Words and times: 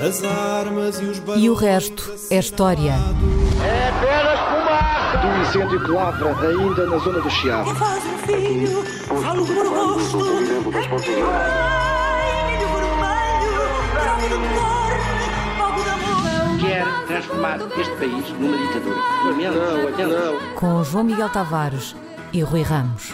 As 0.00 0.24
armas 0.24 0.98
e 0.98 1.04
os 1.04 1.22
E 1.36 1.50
o 1.50 1.52
resto 1.52 2.10
é 2.30 2.38
história. 2.38 2.94
É 3.62 3.88
apenas 3.90 4.40
fumaça! 4.40 5.18
Do 5.18 5.42
incêndio 5.42 5.84
que 5.84 5.90
lavra 5.90 6.48
ainda 6.48 6.86
na 6.86 6.96
zona 6.96 7.20
do 7.20 7.28
Chiado. 7.28 7.74
Faz 7.74 8.02
um 8.06 8.18
filho, 8.20 8.82
falo 9.04 9.44
por 9.44 9.66
rosto. 9.66 10.18
Quer 16.62 17.06
transformar 17.06 17.58
este 17.78 17.96
país 17.96 18.30
numa 18.38 18.56
ditadura. 18.56 18.96
Não, 19.52 19.88
atenção. 19.88 20.38
Com 20.54 20.82
João 20.82 21.04
Miguel 21.04 21.28
Tavares 21.28 21.94
e 22.32 22.40
Rui 22.40 22.62
Ramos. 22.62 23.12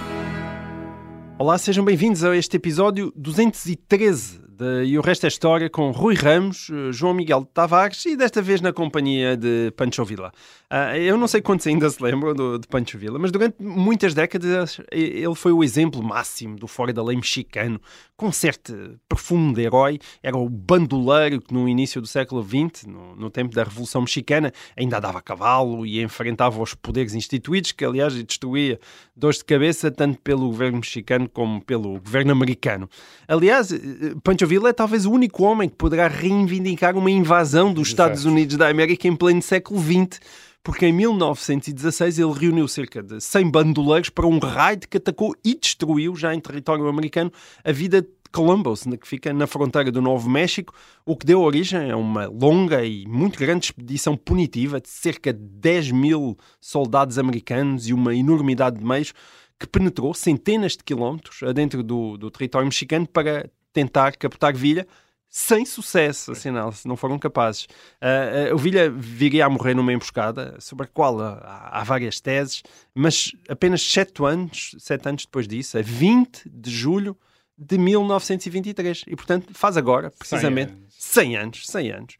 Olá, 1.37 1.59
sejam 1.59 1.85
bem-vindos 1.85 2.23
a 2.23 2.37
este 2.37 2.57
episódio 2.57 3.13
213 3.17 4.46
de 4.57 4.85
E 4.87 4.99
o 4.99 5.03
Resto 5.03 5.25
é 5.25 5.29
História 5.29 5.69
com 5.69 5.91
Rui 5.91 6.15
Ramos, 6.15 6.71
eh, 6.71 6.91
João 6.91 7.13
Miguel 7.13 7.45
Tavares 7.45 8.07
e 8.07 8.17
desta 8.17 8.41
vez 8.41 8.63
na 8.63 8.73
companhia 8.73 9.37
de 9.37 9.71
Pancho 9.77 10.05
Villa. 10.05 10.33
Uh, 10.73 10.97
eu 10.97 11.17
não 11.19 11.29
sei 11.29 11.43
quantos 11.43 11.67
ainda 11.67 11.89
se 11.91 12.03
lembram 12.03 12.35
do, 12.35 12.59
de 12.59 12.67
Pancho 12.67 12.97
Villa, 12.99 13.19
mas 13.19 13.31
durante 13.31 13.63
muitas 13.63 14.15
décadas 14.15 14.81
ele 14.91 15.35
foi 15.35 15.53
o 15.53 15.63
exemplo 15.63 16.03
máximo 16.03 16.57
do 16.57 16.67
fora 16.67 16.93
da 16.93 17.05
lei 17.05 17.17
mexicano, 17.17 17.81
com 18.17 18.33
certo 18.33 18.99
perfume 19.09 19.53
de 19.53 19.63
herói. 19.63 19.99
Era 20.23 20.37
o 20.37 20.49
bandoleiro 20.49 21.41
que 21.41 21.53
no 21.53 21.69
início 21.69 22.01
do 22.01 22.07
século 22.07 22.43
XX, 22.43 22.87
no, 22.87 23.15
no 23.15 23.31
tempo 23.31 23.55
da 23.55 23.63
Revolução 23.63 24.01
Mexicana, 24.01 24.53
ainda 24.77 24.99
dava 24.99 25.21
cavalo 25.21 25.85
e 25.85 26.03
enfrentava 26.03 26.61
os 26.61 26.75
poderes 26.75 27.15
instituídos, 27.15 27.73
que 27.73 27.85
aliás 27.85 28.15
destruía 28.15 28.81
dores 29.15 29.39
de 29.39 29.45
cabeça 29.45 29.91
tanto 29.91 30.19
pelo 30.21 30.49
governo 30.49 30.79
mexicano 30.79 31.29
como 31.29 31.63
pelo 31.63 32.01
governo 32.01 32.33
americano. 32.33 32.89
Aliás, 33.29 33.71
eh, 33.73 33.79
Pancho 34.23 34.46
Villa 34.47 34.71
é 34.71 34.73
talvez 34.73 35.05
o 35.05 35.11
único 35.11 35.43
homem 35.45 35.69
que 35.69 35.77
poderá 35.77 36.09
reivindicar 36.09 36.97
uma 36.97 37.11
invasão 37.11 37.73
dos 37.73 37.89
Exato. 37.89 38.13
Estados 38.13 38.25
Unidos 38.25 38.57
da 38.57 38.69
América 38.69 39.07
em 39.09 39.17
pleno 39.17 39.43
século 39.43 39.81
XX 39.81 40.21
porque 40.67 40.85
em 40.85 40.93
1916 40.93 42.19
ele 42.19 42.33
reuniu 42.33 42.67
cerca 42.67 43.01
de 43.01 43.21
100 43.21 43.51
bandoleiros 43.53 44.11
para 44.11 44.27
um 44.27 44.41
raid 44.41 44.89
que 44.89 44.97
atacou 44.97 45.33
e 45.45 45.55
destruiu, 45.55 46.17
já 46.17 46.35
em 46.35 46.41
território 46.41 46.89
americano, 46.89 47.31
a 47.63 47.71
vida 47.71 48.03
de 48.03 48.09
Columbus, 48.33 48.83
que 49.01 49.07
fica 49.07 49.33
na 49.33 49.47
fronteira 49.47 49.93
do 49.93 50.03
Novo 50.03 50.29
México, 50.29 50.75
o 51.05 51.17
que 51.17 51.25
deu 51.25 51.41
origem 51.41 51.93
a 51.93 51.97
uma 51.97 52.27
longa 52.27 52.85
e 52.85 53.07
muito 53.07 53.39
grande 53.39 53.67
expedição 53.67 54.17
punitiva 54.17 54.81
de 54.81 54.89
cerca 54.89 55.33
de 55.33 55.39
10 55.39 55.93
mil 55.93 56.37
soldados 56.61 57.17
americanos 57.17 57.89
e 57.89 57.95
uma 57.95 58.13
enormidade 58.13 58.81
de 58.81 58.85
meios 58.85 59.15
que 59.61 59.69
penetrou 59.69 60.13
centenas 60.15 60.73
de 60.73 60.83
quilómetros 60.83 61.45
adentro 61.45 61.81
do, 61.81 62.17
do 62.17 62.29
território 62.29 62.67
mexicano 62.67 63.07
para 63.07 63.49
tentar 63.77 64.17
captar 64.17 64.55
Villa, 64.55 64.87
sem 65.29 65.67
sucesso, 65.67 66.33
assinala-se, 66.33 66.89
não 66.89 66.97
foram 66.97 67.19
capazes. 67.19 67.65
Uh, 68.01 68.53
uh, 68.53 68.55
o 68.55 68.59
Villa 68.59 68.89
viria 68.89 69.45
a 69.45 69.51
morrer 69.51 69.75
numa 69.75 69.93
emboscada, 69.93 70.57
sobre 70.59 70.87
a 70.87 70.89
qual 70.89 71.21
há, 71.21 71.69
há 71.73 71.85
várias 71.85 72.21
teses, 72.21 72.63
mas 72.95 73.33
apenas 73.47 73.83
sete 73.83 74.25
anos, 74.25 74.75
sete 74.79 75.07
anos 75.07 75.27
depois 75.27 75.47
disso, 75.47 75.77
a 75.77 75.83
20 75.83 76.49
de 76.49 76.71
julho 76.71 77.15
de 77.59 77.77
1923. 77.77 79.05
E, 79.07 79.15
portanto, 79.15 79.53
faz 79.53 79.77
agora, 79.77 80.11
precisamente, 80.11 80.73
100 80.89 81.37
anos. 81.37 81.67
100 81.67 81.91
anos. 81.93 82.17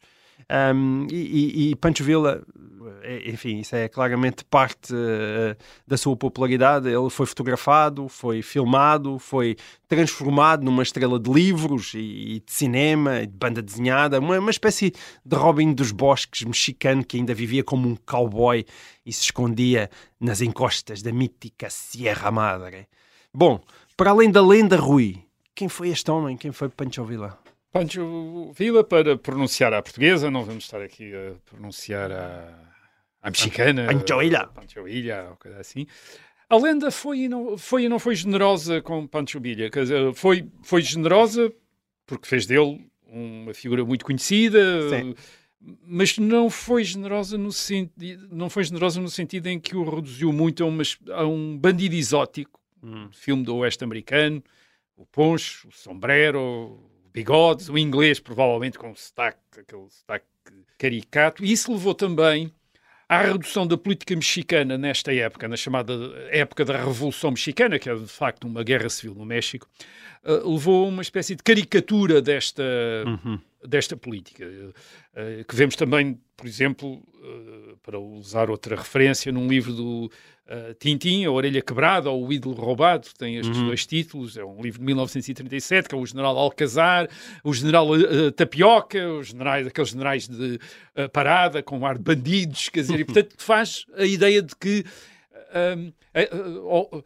Um, 0.49 1.07
e, 1.11 1.15
e, 1.15 1.71
e 1.71 1.75
Pancho 1.75 2.03
Villa, 2.03 2.41
enfim, 3.25 3.59
isso 3.59 3.75
é 3.75 3.87
claramente 3.87 4.45
parte 4.45 4.93
uh, 4.93 5.55
da 5.85 5.97
sua 5.97 6.15
popularidade. 6.15 6.87
Ele 6.87 7.09
foi 7.09 7.25
fotografado, 7.25 8.07
foi 8.07 8.41
filmado, 8.41 9.19
foi 9.19 9.57
transformado 9.87 10.63
numa 10.63 10.83
estrela 10.83 11.19
de 11.19 11.29
livros 11.29 11.93
e, 11.93 12.35
e 12.35 12.39
de 12.39 12.51
cinema, 12.51 13.21
de 13.21 13.33
banda 13.33 13.61
desenhada, 13.61 14.19
uma, 14.19 14.39
uma 14.39 14.51
espécie 14.51 14.93
de 15.25 15.35
Robin 15.35 15.73
dos 15.73 15.91
Bosques 15.91 16.43
mexicano 16.43 17.03
que 17.03 17.17
ainda 17.17 17.33
vivia 17.33 17.63
como 17.63 17.87
um 17.87 17.95
cowboy 17.95 18.65
e 19.05 19.13
se 19.13 19.23
escondia 19.23 19.89
nas 20.19 20.41
encostas 20.41 21.01
da 21.01 21.11
mítica 21.11 21.69
Sierra 21.69 22.31
Madre. 22.31 22.87
Bom, 23.33 23.61
para 23.95 24.11
além 24.11 24.31
da 24.31 24.41
lenda 24.41 24.77
Rui, 24.77 25.23
quem 25.53 25.67
foi 25.67 25.89
este 25.89 26.09
homem? 26.11 26.37
Quem 26.37 26.51
foi 26.51 26.69
Pancho 26.69 27.03
Villa? 27.03 27.37
Pancho 27.79 28.51
Villa, 28.53 28.83
para 28.83 29.17
pronunciar 29.17 29.73
à 29.73 29.81
portuguesa, 29.81 30.31
não 30.31 30.43
vamos 30.43 30.63
estar 30.63 30.81
aqui 30.81 31.13
a 31.13 31.33
pronunciar 31.49 32.11
à, 32.11 32.53
à 33.21 33.29
mexicana. 33.29 33.87
Pancho 33.87 34.17
Villa. 34.19 34.47
Pancho 34.47 34.83
Villa, 34.83 35.27
ou 35.31 35.35
coisa 35.37 35.59
assim. 35.59 35.85
A 36.49 36.55
lenda 36.57 36.89
foi 36.91 37.19
e 37.19 37.29
não 37.29 37.57
foi, 37.57 37.83
e 37.83 37.89
não 37.89 37.99
foi 37.99 38.15
generosa 38.15 38.81
com 38.81 39.05
Pancho 39.05 39.39
Villa. 39.39 39.69
Quer 39.69 39.83
dizer, 39.83 40.13
foi, 40.13 40.49
foi 40.63 40.81
generosa 40.81 41.51
porque 42.05 42.27
fez 42.27 42.45
dele 42.45 42.89
uma 43.05 43.53
figura 43.53 43.83
muito 43.85 44.05
conhecida, 44.05 44.59
Sim. 44.89 45.13
mas 45.85 46.17
não 46.17 46.49
foi 46.49 46.83
generosa 46.83 47.37
no 47.37 47.51
sentido, 47.51 48.27
não 48.31 48.49
foi 48.49 48.63
generosa 48.63 49.01
no 49.01 49.09
sentido 49.09 49.47
em 49.47 49.59
que 49.59 49.75
o 49.75 49.89
reduziu 49.89 50.31
muito 50.31 50.63
a, 50.63 50.67
uma, 50.67 50.83
a 51.11 51.25
um 51.25 51.57
bandido 51.57 51.95
exótico, 51.95 52.57
Hum. 52.83 53.09
filme 53.11 53.43
do 53.43 53.55
oeste 53.57 53.83
americano, 53.83 54.41
o 54.95 55.03
poncho, 55.03 55.67
o 55.67 55.71
sombrero, 55.71 56.79
o 57.17 57.23
bigode, 57.23 57.71
o 57.71 57.77
inglês 57.77 58.19
provavelmente 58.19 58.77
com 58.77 58.93
sotaque, 58.95 59.39
aquele 59.59 59.89
sotaque 59.89 60.25
caricato, 60.77 61.43
e 61.43 61.51
isso 61.51 61.71
levou 61.71 61.95
também 61.95 62.51
à 63.09 63.21
redução 63.21 63.65
da 63.65 63.77
política 63.77 64.13
mexicana 64.15 64.77
nesta 64.77 65.13
época, 65.13 65.47
na 65.47 65.55
chamada 65.55 65.93
época 66.29 66.63
da 66.63 66.77
Revolução 66.77 67.31
Mexicana, 67.31 67.79
que 67.79 67.89
é 67.89 67.95
de 67.95 68.07
facto 68.07 68.45
uma 68.45 68.63
guerra 68.63 68.89
civil 68.89 69.15
no 69.15 69.25
México, 69.25 69.67
uh, 70.23 70.51
levou 70.51 70.85
a 70.85 70.89
uma 70.89 71.01
espécie 71.01 71.35
de 71.35 71.41
caricatura 71.41 72.21
desta, 72.21 72.63
Uhum. 73.05 73.39
desta 73.65 73.95
política, 73.95 74.45
uh, 74.45 75.43
que 75.45 75.55
vemos 75.55 75.75
também, 75.75 76.19
por 76.35 76.45
exemplo, 76.45 76.95
uh, 76.95 77.77
para 77.81 77.97
usar 77.97 78.51
outra 78.51 78.75
referência, 78.75 79.31
num 79.31 79.47
livro 79.47 79.73
do 79.73 80.11
uh, 80.49 80.73
Tintin, 80.75 81.25
A 81.25 81.31
Orelha 81.31 81.61
Quebrada, 81.61 82.09
ou 82.09 82.27
O 82.27 82.33
Ídolo 82.33 82.55
Roubado, 82.55 83.07
tem 83.17 83.37
estes 83.37 83.57
Uhum. 83.57 83.67
dois 83.67 83.85
títulos, 83.85 84.37
é 84.37 84.43
um 84.43 84.61
livro 84.61 84.79
de 84.79 84.85
1937, 84.85 85.89
que 85.89 85.95
é 85.95 85.97
o 85.97 86.05
General 86.05 86.37
Alcazar, 86.37 87.07
o 87.43 87.53
General 87.53 87.87
uh, 87.89 88.31
Tapioca, 88.31 89.07
os 89.13 89.27
generais, 89.27 89.67
aqueles 89.67 89.89
generais 89.89 90.27
de 90.27 90.55
uh, 90.95 91.09
parada, 91.11 91.61
com 91.63 91.85
ar 91.85 91.97
de 91.97 92.03
bandidos, 92.03 92.69
quer 92.69 92.81
dizer, 92.81 92.99
e 92.99 93.05
portanto 93.05 93.35
faz 93.37 93.85
a 93.95 94.05
ideia 94.05 94.41
de 94.41 94.55
que 94.55 94.83
um, 95.75 95.91
uh, 96.57 96.95
uh, 96.97 97.03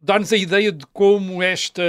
dá-nos 0.00 0.32
a 0.32 0.36
ideia 0.36 0.70
de 0.70 0.86
como, 0.92 1.42
esta, 1.42 1.82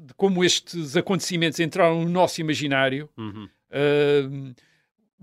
de 0.00 0.14
como 0.14 0.42
estes 0.44 0.96
acontecimentos 0.96 1.60
entraram 1.60 2.02
no 2.04 2.08
nosso 2.10 2.40
imaginário, 2.40 3.08
Uhum. 3.16 3.48
uh, 3.72 4.54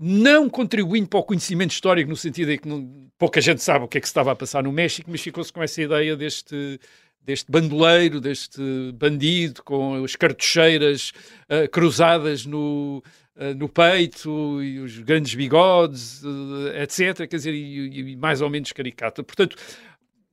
não 0.02 0.48
contribuindo 0.48 1.08
para 1.08 1.20
o 1.20 1.22
conhecimento 1.22 1.72
histórico, 1.72 2.08
no 2.08 2.16
sentido 2.16 2.50
em 2.50 2.58
que 2.58 2.66
não- 2.66 3.10
pouca 3.18 3.38
gente 3.38 3.62
sabe 3.62 3.84
o 3.84 3.88
que 3.88 3.98
é 3.98 4.00
que 4.00 4.06
se 4.06 4.10
estava 4.10 4.32
a 4.32 4.36
passar 4.36 4.62
no 4.62 4.72
México, 4.72 5.10
mas 5.10 5.20
ficou-se 5.20 5.52
com 5.52 5.62
essa 5.62 5.82
ideia 5.82 6.16
deste, 6.16 6.80
deste 7.20 7.52
bandoleiro, 7.52 8.18
deste 8.18 8.62
bandido, 8.94 9.62
com 9.62 10.02
as 10.02 10.16
cartucheiras 10.16 11.12
uh, 11.50 11.68
cruzadas 11.70 12.46
no, 12.46 13.02
uh, 13.36 13.54
no 13.54 13.68
peito 13.68 14.62
e 14.62 14.78
os 14.78 14.98
grandes 15.00 15.34
bigodes, 15.34 16.22
uh, 16.22 16.68
etc. 16.82 17.28
Quer 17.28 17.36
dizer, 17.36 17.52
e, 17.54 18.12
e 18.12 18.16
mais 18.16 18.40
ou 18.40 18.48
menos 18.48 18.72
caricato. 18.72 19.22
Portanto, 19.22 19.54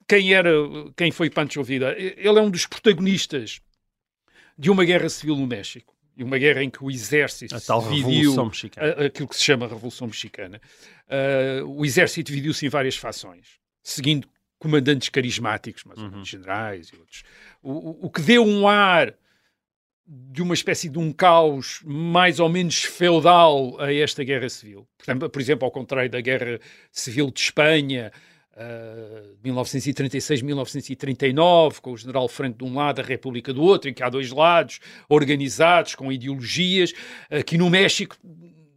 quem 0.07 0.33
era, 0.33 0.50
quem 0.95 1.11
foi 1.11 1.29
Pancho 1.29 1.61
Villa? 1.61 1.94
Ele 1.97 2.39
é 2.39 2.41
um 2.41 2.50
dos 2.50 2.66
protagonistas 2.66 3.59
de 4.57 4.72
uma 4.72 4.85
guerra 4.85 5.09
civil 5.09 5.35
no 5.35 5.45
México. 5.45 5.97
E 6.17 6.23
uma 6.23 6.38
guerra 6.39 6.63
em 6.63 6.69
que 6.69 6.83
o 6.83 6.89
exército 6.89 7.55
A 7.55 7.61
tal 7.61 7.81
dividiu, 7.88 8.33
a- 8.78 9.05
aquilo 9.05 9.28
que 9.28 9.35
se 9.38 9.44
chama 9.44 9.67
Revolução 9.67 10.07
Mexicana. 10.07 10.59
Uh, 11.07 11.66
o 11.79 11.85
exército 11.85 12.28
dividiu-se 12.31 12.66
em 12.66 12.69
várias 12.69 12.95
fações, 12.97 13.59
seguindo 13.83 14.27
comandantes 14.57 15.09
carismáticos, 15.09 15.83
mas 15.85 16.00
Uhum. 16.00 16.25
generais 16.25 16.88
e 16.89 16.95
outros. 16.97 17.23
O, 17.61 18.07
o- 18.07 18.09
que 18.09 18.22
deu 18.22 18.44
um 18.44 18.67
ar 18.67 19.13
de 20.07 20.41
uma 20.41 20.53
espécie 20.53 20.89
de 20.89 20.97
um 20.97 21.11
caos 21.11 21.81
mais 21.85 22.39
ou 22.39 22.47
menos 22.50 22.81
feudal 22.83 23.79
a 23.79 23.94
esta 23.94 24.23
guerra 24.23 24.50
civil. 24.50 24.88
Portanto, 24.97 25.30
por 25.30 25.42
exemplo, 25.42 25.65
ao 25.65 25.71
contrário 25.71 26.09
da 26.09 26.21
guerra 26.21 26.59
civil 26.92 27.30
de 27.30 27.42
Espanha, 27.42 28.12
uh, 28.57 29.38
1936-1939, 29.45 31.80
com 31.80 31.94
o 31.94 31.98
general 31.98 32.27
Franco 32.27 32.57
de 32.57 32.65
um 32.65 32.75
lado, 32.75 33.00
a 33.01 33.04
República 33.04 33.54
do 33.54 33.62
outro, 33.62 33.89
em 33.89 33.94
que 33.94 34.01
há 34.04 34.09
dois 34.09 34.31
lados 34.31 34.80
organizados 35.07 35.94
com 35.95 36.12
ideologias. 36.12 36.92
Aqui 37.30 37.57
no 37.57 37.69
México 37.69 38.18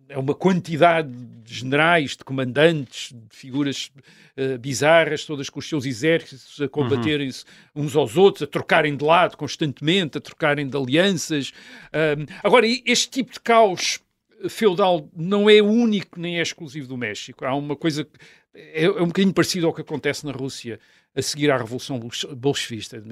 é 0.09 0.17
uma 0.19 0.35
quantidade 0.35 1.11
de 1.11 1.55
generais, 1.55 2.17
de 2.17 2.25
comandantes, 2.25 3.13
de 3.13 3.37
figuras 3.37 3.91
uh, 4.37 4.59
bizarras, 4.59 5.25
todas 5.25 5.49
com 5.49 5.61
os 5.61 5.69
seus 5.69 5.87
exércitos 5.87 6.61
a 6.61 6.69
combaterem-se 6.69 7.45
uns 7.75 7.97
aos 7.97 8.17
outros, 8.17 8.43
a 8.43 8.47
trocarem 8.47 8.97
de 8.97 9.05
lado 9.05 9.37
constantemente, 9.37 10.19
a 10.19 10.21
trocarem 10.21 10.69
de 10.69 10.77
alianças. 10.77 11.53
Um, 11.95 12.27
agora, 12.43 12.67
este 12.67 13.09
tipo 13.09 13.33
de 13.33 13.41
caos 13.41 14.01
feudal 14.49 15.09
não 15.15 15.51
é 15.51 15.61
único 15.61 16.19
nem 16.19 16.39
é 16.39 16.43
exclusivo 16.43 16.89
do 16.89 16.97
México. 16.97 17.45
Há 17.45 17.55
uma 17.55 17.77
coisa 17.77 18.07
é, 18.55 18.85
é 18.85 18.91
um 19.03 19.07
bocadinho 19.07 19.33
parecido 19.35 19.67
ao 19.67 19.75
que 19.75 19.81
acontece 19.81 20.25
na 20.27 20.33
Rússia 20.33 20.79
a 21.15 21.23
seguir 21.23 21.51
à 21.51 21.57
Revolução 21.57 21.99
Bolche- 21.99 22.27
Bolchevista. 22.29 23.03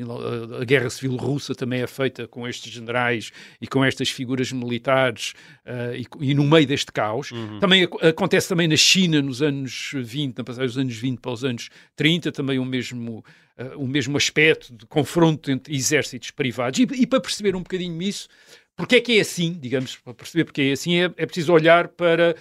A 0.60 0.64
Guerra 0.64 0.88
Civil 0.88 1.16
Russa 1.16 1.52
também 1.54 1.80
é 1.82 1.86
feita 1.86 2.28
com 2.28 2.46
estes 2.46 2.72
generais 2.72 3.32
e 3.60 3.66
com 3.66 3.84
estas 3.84 4.08
figuras 4.08 4.52
militares 4.52 5.32
eh, 5.64 6.02
e, 6.20 6.30
e 6.30 6.34
no 6.34 6.44
meio 6.44 6.64
deste 6.66 6.92
caos. 6.92 7.30
Também 7.58 7.82
ac- 7.84 8.06
acontece 8.06 8.48
também 8.48 8.68
na 8.68 8.76
China 8.76 9.20
nos 9.20 9.42
anos 9.42 9.90
20, 9.94 10.38
na 10.38 10.44
passagem 10.44 10.68
dos 10.68 10.78
anos 10.78 10.94
20 10.96 11.18
para 11.18 11.32
os 11.32 11.44
anos 11.44 11.70
30, 11.96 12.30
também 12.30 12.58
o 12.60 12.64
mesmo, 12.64 13.24
eh, 13.56 13.72
o 13.74 13.86
mesmo 13.88 14.16
aspecto 14.16 14.72
de 14.72 14.86
confronto 14.86 15.50
entre 15.50 15.74
exércitos 15.74 16.30
privados. 16.30 16.78
E, 16.78 16.82
e 16.82 17.04
para 17.06 17.20
perceber 17.20 17.56
um 17.56 17.62
bocadinho 17.62 18.00
isso, 18.00 18.28
porque 18.76 18.94
é 18.96 19.00
que 19.00 19.18
é 19.18 19.20
assim, 19.20 19.58
digamos, 19.60 19.96
para 19.96 20.14
perceber 20.14 20.44
porque 20.44 20.62
é 20.62 20.72
assim, 20.72 21.00
é, 21.00 21.04
é 21.16 21.26
preciso 21.26 21.52
olhar 21.52 21.88
para 21.88 22.36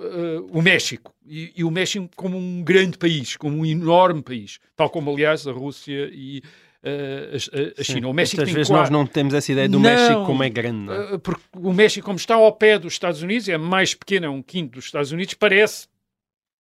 eh, 0.00 0.40
o 0.50 0.62
México 0.62 1.14
e, 1.26 1.52
e 1.56 1.64
o 1.64 1.70
México 1.70 2.08
como 2.16 2.36
um 2.36 2.62
grande 2.62 2.96
país, 2.98 3.36
como 3.36 3.58
um 3.58 3.66
enorme 3.66 4.22
país, 4.22 4.58
tal 4.76 4.88
como 4.90 5.10
aliás 5.10 5.46
a 5.46 5.52
Rússia 5.52 6.10
e 6.12 6.42
eh, 6.82 7.30
a, 7.76 7.80
a- 7.80 7.84
China. 7.84 8.08
O 8.08 8.12
México 8.14 8.36
Muitas 8.38 8.48
tem 8.48 8.54
vezes 8.54 8.68
quatro- 8.70 8.82
nós 8.82 8.90
não 8.90 9.06
temos 9.06 9.34
essa 9.34 9.52
ideia 9.52 9.68
do 9.68 9.78
Não. 9.78 9.90
México 9.90 10.24
como 10.26 10.42
é 10.42 10.48
grande. 10.48 10.86
não 10.86 10.94
é? 10.94 11.14
Uh, 11.14 11.18
porque 11.18 11.42
o 11.56 11.72
México, 11.72 12.04
como 12.04 12.16
está 12.16 12.34
ao 12.34 12.52
pé 12.52 12.78
dos 12.78 12.92
Estados 12.94 13.22
Unidos, 13.22 13.48
é 13.48 13.58
mais 13.58 13.94
pequeno, 13.94 14.26
é 14.26 14.30
um 14.30 14.42
quinto 14.42 14.72
dos 14.76 14.86
Estados 14.86 15.12
Unidos, 15.12 15.34
parece, 15.34 15.86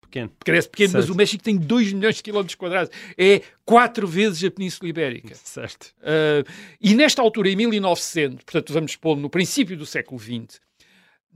Pequeno. 0.02 0.32
parece 0.44 0.69
pequeno, 0.70 0.93
mas 0.94 1.11
o 1.11 1.14
México 1.14 1.43
tem 1.44 1.56
2 1.56 1.93
milhões 1.93 2.17
de 2.17 2.23
quilómetros 2.23 2.55
quadrados. 2.55 2.90
É 3.17 3.43
quatro 3.64 4.06
vezes 4.08 4.43
a 4.43 4.50
Península 4.50 4.88
Ibérica. 4.88 5.35
Certo. 5.35 5.93
Uh, 6.00 6.50
e 6.81 6.94
nesta 6.94 7.20
altura, 7.20 7.50
em 7.50 7.56
1900, 7.56 8.43
portanto, 8.43 8.73
vamos 8.73 8.96
pôr 8.96 9.17
no 9.19 9.29
princípio 9.29 9.76
do 9.76 9.85
século 9.85 10.19
XX, 10.19 10.61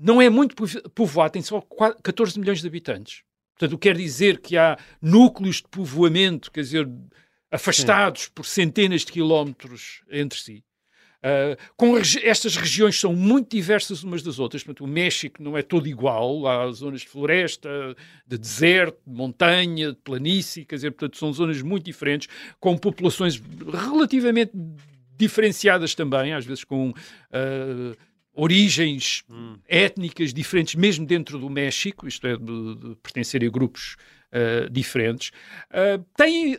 não 0.02 0.20
é 0.20 0.28
muito 0.28 0.54
povo- 0.56 0.82
povoado, 0.90 1.32
tem 1.32 1.42
só 1.42 1.60
qua- 1.60 1.94
14 2.02 2.38
milhões 2.38 2.60
de 2.60 2.66
habitantes. 2.66 3.22
Portanto, 3.58 3.78
quer 3.78 3.96
dizer 3.96 4.40
que 4.40 4.56
há 4.56 4.76
núcleos 5.00 5.56
de 5.56 5.68
povoamento, 5.70 6.50
quer 6.50 6.62
dizer, 6.62 6.88
afastados 7.50 8.28
por 8.28 8.44
centenas 8.46 9.02
de 9.04 9.12
quilómetros 9.12 10.02
entre 10.10 10.38
si. 10.38 10.64
Uh, 11.24 11.54
com 11.76 11.94
regi- 11.94 12.18
estas 12.26 12.56
regiões 12.56 12.98
são 12.98 13.14
muito 13.14 13.54
diversas 13.54 14.02
umas 14.02 14.24
das 14.24 14.40
outras. 14.40 14.64
Portanto, 14.64 14.84
o 14.84 14.88
México 14.88 15.40
não 15.40 15.56
é 15.56 15.62
todo 15.62 15.86
igual. 15.86 16.48
Há 16.48 16.68
zonas 16.72 17.02
de 17.02 17.08
floresta, 17.08 17.68
de 18.26 18.36
deserto, 18.36 18.98
de 19.06 19.14
montanha, 19.14 19.92
de 19.92 19.98
planície. 20.02 20.64
Quer 20.64 20.74
dizer, 20.76 20.90
portanto, 20.90 21.16
são 21.18 21.32
zonas 21.32 21.62
muito 21.62 21.84
diferentes, 21.84 22.26
com 22.58 22.76
populações 22.76 23.40
relativamente 23.72 24.50
diferenciadas 25.16 25.94
também, 25.94 26.32
às 26.32 26.44
vezes 26.44 26.64
com 26.64 26.90
uh, 26.90 27.96
origens 28.34 29.24
étnicas 29.68 30.32
diferentes, 30.32 30.74
mesmo 30.74 31.06
dentro 31.06 31.38
do 31.38 31.50
México, 31.50 32.06
isto 32.08 32.26
é, 32.26 32.36
de, 32.36 32.74
de 32.76 32.96
pertencer 33.02 33.44
a 33.44 33.48
grupos 33.48 33.96
uh, 34.32 34.70
diferentes. 34.70 35.30
Uh, 35.70 36.02
tem 36.16 36.58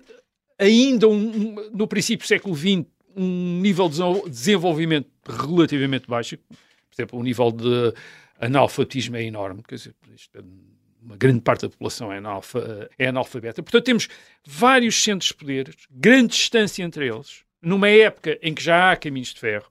ainda, 0.59 1.07
um, 1.07 1.13
um- 1.15 1.69
no 1.73 1.87
princípio 1.87 2.25
do 2.25 2.27
século 2.27 2.55
XX, 2.55 2.85
um 3.15 3.59
nível 3.61 3.89
de 3.89 3.97
desen- 3.97 4.29
desenvolvimento 4.29 5.07
relativamente 5.27 6.07
baixo. 6.07 6.37
Por 6.37 6.55
exemplo, 6.95 7.19
o 7.19 7.23
nível 7.23 7.51
de 7.51 7.93
analfabetismo 8.39 9.15
é 9.15 9.23
enorme. 9.23 9.63
Quer 9.67 9.75
dizer, 9.75 9.95
isto 10.15 10.37
é- 10.37 10.41
uma 11.01 11.17
grande 11.17 11.41
parte 11.41 11.63
da 11.63 11.69
população 11.69 12.13
é, 12.13 12.17
analfa- 12.19 12.89
é 12.97 13.07
analfabeta. 13.07 13.61
Portanto, 13.61 13.83
temos 13.83 14.07
vários 14.45 14.95
centros 15.03 15.29
de 15.29 15.33
poder, 15.33 15.75
grande 15.91 16.27
distância 16.29 16.81
entre 16.81 17.07
eles, 17.07 17.41
numa 17.61 17.89
época 17.89 18.37
em 18.41 18.53
que 18.53 18.63
já 18.63 18.91
há 18.91 18.95
caminhos 18.95 19.33
de 19.33 19.39
ferro. 19.39 19.65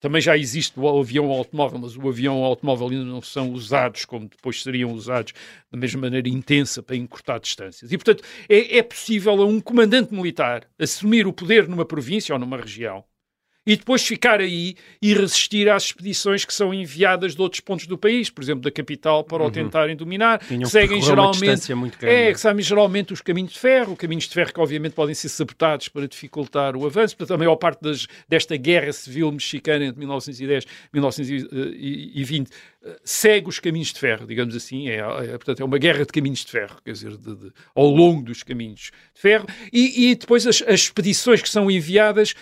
Também 0.00 0.20
já 0.20 0.36
existe 0.36 0.80
o 0.80 0.98
avião 0.98 1.30
automóvel, 1.30 1.78
mas 1.78 1.96
o 1.96 2.08
avião 2.08 2.42
automóvel 2.42 2.88
ainda 2.88 3.04
não 3.04 3.20
são 3.20 3.52
usados 3.52 4.06
como 4.06 4.28
depois 4.28 4.62
seriam 4.62 4.92
usados 4.92 5.34
da 5.70 5.78
mesma 5.78 6.00
maneira 6.00 6.28
intensa 6.28 6.82
para 6.82 6.96
encurtar 6.96 7.38
distâncias. 7.38 7.92
E, 7.92 7.98
portanto, 7.98 8.24
é, 8.48 8.78
é 8.78 8.82
possível 8.82 9.40
a 9.42 9.46
um 9.46 9.60
comandante 9.60 10.14
militar 10.14 10.66
assumir 10.78 11.26
o 11.26 11.32
poder 11.32 11.68
numa 11.68 11.84
província 11.84 12.34
ou 12.34 12.38
numa 12.38 12.56
região 12.56 13.04
e 13.66 13.76
depois 13.76 14.04
ficar 14.06 14.40
aí 14.40 14.74
e 15.02 15.12
resistir 15.14 15.68
às 15.68 15.84
expedições 15.84 16.44
que 16.44 16.52
são 16.54 16.72
enviadas 16.72 17.34
de 17.34 17.42
outros 17.42 17.60
pontos 17.60 17.86
do 17.86 17.96
país, 17.98 18.30
por 18.30 18.42
exemplo, 18.42 18.62
da 18.62 18.70
capital, 18.70 19.22
para 19.22 19.42
o 19.42 19.50
tentarem 19.50 19.94
dominar. 19.94 20.38
Tinham 20.46 20.68
seguem 20.68 20.98
geralmente 21.02 21.74
muito 21.74 21.98
grande. 21.98 22.14
é, 22.16 22.32
que 22.32 22.40
sabem 22.40 22.62
geralmente 22.64 23.12
os 23.12 23.20
caminhos 23.20 23.52
de 23.52 23.58
ferro, 23.58 23.94
caminhos 23.96 24.24
de 24.24 24.32
ferro 24.34 24.52
que 24.52 24.60
obviamente 24.60 24.94
podem 24.94 25.14
ser 25.14 25.28
sabotados 25.28 25.88
para 25.88 26.08
dificultar 26.08 26.74
o 26.74 26.86
avanço. 26.86 27.16
Portanto, 27.16 27.34
a 27.34 27.38
maior 27.38 27.56
parte 27.56 27.82
das, 27.82 28.06
desta 28.28 28.56
guerra 28.56 28.92
civil 28.92 29.30
mexicana 29.30 29.84
entre 29.84 29.98
1910 29.98 30.64
e 30.64 30.66
1920 30.94 32.50
eh, 32.82 32.96
segue 33.04 33.48
os 33.48 33.58
caminhos 33.58 33.92
de 33.92 34.00
ferro, 34.00 34.26
digamos 34.26 34.54
assim. 34.56 34.88
É, 34.88 34.96
é, 34.98 35.26
portanto, 35.36 35.60
é 35.60 35.64
uma 35.64 35.78
guerra 35.78 36.00
de 36.04 36.12
caminhos 36.12 36.44
de 36.44 36.50
ferro, 36.50 36.76
quer 36.84 36.92
dizer, 36.92 37.16
de- 37.16 37.36
de- 37.36 37.52
ao 37.74 37.86
longo 37.86 38.22
dos 38.22 38.42
caminhos 38.42 38.90
de 39.14 39.20
ferro. 39.20 39.46
E, 39.72 40.10
e 40.10 40.14
depois 40.14 40.46
as, 40.46 40.62
as 40.62 40.80
expedições 40.80 41.42
que 41.42 41.48
são 41.48 41.70
enviadas 41.70 42.34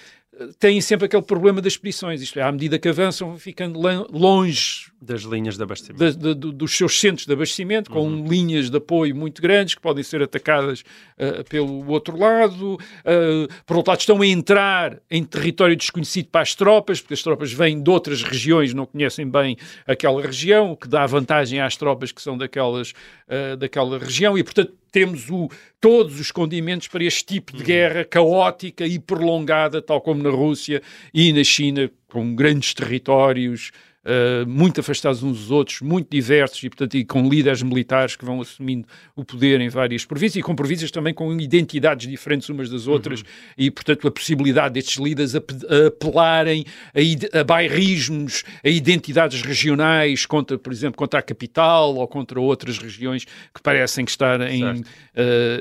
têm 0.59 0.81
sempre 0.81 1.07
aquele 1.07 1.23
problema 1.23 1.61
das 1.61 1.73
expedições, 1.75 2.23
isto 2.23 2.39
é, 2.39 2.43
à 2.43 2.51
medida 2.53 2.79
que 2.79 2.89
avançam, 2.89 3.29
vão 3.29 3.39
ficando 3.39 3.79
longe 4.13 4.91
Das 5.01 5.23
linhas 5.23 5.57
de 5.57 5.63
abastecimento. 5.63 5.99
da- 6.19 6.29
da- 6.29 6.35
do- 6.35 6.53
dos 6.53 6.77
seus 6.77 6.99
centros 6.99 7.27
de 7.27 7.33
abastecimento, 7.33 7.91
com 7.91 8.25
linhas 8.27 8.71
de 8.71 8.77
apoio 8.77 9.15
muito 9.15 9.41
grandes 9.43 9.75
que 9.75 9.81
podem 9.81 10.03
ser 10.05 10.23
atacadas 10.23 10.85
ah, 11.19 11.43
pelo 11.49 11.87
outro 11.89 12.17
lado. 12.17 12.79
Ah, 13.05 13.47
por 13.67 13.77
outro 13.77 13.91
lado, 13.91 14.01
estão 14.01 14.21
a 14.23 14.27
entrar 14.27 14.99
em 15.11 15.25
território 15.25 15.75
desconhecido 15.77 16.27
para 16.29 16.43
as 16.43 16.55
tropas, 16.55 17.01
porque 17.01 17.15
as 17.15 17.23
tropas 17.23 17.53
vêm 17.53 17.83
de 17.83 17.91
outras 17.91 18.23
regiões, 18.23 18.73
não 18.75 18.87
conhecem 18.87 19.29
bem 19.29 19.57
aquela 19.87 20.23
região, 20.23 20.73
o 20.73 20.77
que 20.77 20.87
dá 20.89 21.05
vantagem 21.07 21.61
às 21.61 21.77
tropas 21.77 22.13
que 22.13 22.23
são 22.23 22.37
daquelas, 22.39 22.93
ah, 23.29 23.57
daquela 23.57 23.99
região, 23.99 24.37
e 24.39 24.45
portanto 24.45 24.73
temos 24.91 25.31
o, 25.31 25.49
todos 25.81 26.19
os 26.19 26.31
condimentos 26.31 26.89
para 26.89 27.05
este 27.05 27.25
tipo 27.25 27.57
de 27.57 27.63
guerra 27.63 28.05
caótica 28.05 28.87
e 28.87 28.99
prolongada, 28.99 29.81
tal 29.81 30.01
como 30.01 30.23
na 30.23 30.31
Rússia 30.31 30.83
e 31.13 31.33
na 31.33 31.45
China, 31.45 31.91
com 32.09 32.35
grandes 32.35 32.75
territórios, 32.75 33.71
uh, 34.09 34.49
muito 34.49 34.81
afastados 34.81 35.23
uns 35.23 35.39
dos 35.39 35.51
outros, 35.51 35.81
muito 35.81 36.09
diversos 36.11 36.63
e, 36.65 36.69
portanto, 36.71 36.97
e 36.97 37.05
com 37.05 37.29
líderes 37.29 37.63
militares 37.63 38.17
que 38.17 38.25
vão 38.25 38.41
assumindo 38.41 38.87
o 39.15 39.25
poder 39.25 39.61
em 39.61 39.69
várias 39.69 40.05
províncias 40.05 40.37
e 40.37 40.43
com 40.43 40.57
províncias 40.57 40.91
também 40.91 41.13
com 41.13 41.33
identidades 41.39 42.09
diferentes 42.09 42.49
umas 42.49 42.71
das 42.71 42.87
outras 42.87 43.23
e, 43.57 43.71
portanto, 43.71 44.09
a 44.09 44.11
possibilidade 44.11 44.75
destes 44.75 44.97
líderes 44.97 45.35
ap- 45.35 45.51
apelarem 45.87 46.65
a, 46.95 47.41
a 47.41 47.45
bairrismos, 47.45 48.45
a 48.65 48.69
identidades 48.69 49.43
regionais 49.43 50.25
contra, 50.25 50.59
por 50.59 50.73
exemplo, 50.73 50.97
contra 50.97 51.21
a 51.21 51.23
capital 51.23 51.95
ou 51.95 52.09
contra 52.09 52.41
outras 52.41 52.79
regiões 52.79 53.25
que 53.25 53.63
parecem 53.63 54.05
que 54.05 54.11
estar 54.11 54.41
em, 54.41 54.65
uh, 54.65 54.85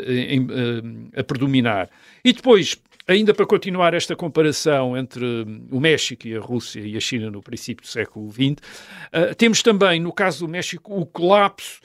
em, 0.08 0.42
uh, 0.42 1.10
a 1.16 1.24
predominar. 1.24 1.90
E 2.24 2.34
depois, 2.34 2.78
ainda 3.08 3.34
para 3.34 3.46
continuar 3.46 3.94
esta 3.94 4.16
comparação 4.16 4.98
entre 4.98 5.24
hum, 5.24 5.68
o 5.72 5.80
México 5.80 6.28
e 6.28 6.36
a 6.36 6.40
Rússia 6.40 6.82
e 6.82 6.96
a 6.98 7.00
China 7.00 7.32
no 7.32 7.42
princípio 7.42 7.84
do 7.84 7.88
século 7.88 8.30
XX, 8.32 8.52
uh, 8.52 9.36
temos 9.36 9.62
também, 9.64 10.00
no 10.00 10.12
caso 10.12 10.46
do 10.46 10.52
México, 10.52 10.94
o 11.00 11.06
colapso 11.06 11.80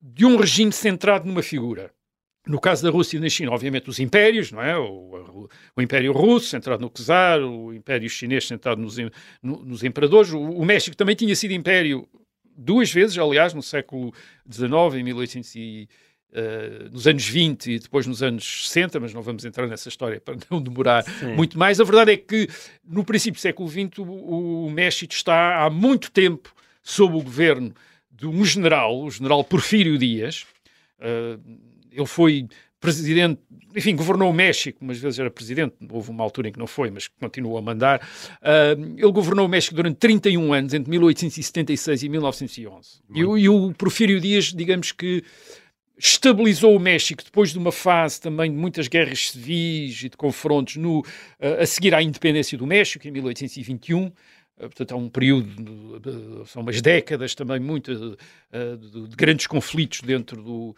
de 0.00 0.26
um 0.26 0.36
regime 0.36 0.72
centrado 0.72 1.26
numa 1.26 1.42
figura. 1.42 1.90
No 2.44 2.60
caso 2.60 2.82
da 2.82 2.90
Rússia 2.90 3.18
e 3.18 3.20
da 3.20 3.28
China, 3.28 3.52
obviamente, 3.52 3.88
os 3.88 4.00
impérios, 4.00 4.50
não 4.50 4.60
é? 4.60 4.76
O, 4.76 5.48
o 5.76 5.80
Império 5.80 6.10
Russo, 6.12 6.48
centrado 6.48 6.82
no 6.82 6.90
czar, 6.90 7.40
o 7.40 7.72
Império 7.72 8.10
Chinês, 8.10 8.48
centrado 8.48 8.82
nos, 8.82 8.96
no- 9.40 9.64
nos 9.64 9.84
imperadores. 9.84 10.32
O, 10.32 10.40
o 10.40 10.64
México 10.64 10.96
também 10.96 11.14
tinha 11.14 11.36
sido 11.36 11.52
império 11.52 12.08
duas 12.56 12.92
vezes, 12.92 13.16
aliás, 13.16 13.54
no 13.54 13.62
século 13.62 14.12
XIX, 14.50 14.94
em 14.98 15.02
1800 15.04 15.54
eh, 16.34 16.88
nos 16.90 17.06
anos 17.06 17.28
20 17.28 17.72
e 17.72 17.78
depois 17.78 18.06
nos 18.06 18.22
anos 18.22 18.68
60, 18.68 18.98
mas 19.00 19.12
não 19.12 19.20
vamos 19.20 19.44
entrar 19.44 19.66
nessa 19.66 19.88
história 19.88 20.20
para 20.20 20.36
não 20.50 20.62
demorar 20.62 21.04
muito 21.36 21.58
mais. 21.58 21.80
A 21.80 21.84
verdade 21.84 22.12
é 22.12 22.16
que 22.16 22.48
no 22.84 23.04
princípio 23.04 23.38
do 23.38 23.42
século 23.42 23.68
XX 23.68 23.98
o, 23.98 24.66
o 24.66 24.70
México 24.70 25.12
está 25.12 25.62
há 25.62 25.68
muito 25.68 26.10
tempo 26.10 26.54
sob 26.82 27.16
o 27.16 27.22
governo 27.22 27.74
de 28.10 28.26
um 28.26 28.44
general, 28.44 28.98
o 28.98 29.10
general 29.10 29.44
Porfírio 29.44 29.98
Dias. 29.98 30.46
Eh, 31.00 31.38
ele 31.92 32.06
foi 32.06 32.48
presidente, 32.82 33.40
enfim, 33.76 33.94
governou 33.94 34.28
o 34.28 34.32
México, 34.32 34.78
umas 34.82 34.98
vezes 34.98 35.20
era 35.20 35.30
presidente, 35.30 35.76
houve 35.88 36.10
uma 36.10 36.24
altura 36.24 36.48
em 36.48 36.52
que 36.52 36.58
não 36.58 36.66
foi, 36.66 36.90
mas 36.90 37.06
continuou 37.06 37.56
a 37.56 37.62
mandar. 37.62 38.04
Ah, 38.42 38.72
ele 38.96 39.12
governou 39.12 39.46
o 39.46 39.48
México 39.48 39.76
durante 39.76 39.98
31 39.98 40.52
anos, 40.52 40.74
entre 40.74 40.90
1876 40.90 42.02
e 42.02 42.08
1911. 42.08 43.00
E, 43.14 43.20
e 43.20 43.48
o 43.48 43.72
Porfírio 43.72 44.20
Dias, 44.20 44.46
digamos 44.46 44.90
que 44.90 45.22
estabilizou 46.02 46.74
o 46.74 46.80
México 46.80 47.22
depois 47.22 47.52
de 47.52 47.58
uma 47.58 47.70
fase 47.70 48.20
também 48.20 48.50
de 48.50 48.56
muitas 48.56 48.88
guerras 48.88 49.30
civis 49.30 50.02
e 50.02 50.08
de 50.08 50.16
confrontos 50.16 50.76
no, 50.76 51.04
ah, 51.40 51.62
a 51.62 51.66
seguir 51.66 51.94
à 51.94 52.02
independência 52.02 52.58
do 52.58 52.66
México, 52.66 53.06
em 53.06 53.10
1821. 53.10 54.06
Uh, 54.06 54.12
Portanto, 54.58 54.92
há 54.92 54.96
um 54.96 55.08
período, 55.08 56.44
são 56.46 56.62
umas 56.62 56.80
décadas 56.82 57.34
também 57.34 57.58
muito 57.58 57.90
uh, 57.90 58.76
de, 58.76 59.08
de 59.08 59.16
grandes 59.16 59.46
conflitos 59.46 60.02
dentro 60.02 60.42
do, 60.42 60.76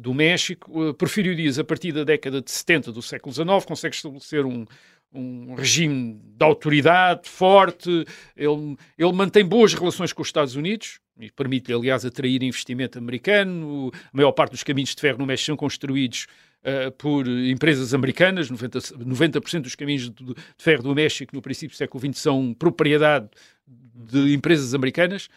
do 0.00 0.14
México. 0.14 0.94
Porfírio 0.94 1.34
Dias, 1.34 1.58
a 1.58 1.64
partir 1.64 1.92
da 1.92 2.04
década 2.04 2.40
de 2.40 2.50
70 2.50 2.92
do 2.92 3.02
século 3.02 3.34
XIX, 3.34 3.66
consegue 3.66 3.96
estabelecer 3.96 4.46
um, 4.46 4.64
um 5.12 5.54
regime 5.54 6.20
de 6.22 6.44
autoridade 6.44 7.28
forte, 7.28 8.04
ele, 8.36 8.76
ele 8.96 9.12
mantém 9.12 9.44
boas 9.44 9.74
relações 9.74 10.12
com 10.12 10.22
os 10.22 10.28
Estados 10.28 10.54
Unidos, 10.54 11.00
e 11.18 11.30
permite-lhe, 11.30 11.76
aliás, 11.76 12.04
atrair 12.04 12.42
investimento 12.42 12.98
americano. 12.98 13.90
A 14.12 14.16
maior 14.16 14.32
parte 14.32 14.52
dos 14.52 14.62
caminhos 14.62 14.94
de 14.94 15.00
ferro 15.00 15.18
no 15.18 15.26
México 15.26 15.46
são 15.46 15.56
construídos 15.56 16.26
uh, 16.62 16.92
por 16.92 17.26
empresas 17.26 17.92
americanas, 17.92 18.50
90%, 18.50 19.04
90 19.04 19.40
dos 19.60 19.74
caminhos 19.74 20.10
de, 20.10 20.10
de, 20.10 20.34
ferro 20.56 20.82
do 20.82 20.94
México 20.94 21.34
no 21.34 21.42
princípio 21.42 21.74
do 21.74 21.78
século 21.78 22.00
XX 22.00 22.20
são 22.20 22.54
propriedade 22.54 23.28
de 23.66 24.32
empresas 24.32 24.74
americanas. 24.74 25.28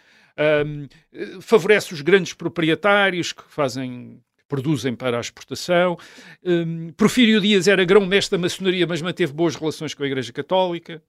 Favorece 1.41 1.93
os 1.93 2.01
grandes 2.01 2.33
proprietários 2.33 3.33
que 3.33 3.43
fazem 3.47 4.21
produzem 4.51 4.93
para 4.93 5.15
a 5.15 5.21
exportação. 5.21 5.97
Um, 6.43 6.91
Porfírio 6.91 7.39
Dias 7.39 7.69
era 7.69 7.85
grão-mestre 7.85 8.37
da 8.37 8.41
maçonaria, 8.41 8.85
mas 8.85 9.01
manteve 9.01 9.31
boas 9.31 9.55
relações 9.55 9.93
com 9.93 10.03
a 10.03 10.05
Igreja 10.05 10.33
Católica. 10.33 11.01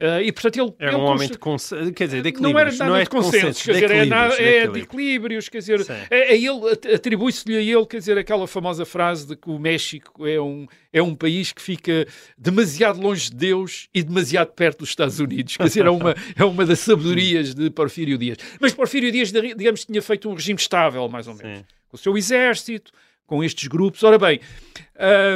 Uh, 0.00 0.20
e, 0.20 0.32
portanto, 0.32 0.58
ele... 0.60 0.74
Era 0.80 0.98
um 0.98 1.02
homem 1.02 1.28
de 1.28 1.38
consenso, 1.38 1.92
quer 1.92 2.06
dizer, 2.06 2.22
de 2.22 2.32
Não 2.40 2.58
era 2.58 2.70
equilíbrios. 2.70 2.78
nada 2.78 2.90
Não 2.90 2.96
é 2.96 3.02
de 3.04 3.08
consenso, 3.08 3.64
quer 3.64 3.72
dizer, 3.72 3.90
é, 3.90 4.02
equilíbrios, 4.02 4.08
nada- 4.08 4.36
de 4.36 4.42
é 4.42 4.46
de 4.46 4.56
equilíbrios. 4.56 4.84
equilíbrios, 4.84 5.48
quer 5.48 5.58
dizer, 5.58 5.86
é, 6.10 6.36
é 6.36 6.94
atribui-se-lhe 6.94 7.56
a 7.56 7.60
ele, 7.60 7.86
quer 7.86 7.98
dizer, 7.98 8.18
aquela 8.18 8.48
famosa 8.48 8.84
frase 8.84 9.28
de 9.28 9.36
que 9.36 9.48
o 9.48 9.60
México 9.60 10.26
é 10.26 10.40
um, 10.40 10.66
é 10.92 11.00
um 11.00 11.14
país 11.14 11.52
que 11.52 11.62
fica 11.62 12.04
demasiado 12.36 13.00
longe 13.00 13.30
de 13.30 13.36
Deus 13.36 13.88
e 13.94 14.02
demasiado 14.02 14.52
perto 14.54 14.80
dos 14.80 14.88
Estados 14.88 15.20
Unidos, 15.20 15.56
quer 15.56 15.64
dizer, 15.68 15.86
é 15.86 15.90
uma, 15.90 16.16
é 16.36 16.44
uma 16.44 16.66
das 16.66 16.80
sabedorias 16.80 17.54
de 17.54 17.70
Porfírio 17.70 18.18
Dias. 18.18 18.38
Mas 18.60 18.74
Porfírio 18.74 19.12
Dias, 19.12 19.30
digamos, 19.30 19.84
tinha 19.84 20.02
feito 20.02 20.28
um 20.28 20.34
regime 20.34 20.58
estável, 20.58 21.08
mais 21.08 21.28
ou 21.28 21.34
menos 21.36 21.58
Sim. 21.58 21.64
com 21.88 21.96
o 21.96 21.98
seu 21.98 22.16
exército, 22.16 22.90
com 23.24 23.44
estes 23.44 23.68
grupos. 23.68 24.02
Ora 24.02 24.18
bem, 24.18 24.40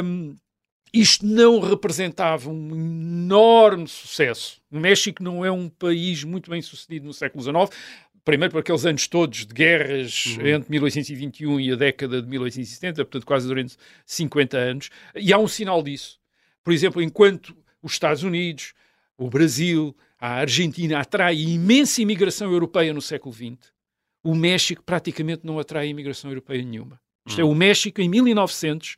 hum, 0.03 0.35
isto 0.99 1.25
não 1.25 1.59
representava 1.59 2.49
um 2.49 2.75
enorme 2.75 3.87
sucesso. 3.87 4.61
O 4.71 4.79
México 4.79 5.21
não 5.21 5.43
é 5.43 5.51
um 5.51 5.69
país 5.69 6.23
muito 6.23 6.49
bem 6.49 6.61
sucedido 6.61 7.05
no 7.05 7.13
século 7.13 7.43
XIX. 7.43 7.77
Primeiro 8.23 8.51
por 8.51 8.59
aqueles 8.59 8.85
anos 8.85 9.07
todos 9.07 9.45
de 9.45 9.53
guerras 9.53 10.37
entre 10.43 10.69
1821 10.69 11.59
e 11.59 11.71
a 11.71 11.75
década 11.75 12.21
de 12.21 12.27
1870, 12.27 13.05
portanto 13.05 13.25
quase 13.25 13.47
durante 13.47 13.77
50 14.05 14.57
anos. 14.57 14.89
E 15.15 15.31
há 15.31 15.37
um 15.37 15.47
sinal 15.47 15.81
disso. 15.81 16.19
Por 16.63 16.73
exemplo, 16.73 17.01
enquanto 17.01 17.55
os 17.81 17.93
Estados 17.93 18.23
Unidos, 18.23 18.73
o 19.17 19.29
Brasil, 19.29 19.95
a 20.19 20.33
Argentina 20.33 20.99
atraem 20.99 21.53
imensa 21.53 22.01
imigração 22.01 22.51
europeia 22.51 22.93
no 22.93 23.01
século 23.01 23.33
XX, 23.33 23.71
o 24.23 24.35
México 24.35 24.83
praticamente 24.83 25.45
não 25.45 25.57
atrai 25.57 25.87
imigração 25.87 26.29
europeia 26.29 26.61
nenhuma. 26.61 26.99
Isto 27.25 27.41
é, 27.41 27.43
o 27.43 27.53
México 27.53 28.01
em 28.01 28.09
1900 28.09 28.95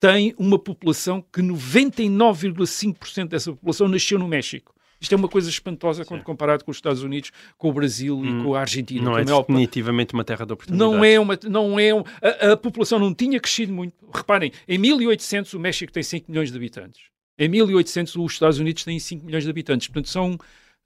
tem 0.00 0.34
uma 0.38 0.58
população 0.58 1.24
que 1.32 1.40
99,5% 1.42 3.28
dessa 3.28 3.50
população 3.52 3.88
nasceu 3.88 4.18
no 4.18 4.28
México. 4.28 4.74
Isto 5.00 5.12
é 5.14 5.16
uma 5.16 5.28
coisa 5.28 5.48
espantosa 5.48 6.04
quando 6.04 6.24
comparado 6.24 6.64
com 6.64 6.72
os 6.72 6.76
Estados 6.76 7.04
Unidos, 7.04 7.30
com 7.56 7.68
o 7.68 7.72
Brasil 7.72 8.20
e 8.24 8.42
com 8.42 8.54
a 8.56 8.60
Argentina. 8.60 9.00
Não 9.04 9.16
é 9.16 9.24
parte- 9.24 9.46
definitivamente 9.46 10.12
uma 10.12 10.24
terra 10.24 10.44
de 10.44 10.52
oportunidades. 10.52 10.92
não 10.92 11.04
é 11.04 11.20
uma. 11.20 11.38
Não 11.48 11.78
é 11.78 11.94
um- 11.94 12.02
a, 12.20 12.52
a 12.52 12.56
população 12.56 12.98
não 12.98 13.14
tinha 13.14 13.38
crescido 13.38 13.72
muito. 13.72 13.94
Reparem, 14.12 14.50
em 14.66 14.76
1800 14.76 15.54
o 15.54 15.60
México 15.60 15.92
tem 15.92 16.02
5 16.02 16.28
milhões 16.28 16.50
de 16.50 16.56
habitantes. 16.56 17.02
Em 17.38 17.48
1800 17.48 18.16
os 18.16 18.32
Estados 18.32 18.58
Unidos 18.58 18.82
têm 18.82 18.98
5 18.98 19.24
milhões 19.24 19.44
de 19.44 19.50
habitantes. 19.50 19.86
Portanto, 19.86 20.08
são, 20.08 20.36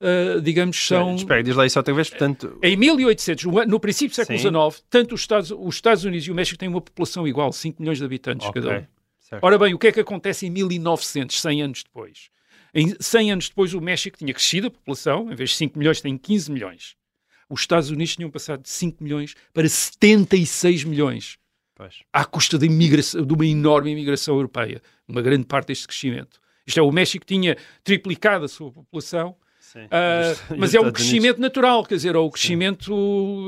ah, 0.03 0.39
digamos, 0.43 0.77
são. 0.87 1.15
Espera, 1.17 1.43
diz 1.43 1.57
lá 1.57 1.65
isso 1.65 1.79
outra 1.79 1.95
vez, 1.95 2.11
portanto... 2.11 2.59
Em 2.63 2.77
1800, 2.77 3.47
no- 3.67 3.81
princípio 3.81 4.11
do 4.13 4.17
século 4.17 4.39
Sim. 4.39 4.49
XIX, 4.51 4.85
tanto 4.91 5.15
os 5.15 5.23
Estados, 5.23 5.51
os 5.51 5.75
Estados 5.75 6.05
Unidos 6.05 6.27
e 6.27 6.31
o 6.31 6.35
México 6.35 6.59
têm 6.59 6.69
uma 6.69 6.83
população 6.83 7.27
igual, 7.27 7.51
5 7.51 7.81
milhões 7.81 7.97
de 7.97 8.05
habitantes 8.05 8.47
Ok, 8.47 8.61
cada 8.61 8.81
um. 8.81 8.85
Certo. 9.33 9.45
Ora 9.45 9.59
bem, 9.59 9.75
o 9.75 9.79
que 9.79 9.87
é 9.89 9.93
que 9.93 10.01
acontece 10.01 10.47
em 10.47 10.51
1900, 10.51 11.41
100 11.41 11.63
anos 11.63 11.83
depois? 11.83 12.31
Em 12.75 12.95
100 12.99 13.33
anos 13.33 13.49
depois, 13.49 13.75
o 13.75 13.81
México 13.81 14.17
tinha 14.17 14.33
crescido 14.33 14.69
a 14.69 14.71
população, 14.71 15.31
em 15.31 15.35
vez 15.35 15.51
de 15.51 15.57
5 15.57 15.79
milhões, 15.79 16.01
tem 16.01 16.17
15 16.17 16.51
milhões. 16.51 16.97
Os 17.49 17.61
Estados 17.61 17.91
Unidos 17.91 18.17
tinham 18.17 18.31
passado 18.31 18.63
de 18.63 18.71
5 18.71 19.03
milhões 19.05 19.35
para 19.53 19.69
76 19.69 20.85
milhões, 20.85 21.39
Pois. 21.75 22.03
à 22.13 22.25
custa 22.25 22.57
imigração, 22.65 23.25
de 23.27 23.35
uma 23.35 23.47
enorme 23.47 23.91
imigração 23.91 24.37
europeia, 24.37 24.81
uma 25.07 25.21
grande 25.21 25.45
parte 25.45 25.69
deste 25.69 25.87
crescimento. 25.87 26.41
Isto 26.67 26.81
é, 26.81 26.83
o 26.83 26.91
México 26.91 27.27
tinha 27.27 27.57
triplicado 27.85 28.45
a 28.45 28.49
sua 28.49 28.73
população, 28.73 29.37
Sim. 29.73 29.89
os 29.91 30.57
mas 30.59 30.75
é 30.75 30.81
um 30.81 30.93
crescimento 30.93 31.41
natural, 31.41 31.85
quer 31.85 31.95
dizer, 31.95 32.15
é 32.15 32.19
o 32.19 32.31
crescimento, 32.31 32.93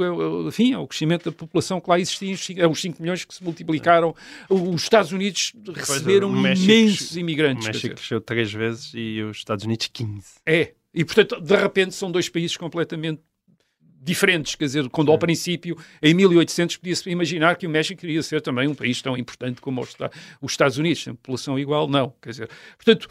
é, 0.03 0.07
é, 0.07 0.49
enfim, 0.49 0.73
é 0.73 0.79
o 0.79 0.87
crescimento 0.87 1.31
da 1.31 1.33
população 1.33 1.81
que 1.81 1.91
lá 1.91 2.01
existia, 2.01 2.35
é 2.57 2.67
os 2.67 2.81
5 2.81 3.03
milhões 3.03 3.25
que 3.25 3.35
se 3.35 3.45
multiplicaram. 3.45 4.15
Os 4.49 4.83
Estados 4.83 5.13
Unidos 5.13 5.53
receberam 5.75 6.31
o 6.33 6.37
imensos 6.37 7.15
O 7.15 7.19
imigrantes. 7.19 7.67
quer 7.67 7.73
México 7.75 7.95
cresceu 7.95 8.21
três 8.23 8.51
vezes 8.51 8.93
e 8.95 9.21
os 9.23 9.37
Estados 9.37 9.67
Unidos 9.67 9.89
15. 9.93 10.23
É, 10.47 10.73
e 10.95 11.05
portanto, 11.05 11.41
de 11.41 11.57
repente, 11.57 11.95
são 11.95 12.11
dois 12.11 12.29
países 12.29 12.57
completamente 12.57 13.21
diferentes, 14.05 14.55
quer 14.55 14.67
dizer, 14.67 14.89
quando 14.91 15.11
ao 15.11 15.19
princípio, 15.19 15.77
em 16.03 16.13
1800, 16.13 16.77
podia-se 16.77 17.09
imaginar 17.09 17.57
que 17.57 17.67
o 17.67 17.71
México 17.71 17.99
queria 18.01 18.23
ser 18.23 18.43
também 18.43 18.69
um 18.69 18.75
país 18.75 19.01
tão 19.01 19.17
importante 19.17 19.61
como 19.63 19.81
os, 19.81 19.89
Esta- 19.89 20.11
os 20.43 20.53
Estados 20.53 20.77
Unidos, 20.77 21.03
tem 21.03 21.15
população 21.15 21.59
igual, 21.59 21.89
não, 21.89 22.13
quer 22.21 22.31
dizer, 22.31 22.51
portanto, 22.77 23.09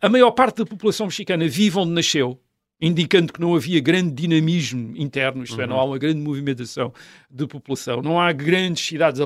a, 0.00 0.08
maior 0.08 0.32
parte 0.32 0.56
da 0.58 0.66
população 0.66 1.06
mexicana 1.06 1.46
vive 1.46 1.78
onde 1.78 1.92
nasceu, 1.92 2.40
indicando 2.80 3.32
que 3.32 3.40
não 3.40 3.54
havia 3.54 3.80
grande 3.80 4.12
dinamismo 4.12 4.96
interno, 4.96 5.42
isto 5.42 5.60
é, 5.60 5.66
não 5.66 5.78
há 5.80 5.84
uma 5.84 5.98
grande 5.98 6.20
movimentação 6.20 6.92
de 7.30 7.46
população, 7.46 8.02
não 8.02 8.20
há 8.20 8.32
grandes 8.32 8.84
cidades, 8.86 9.20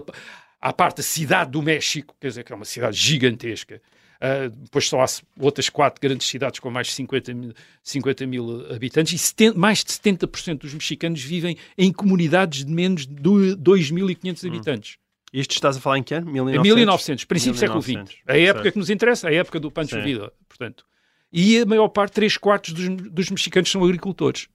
à 0.62 0.72
parte 0.72 0.98
da 0.98 1.02
cidade 1.02 1.50
do 1.50 1.60
México, 1.60 2.14
quer 2.20 2.28
dizer, 2.28 2.44
que 2.44 2.52
é 2.52 2.56
uma 2.56 2.64
cidade 2.64 2.96
gigantesca, 2.96 3.82
Uh, 4.24 4.48
depois 4.50 4.88
só 4.88 5.00
há 5.02 5.06
outras 5.40 5.68
quatro 5.68 6.00
grandes 6.00 6.28
cidades 6.28 6.60
com 6.60 6.70
mais 6.70 6.86
de 6.86 6.92
50 6.92 7.34
mil, 7.34 7.52
50 7.82 8.24
mil 8.24 8.72
habitantes 8.72 9.14
e 9.14 9.18
70 9.18 9.58
mais 9.58 9.82
de 9.82 9.90
70% 9.90 10.58
dos 10.58 10.72
mexicanos 10.72 11.20
vivem 11.20 11.56
em 11.76 11.92
comunidades 11.92 12.64
de 12.64 12.70
menos 12.72 13.04
de 13.04 13.12
do- 13.16 13.56
2.500 13.56 14.46
habitantes. 14.46 14.96
Isto 15.32 15.50
estás 15.56 15.76
a 15.76 15.80
falar 15.80 15.98
em 15.98 16.04
que 16.04 16.14
ano? 16.14 16.28
Em 16.30 16.34
1900? 16.34 16.76
1900, 16.76 17.24
princípio 17.24 17.54
do 17.54 17.58
século 17.58 17.82
XX. 17.82 17.88
1900, 17.94 18.22
A 18.28 18.38
época 18.38 18.62
certo. 18.62 18.72
que 18.74 18.78
nos 18.78 18.90
interessa, 18.90 19.28
a 19.28 19.34
época 19.34 19.58
do 19.58 19.72
Pancho 19.72 19.96
Sim. 19.96 20.02
Vida, 20.02 20.32
portanto. 20.48 20.84
E 21.32 21.58
a 21.58 21.66
maior 21.66 21.88
parte, 21.88 22.12
três 22.12 22.36
quartos 22.36 22.72
dos, 22.74 22.88
dos 23.10 23.28
mexicanos 23.28 23.72
são 23.72 23.82
agricultores. 23.82 24.46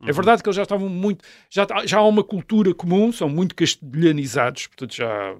Uhum. 0.00 0.08
É 0.08 0.12
verdade 0.12 0.42
que 0.42 0.48
eles 0.48 0.56
já 0.56 0.62
estavam 0.62 0.88
muito. 0.88 1.24
Já, 1.50 1.66
tá- 1.66 1.84
já 1.86 1.98
há 1.98 2.06
uma 2.06 2.22
cultura 2.24 2.72
comum, 2.74 3.10
são 3.12 3.28
muito 3.28 3.54
castelhanizados, 3.54 4.66
portanto 4.68 4.94
já. 4.94 5.36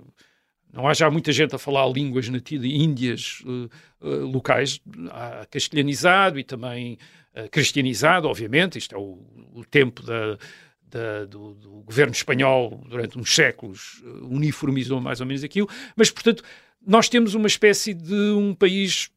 Não 0.73 0.87
há 0.87 0.93
já 0.93 1.11
muita 1.11 1.33
gente 1.33 1.55
a 1.55 1.59
falar 1.59 1.89
línguas 1.89 2.29
nativas 2.29 2.67
índias 2.67 3.43
eh, 3.47 3.69
eh, 4.03 4.09
locais. 4.09 4.81
Há 5.11 5.47
castelhanizado 5.51 6.39
e 6.39 6.45
também 6.45 6.99
eh, 7.35 7.49
cristianizado, 7.49 8.29
obviamente. 8.29 8.77
Isto 8.79 8.95
é 8.95 8.99
o, 8.99 9.19
o 9.55 9.65
tempo 9.65 10.03
da, 10.03 10.37
da- 10.83 11.25
do, 11.25 11.55
do 11.55 11.71
governo 11.83 12.13
espanhol 12.13 12.83
durante 12.87 13.19
uns 13.19 13.35
séculos 13.35 14.03
uniformizou 14.23 15.01
mais 15.01 15.21
ou 15.21 15.27
menos 15.27 15.43
aquilo. 15.43 15.69
Mas, 15.97 16.11
portanto, 16.11 16.45
nós 16.87 17.09
temos 17.09 17.35
uma 17.35 17.47
espécie 17.47 17.95
de 17.95 18.15
um 18.33 18.55
país 18.55 19.11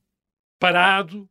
parado, 0.59 1.27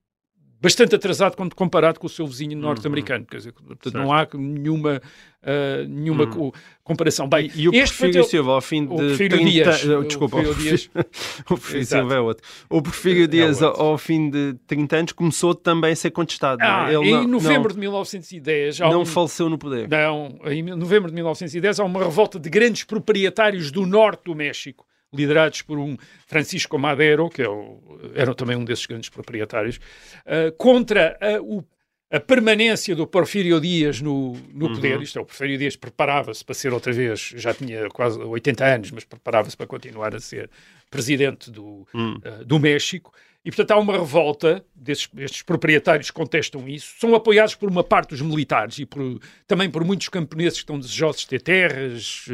bastante 0.60 0.94
atrasado 0.94 1.36
quando 1.36 1.54
comparado 1.54 1.98
com 1.98 2.06
o 2.06 2.10
seu 2.10 2.26
vizinho 2.26 2.56
norte-americano. 2.58 3.24
Quer 3.24 3.38
dizer, 3.38 3.52
portanto, 3.52 3.94
não 3.94 4.12
há 4.12 4.26
nenhuma, 4.34 5.00
ah, 5.42 5.84
nenhuma 5.88 6.26
co- 6.26 6.52
comparação. 6.84 7.28
Bem, 7.28 7.50
E 7.54 7.68
o 7.68 7.74
este 7.74 7.96
Porfírio 7.96 8.24
Silva, 8.24 8.52
ao 8.52 8.60
fim 8.60 8.84
de 8.86 8.92
o 8.92 8.96
Porfírio 8.96 9.38
30... 9.38 9.50
Dias. 9.50 9.84
O 9.90 10.04
Desculpa, 10.04 10.36
Porfírio 10.36 10.62
Dias. 10.62 10.90
o 10.94 11.44
Porfírio. 11.44 11.86
Silva 11.86 12.14
é 12.14 12.20
outro. 12.20 12.46
O 12.68 12.82
Porfírio 12.82 13.24
É 13.24 13.26
Dias, 13.26 13.62
outro. 13.62 13.82
ao, 13.82 13.96
fim 13.98 14.28
de 14.30 14.54
30 14.66 14.96
anos, 14.96 15.12
começou 15.12 15.54
também 15.54 15.92
a 15.92 15.96
ser 15.96 16.10
contestado. 16.10 16.60
Ah, 16.62 16.92
Ele 16.92 17.08
em 17.08 17.12
não, 17.22 17.26
novembro 17.28 17.68
não, 17.70 17.74
de 17.74 17.80
1910... 17.80 18.80
há 18.82 18.88
não 18.90 19.02
um- 19.02 19.06
faleceu 19.06 19.48
no 19.48 19.56
poder. 19.56 19.88
Não, 19.88 20.38
em 20.46 20.62
novembro 20.62 21.08
de 21.08 21.14
1910 21.14 21.80
há 21.80 21.84
uma 21.84 22.04
revolta 22.04 22.38
de 22.38 22.50
grandes 22.50 22.84
proprietários 22.84 23.70
do 23.70 23.86
norte 23.86 24.24
do 24.24 24.34
México, 24.34 24.84
liderados 25.12 25.62
por 25.62 25.78
um 25.78 25.96
Francisco 26.26 26.78
Madero, 26.78 27.28
que 27.28 27.42
é 27.42 27.48
o- 27.48 27.80
era 28.14 28.34
também 28.34 28.56
um 28.56 28.64
desses 28.64 28.86
grandes 28.86 29.08
proprietários, 29.08 29.80
ah, 30.26 30.52
contra 30.56 31.18
a, 31.20 31.40
o- 31.42 31.64
a 32.12 32.18
permanência 32.18 32.94
do 32.96 33.06
Porfírio 33.06 33.60
Dias 33.60 34.00
no, 34.00 34.32
no 34.52 34.68
poder. 34.74 35.00
Isto 35.02 35.18
é, 35.18 35.22
o 35.22 35.24
Porfírio 35.24 35.56
Dias 35.58 35.76
preparava-se 35.76 36.44
para 36.44 36.54
ser 36.54 36.72
outra 36.72 36.92
vez, 36.92 37.32
já 37.36 37.54
tinha 37.54 37.88
quase 37.88 38.18
80 38.18 38.64
anos, 38.64 38.90
mas 38.90 39.04
preparava-se 39.04 39.56
para 39.56 39.66
continuar 39.66 40.14
a 40.14 40.20
ser 40.20 40.50
presidente 40.90 41.50
do, 41.50 41.86
ah, 42.24 42.42
do 42.44 42.58
México. 42.58 43.12
E, 43.42 43.50
portanto, 43.50 43.70
há 43.70 43.78
uma 43.78 43.94
revolta, 43.96 44.62
desses, 44.74 45.08
estes 45.16 45.40
proprietários 45.42 46.10
contestam 46.10 46.68
isso, 46.68 46.94
são 46.98 47.14
apoiados 47.14 47.54
por 47.54 47.70
uma 47.70 47.82
parte 47.82 48.10
dos 48.10 48.20
militares 48.20 48.78
e 48.78 48.84
por- 48.84 49.18
também 49.46 49.70
por 49.70 49.82
muitos 49.82 50.10
camponeses 50.10 50.58
que 50.58 50.62
estão 50.64 50.78
desejosos 50.78 51.22
de 51.22 51.28
ter 51.28 51.40
terras, 51.40 52.26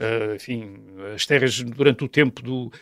eh, 0.00 0.34
enfim, 0.34 0.74
as 1.14 1.24
terras 1.24 1.60
durante 1.62 2.02
o 2.04 2.08
tempo 2.08 2.42
do 2.42 2.72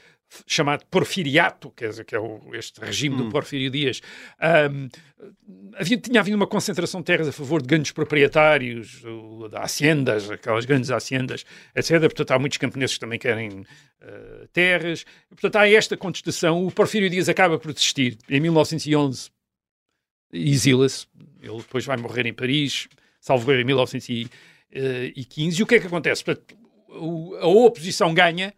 chamado 0.47 0.85
porfiriato, 0.90 1.71
quer 1.71 1.90
dizer, 1.90 2.04
que 2.04 2.14
é 2.14 2.18
o- 2.21 2.54
este 2.54 2.80
regime 2.80 3.16
do 3.16 3.28
Porfírio 3.30 3.71
Dias, 3.71 4.00
ahm, 4.40 4.88
havia, 5.78 5.97
tinha 5.99 6.21
havido 6.21 6.37
uma 6.37 6.47
concentração 6.47 7.00
de 7.00 7.04
terras 7.06 7.28
a 7.28 7.33
favor 7.33 7.62
de 7.62 7.68
grandes 7.68 7.92
proprietários, 7.92 9.02
o- 9.04 9.49
de 9.49 9.56
haciendas, 9.56 10.28
aquelas 10.30 10.64
grandes 10.64 10.90
haciendas, 10.90 11.45
etc. 11.75 12.00
Portanto, 12.00 12.30
há 12.33 12.38
muitos 12.38 12.59
camponeses 12.59 12.95
que 12.95 13.00
também 13.00 13.18
querem 13.18 13.64
eh, 14.00 14.47
terras. 14.52 15.04
Portanto, 15.30 15.56
há 15.56 15.68
esta 15.68 15.97
contestação. 15.97 16.64
O 16.66 16.71
Porfírio 16.71 17.09
Dias 17.11 17.28
acaba 17.28 17.59
por 17.59 17.73
desistir. 17.73 18.18
Em 18.28 18.38
1911, 18.40 19.30
exila-se. 20.33 21.06
Ele 21.40 21.56
depois 21.59 21.85
vai 21.85 21.97
morrer 21.97 22.26
em 22.26 22.33
Paris, 22.35 22.88
salvo 23.21 23.52
em 23.52 23.64
1915. 23.64 24.30
E 25.59 25.62
o 25.62 25.66
que 25.66 25.76
é 25.76 25.80
que 25.80 25.87
acontece? 25.87 26.23
Portanto, 26.25 26.56
a 27.40 27.47
oposição 27.47 28.12
ganha, 28.14 28.52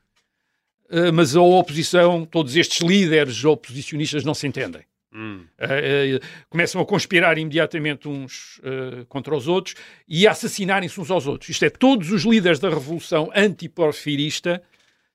mas 1.13 1.37
a 1.37 1.43
oposição, 1.43 2.25
todos 2.25 2.57
estes 2.57 2.81
líderes 2.81 3.45
oposicionistas 3.45 4.25
não 4.25 4.35
se 4.35 4.47
entendem. 4.47 4.83
Hum. 5.13 5.45
Uh, 5.59 6.17
uh, 6.17 6.21
começam 6.51 6.81
a 6.81 6.87
conspirar 6.87 7.39
imediatamente 7.39 8.07
uns 8.07 8.59
uh, 8.59 9.07
contra 9.09 9.35
os 9.35 9.49
outros 9.49 9.75
e 10.07 10.27
a 10.27 10.33
assassinarem-se 10.33 11.01
uns 11.01 11.11
aos 11.11 11.27
outros. 11.27 11.49
Isto 11.49 11.65
é, 11.65 11.71
todos 11.71 12.13
os 12.13 12.25
líderes 12.25 12.59
da 12.59 12.69
revolução 12.69 13.31
antiporfirista 13.35 14.63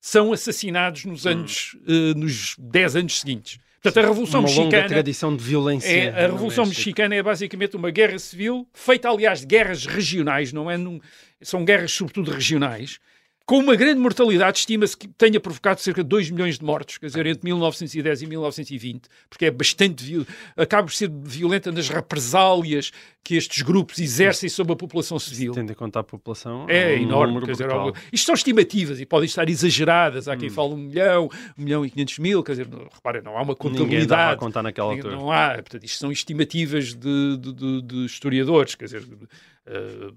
são 0.01 0.33
assassinados 0.33 1.05
nos 1.05 1.25
anos, 1.25 1.77
nos 2.17 2.57
10 2.59 2.97
anos 2.97 3.21
seguintes. 3.21 3.57
Portanto, 3.81 4.03
a 4.03 4.07
Revolução 4.07 4.39
Uma 4.41 4.49
longa 4.49 4.63
Mexicana. 4.63 4.87
tradição 4.87 5.35
de 5.35 5.43
violência. 5.43 5.87
É, 5.87 6.09
a 6.09 6.27
Revolução 6.27 6.65
México. 6.65 6.79
Mexicana 6.79 7.15
é 7.15 7.23
basicamente 7.23 7.75
uma 7.77 7.89
guerra 7.89 8.19
civil, 8.19 8.67
feita, 8.73 9.09
aliás, 9.09 9.41
de 9.41 9.45
guerras 9.45 9.85
regionais, 9.85 10.51
não 10.51 10.69
é? 10.69 10.75
Num, 10.75 10.99
são 11.41 11.63
guerras, 11.63 11.93
sobretudo, 11.93 12.31
regionais, 12.31 12.99
com 13.45 13.57
uma 13.59 13.75
grande 13.75 13.99
mortalidade, 13.99 14.59
estima-se 14.59 14.95
que 14.95 15.05
tenha 15.07 15.37
provocado 15.39 15.81
cerca 15.81 16.01
de 16.01 16.07
2 16.09 16.31
milhões 16.31 16.57
de 16.57 16.63
mortos, 16.63 16.97
quer 16.97 17.07
dizer, 17.07 17.25
entre 17.25 17.43
1910 17.45 18.21
e 18.21 18.25
1920, 18.27 19.01
porque 19.29 19.45
é 19.45 19.51
bastante. 19.51 20.25
acaba 20.55 20.83
por 20.87 20.93
ser 20.93 21.09
violenta 21.11 21.69
nas 21.71 21.89
represálias 21.89 22.91
que 23.23 23.35
estes 23.35 23.61
grupos 23.61 23.99
exercem 23.99 24.47
sobre 24.49 24.73
a 24.73 24.75
população 24.75 25.17
civil. 25.19 25.53
Tendo 25.53 25.71
em 25.71 25.75
conta 25.75 25.99
a 25.99 26.03
população. 26.03 26.65
É 26.69 26.95
um 26.97 27.01
enorme, 27.03 27.41
quer 27.45 27.51
dizer, 27.51 27.69
algo- 27.69 27.95
isto 28.11 28.25
são 28.25 28.35
estimativas 28.35 28.99
e 28.99 29.05
podem 29.05 29.25
estar 29.27 29.47
exageradas. 29.49 30.27
Há 30.27 30.35
quem 30.37 30.49
fale 30.49 30.73
um 30.73 30.77
milhão, 30.77 31.29
um 31.57 31.63
milhão 31.63 31.85
e 31.85 31.89
quinhentos 31.89 32.19
mil, 32.19 32.43
quer 32.43 32.53
dizer, 32.53 32.67
não- 32.69 32.87
reparem, 32.93 33.21
não 33.21 33.37
há 33.37 33.41
uma 33.41 33.55
Ninguém 33.61 33.71
dava 33.71 33.73
a 33.73 34.35
contabilidade. 34.35 34.39
contar 34.39 34.63
naquela 34.63 34.91
altura. 34.93 35.15
Não 35.15 35.31
há, 35.31 35.49
portanto, 35.55 35.83
isto 35.83 35.99
são 35.99 36.11
estimativas 36.11 36.93
de, 36.93 37.37
de- 37.37 37.53
de- 37.53 37.81
de 37.81 38.05
historiadores, 38.05 38.75
quer 38.75 38.85
dizer, 38.85 39.03
eh, 39.65 40.11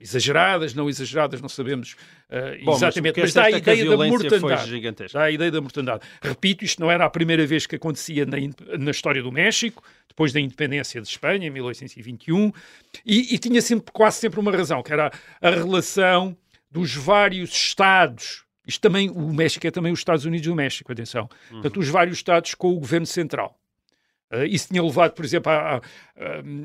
exageradas, 0.00 0.74
não 0.74 0.88
exageradas, 0.88 1.40
não 1.40 1.48
sabemos 1.48 1.96
eh, 2.28 2.58
Bom, 2.64 2.72
mas 2.72 2.82
exatamente, 2.82 3.14
que 3.14 3.20
é 3.20 3.22
mas, 3.24 3.34
dá 3.34 3.42
a 3.42 3.48
que 3.48 3.54
a 3.54 3.74
ideia 3.74 3.84
da 3.90 3.96
mortandade. 3.96 5.10
Dá 5.12 5.22
a 5.22 5.30
ideia 5.30 5.50
da 5.50 5.60
mortandade. 5.60 6.04
Repito, 6.20 6.64
isto 6.64 6.80
não 6.80 6.90
era 6.90 7.04
a 7.04 7.10
primeira 7.10 7.44
vez 7.46 7.66
que 7.66 7.76
acontecia 7.76 8.24
na, 8.24 8.36
na 8.78 8.90
história 8.90 9.22
do 9.22 9.32
México, 9.32 9.82
depois 10.08 10.32
da 10.32 10.40
independência 10.40 11.00
de 11.00 11.08
Espanha, 11.08 11.46
em 11.46 11.50
1821, 11.50 12.52
e, 13.04 13.34
e 13.34 13.38
tinha 13.38 13.60
sempre, 13.60 13.92
quase 13.92 14.18
sempre 14.18 14.38
uma 14.38 14.52
razão, 14.52 14.82
que 14.82 14.92
era 14.92 15.10
a 15.40 15.50
relação 15.50 16.36
dos 16.70 16.94
vários 16.94 17.50
Estados. 17.50 18.44
Isto 18.66 18.80
também, 18.80 19.10
o 19.10 19.32
México 19.32 19.66
é 19.66 19.70
também 19.70 19.92
os 19.92 19.98
Estados 19.98 20.24
Unidos 20.24 20.46
do 20.46 20.54
México, 20.54 20.92
atenção. 20.92 21.28
Portanto, 21.50 21.80
os 21.80 21.88
vários 21.88 22.18
Estados 22.18 22.54
com 22.54 22.72
o 22.72 22.78
governo 22.78 23.06
central. 23.06 23.58
Uh, 24.32 24.44
isso 24.46 24.68
tinha 24.68 24.82
levado, 24.82 25.12
por 25.12 25.24
exemplo, 25.24 25.52
a- 25.52 25.76
a- 25.76 25.76
a- 25.76 25.82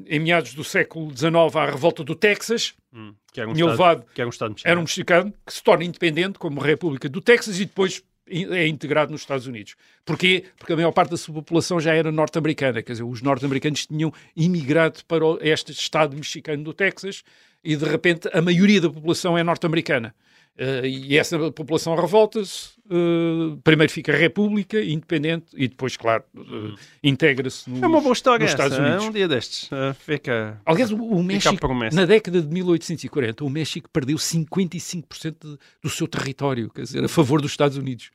em 0.08 0.20
meados 0.20 0.54
do 0.54 0.64
século 0.64 1.12
XIX 1.16 1.56
à 1.56 1.66
revolta 1.66 2.04
do 2.04 2.16
Texas. 2.16 2.74
Hum, 2.94 3.14
que 3.34 3.42
era 3.42 3.50
um 3.50 3.54
estado, 3.54 3.72
levado- 3.72 4.06
que 4.14 4.22
era 4.22 4.28
um 4.28 4.30
estado 4.32 4.50
mexicano. 4.52 4.72
Era 4.72 4.80
um 4.80 4.84
mexicano 4.84 5.34
que 5.46 5.54
se 5.54 5.62
torna 5.64 5.84
independente 5.84 6.40
como 6.40 6.62
República 6.62 7.10
do 7.10 7.20
Texas 7.22 7.60
e 7.60 7.66
depois 7.66 8.02
é 8.30 8.68
integrado 8.68 9.12
nos 9.12 9.22
Estados 9.22 9.48
Unidos. 9.48 9.76
Porquê? 10.06 10.44
Porque 10.58 10.74
a 10.74 10.76
maior 10.76 10.92
parte 10.92 11.12
da 11.12 11.18
sua 11.18 11.34
população 11.36 11.80
já 11.80 11.94
era 11.94 12.12
norte-americana. 12.12 12.82
Quer 12.84 12.92
dizer, 12.94 13.04
os 13.04 13.22
norte-americanos 13.22 13.86
tinham 13.86 14.14
imigrado 14.36 15.00
para 15.08 15.24
este 15.42 15.72
estado 15.72 16.16
mexicano 16.16 16.64
do 16.64 16.74
Texas 16.74 17.24
e, 17.64 17.76
de 17.76 17.86
repente, 17.86 18.30
a 18.34 18.42
maioria 18.42 18.82
da 18.82 18.90
população 18.90 19.38
é 19.38 19.44
norte-americana. 19.44 20.14
Eh, 20.58 20.88
e 20.88 21.18
essa 21.18 21.38
população 21.52 21.96
revolta-se, 21.96 22.70
eh, 22.90 23.58
primeiro 23.64 23.92
fica 23.94 24.12
a 24.12 24.16
República, 24.16 24.82
independente, 24.82 25.46
e 25.56 25.68
depois, 25.68 25.96
claro, 25.96 26.24
eh, 26.36 26.74
integra-se 27.04 27.70
nos, 27.70 27.84
É 27.84 27.86
uma 27.86 28.02
boa 28.02 28.14
história 28.14 28.44
nos 28.44 28.54
essa, 28.54 28.64
Estados 28.64 28.84
Unidos. 28.84 29.06
é 29.06 29.08
um 29.08 29.12
dia 29.12 29.28
destes. 29.28 29.70
Uh, 29.72 29.94
fica... 29.94 30.60
Aliás, 30.66 30.92
o, 30.92 30.96
o 30.98 31.24
México, 31.24 31.56
na 31.94 32.06
década 32.06 32.42
de 32.42 32.48
1840, 32.48 33.44
o 33.46 33.50
México 33.50 33.88
perdeu 33.92 34.18
55% 34.18 35.36
de- 35.40 35.58
do 35.84 35.90
seu 35.90 36.08
território, 36.08 36.70
quer 36.72 36.82
dizer, 36.82 37.04
a 37.04 37.08
favor 37.08 37.40
dos 37.40 37.52
Estados 37.52 37.78
Unidos. 37.78 38.10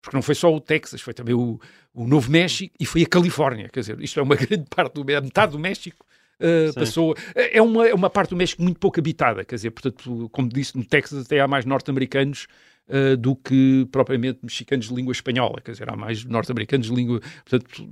Porque 0.00 0.16
não 0.16 0.22
foi 0.22 0.34
só 0.34 0.52
o 0.52 0.60
Texas, 0.60 1.00
foi 1.00 1.12
também 1.12 1.34
o, 1.34 1.60
o 1.94 2.06
Novo 2.06 2.30
México 2.30 2.74
e 2.80 2.86
foi 2.86 3.02
a 3.02 3.06
Califórnia. 3.06 3.68
Quer 3.68 3.80
dizer, 3.80 4.00
isto 4.00 4.18
é 4.18 4.22
uma 4.22 4.34
grande 4.36 4.64
parte 4.74 4.94
do 4.94 5.04
metade 5.04 5.52
do 5.52 5.58
México 5.58 6.04
uh, 6.42 6.74
passou. 6.74 7.14
É 7.34 7.60
uma, 7.62 7.86
é 7.88 7.94
uma 7.94 8.10
parte 8.10 8.30
do 8.30 8.36
México 8.36 8.62
muito 8.62 8.78
pouco 8.78 8.98
habitada, 8.98 9.44
quer 9.44 9.54
dizer, 9.54 9.70
portanto, 9.70 10.28
como 10.32 10.48
disse, 10.48 10.76
no 10.76 10.84
Texas 10.84 11.24
até 11.26 11.40
há 11.40 11.48
mais 11.48 11.64
norte-americanos 11.64 12.46
uh, 12.88 13.16
do 13.16 13.36
que 13.36 13.86
propriamente 13.90 14.40
mexicanos 14.42 14.88
de 14.88 14.94
língua 14.94 15.12
espanhola, 15.12 15.60
quer 15.60 15.72
dizer, 15.72 15.90
há 15.90 15.96
mais 15.96 16.24
norte-americanos 16.24 16.86
de 16.88 16.94
língua, 16.94 17.20
portanto, 17.48 17.88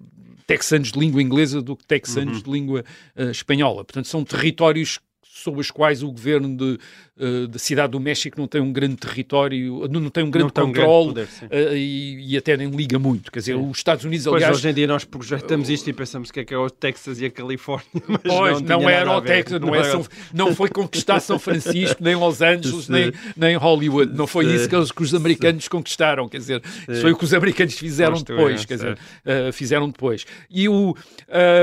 texanos 0.47 0.91
de 0.91 0.99
língua 0.99 1.23
inglesa 1.23 1.63
do 1.63 1.77
que 1.77 1.87
texanos 1.87 2.39
Uhum. 2.39 2.43
de 2.43 2.51
língua 2.51 2.85
uh, 3.17 3.31
espanhola. 3.31 3.85
Portanto, 3.85 4.09
são 4.09 4.25
territórios 4.25 4.99
sobre 5.33 5.61
os 5.61 5.71
quais 5.71 6.03
o 6.03 6.11
governo 6.11 6.57
de, 6.57 6.79
uh, 7.17 7.47
da 7.49 7.59
cidade 7.59 7.93
do 7.93 8.01
México 8.01 8.39
não 8.39 8.47
tem 8.47 8.61
um 8.61 8.73
grande 8.73 8.97
território, 8.97 9.87
não, 9.89 10.11
tem 10.11 10.25
um 10.25 10.31
grande 10.31 10.45
Não 10.45 10.51
tem 10.51 10.65
um 10.65 10.73
grande 10.73 10.87
controle 10.87 11.09
poder, 11.09 11.27
sim. 11.29 11.47
uh, 11.47 11.77
e, 11.77 12.33
e 12.33 12.37
até 12.37 12.57
nem 12.57 12.69
liga 12.69 12.99
muito. 12.99 13.31
Quer 13.31 13.39
dizer, 13.39 13.55
os 13.55 13.79
Estados 13.79 14.05
Unidos, 14.05 14.27
Pois 14.27 14.37
aliás, 14.43 14.57
hoje 14.59 14.69
em 14.69 14.75
dia 14.75 14.87
nós 14.87 15.05
projetamos 15.05 15.71
isto 15.71 15.89
e 15.89 15.93
pensamos 15.93 16.31
que 16.31 16.41
é 16.41 16.45
que 16.45 16.53
é 16.53 16.59
o 16.59 16.69
Texas 16.69 17.21
e 17.21 17.27
a 17.27 17.31
Califórnia, 17.31 17.87
mas 18.09 18.21
Pois, 18.23 18.61
não, 18.61 18.81
não, 18.81 18.89
era 18.89 19.17
o. 19.17 19.21
Texas, 19.23 19.61
não, 19.61 19.75
é. 19.75 19.85
São- 19.85 20.05
não 20.35 20.55
foi 20.55 20.69
conquistar 20.69 21.21
São 21.21 21.39
Francisco, 21.39 22.03
nem 22.03 22.15
Los 22.17 22.43
Angeles, 22.43 22.89
nem, 22.89 23.13
nem 23.37 23.57
Hollywood. 23.57 24.13
Não 24.15 24.27
foi 24.27 24.47
isso 24.53 24.69
que, 24.69 24.75
eles- 24.75 24.91
que 24.91 25.03
os 25.03 25.15
americanos 25.15 25.69
conquistaram, 25.69 26.29
quer 26.29 26.39
dizer, 26.39 26.63
foi 27.01 27.13
o 27.13 27.17
que 27.17 27.25
os 27.25 27.33
americanos 27.33 27.75
fizeram 27.75 28.21
depois, 28.21 28.65
quer 28.65 28.75
dizer, 28.75 28.93
uh, 28.95 29.53
fizeram 29.53 29.89
depois. 29.89 30.27
E, 30.51 30.69
o, 30.69 30.95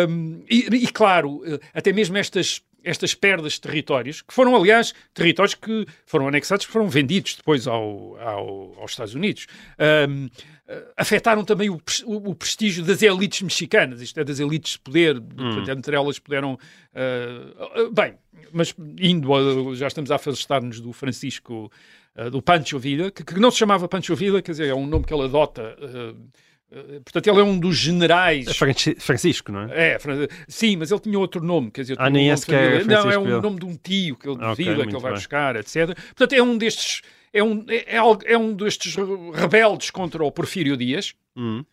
um, 0.09 0.41
e, 0.49 0.67
e, 0.71 0.87
claro, 0.87 1.41
até 1.73 1.91
mesmo 1.91 2.17
estas 2.17 2.61
estas 2.89 3.13
perdas 3.13 3.53
de 3.53 3.61
territórios, 3.61 4.21
que 4.21 4.33
foram, 4.33 4.55
aliás, 4.55 4.93
territórios 5.13 5.53
que 5.55 5.85
foram 6.05 6.27
anexados, 6.27 6.65
que 6.65 6.71
foram 6.71 6.87
vendidos 6.87 7.35
depois 7.35 7.67
ao, 7.67 8.17
ao- 8.19 8.73
aos 8.79 8.91
Estados 8.91 9.13
Unidos, 9.15 9.47
um, 10.09 10.25
uh, 10.25 10.29
afetaram 10.95 11.43
também 11.43 11.69
o, 11.69 11.79
o- 12.05 12.35
prestígio 12.35 12.83
das 12.83 13.01
elites 13.01 13.41
mexicanas, 13.41 14.01
isto 14.01 14.19
é, 14.19 14.23
das 14.23 14.39
elites 14.39 14.73
de 14.73 14.79
poder, 14.79 15.19
portanto, 15.21 15.69
entre 15.69 15.95
elas 15.95 16.17
puderam. 16.19 16.53
uh, 16.53 17.91
bem, 17.91 18.15
mas 18.51 18.73
indo, 18.99 19.33
a- 19.33 19.75
já 19.75 19.87
estamos 19.87 20.09
a 20.11 20.15
afastar-nos 20.15 20.79
do 20.79 20.93
Francisco, 20.93 21.71
uh, 22.15 22.29
do 22.31 22.41
Pancho 22.41 22.79
Villa, 22.79 23.11
que, 23.11 23.23
que 23.23 23.39
não 23.39 23.51
se 23.51 23.57
chamava 23.57 23.87
Pancho 23.87 24.15
Villa, 24.15 24.41
quer 24.41 24.51
dizer, 24.51 24.67
é 24.69 24.75
um 24.75 24.87
nome 24.87 25.05
que 25.05 25.13
ele 25.13 25.23
adota. 25.23 25.75
uh, 25.81 26.17
portanto, 27.03 27.27
ele 27.27 27.39
é 27.39 27.43
um 27.43 27.57
dos 27.59 27.75
generais. 27.77 28.47
É 28.47 28.53
Franci- 28.53 28.95
Francisco, 28.99 29.51
não 29.51 29.61
é? 29.63 29.93
É, 29.93 29.97
sim, 30.47 30.75
mas 30.77 30.91
ele 30.91 30.99
tinha 30.99 31.17
outro 31.19 31.43
nome, 31.43 31.71
quer 31.71 31.81
dizer, 31.81 31.95
Ah, 31.97 32.09
nem 32.09 32.29
um 32.29 32.33
esse 32.33 32.45
que 32.45 32.53
é 32.53 32.57
familiar. 32.79 32.85
Não, 32.85 32.95
é 32.95 33.01
Francisco 33.01 33.21
um 33.37 33.41
nome 33.41 33.59
de 33.59 33.65
um 33.65 33.75
tio 33.75 34.15
que 34.15 34.27
ele 34.29 34.37
Ah, 34.41 34.51
ok, 34.51 34.65
Villa, 34.65 34.83
que 34.85 34.91
ele 34.93 34.99
vai 35.01 35.11
bem. 35.11 35.19
buscar, 35.19 35.55
etc. 35.55 35.95
Portanto, 36.07 36.33
é 36.33 36.41
um 36.43 36.57
destes, 36.57 37.01
é 37.33 37.43
um, 37.43 37.65
é, 37.67 37.95
é 37.95 38.01
é 38.25 38.37
um 38.37 38.53
destes 38.53 38.95
rebeldes 39.33 39.89
contra 39.91 40.23
o 40.23 40.31
Porfírio 40.31 40.75
Dias. 40.77 41.13
Hum. 41.35 41.63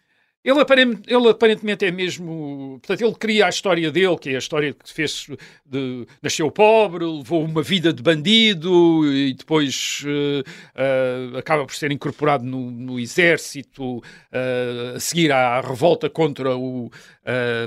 Ele, 0.44 0.60
aparem- 0.60 0.98
ele 1.06 1.28
aparentemente 1.30 1.84
é 1.86 1.90
mesmo. 1.90 2.78
Portanto, 2.82 3.00
ele 3.00 3.14
cria 3.14 3.46
a 3.46 3.48
história 3.48 3.90
dele, 3.90 4.18
que 4.18 4.28
é 4.30 4.34
a 4.34 4.38
história 4.38 4.74
que 4.74 4.92
fez. 4.92 5.26
De, 5.66 6.06
nasceu 6.22 6.50
pobre, 6.50 7.04
levou 7.04 7.42
uma 7.44 7.62
vida 7.62 7.92
de 7.92 8.02
bandido 8.02 9.02
e 9.12 9.32
depois 9.32 10.04
eh, 10.06 10.42
eh, 10.74 11.38
acaba 11.38 11.64
por 11.66 11.74
ser 11.74 11.90
incorporado 11.90 12.44
no, 12.44 12.70
no 12.70 13.00
exército, 13.00 14.02
eh, 14.30 14.92
a 14.96 15.00
seguir 15.00 15.32
à 15.32 15.60
revolta 15.60 16.08
contra 16.10 16.54
o 16.56 16.90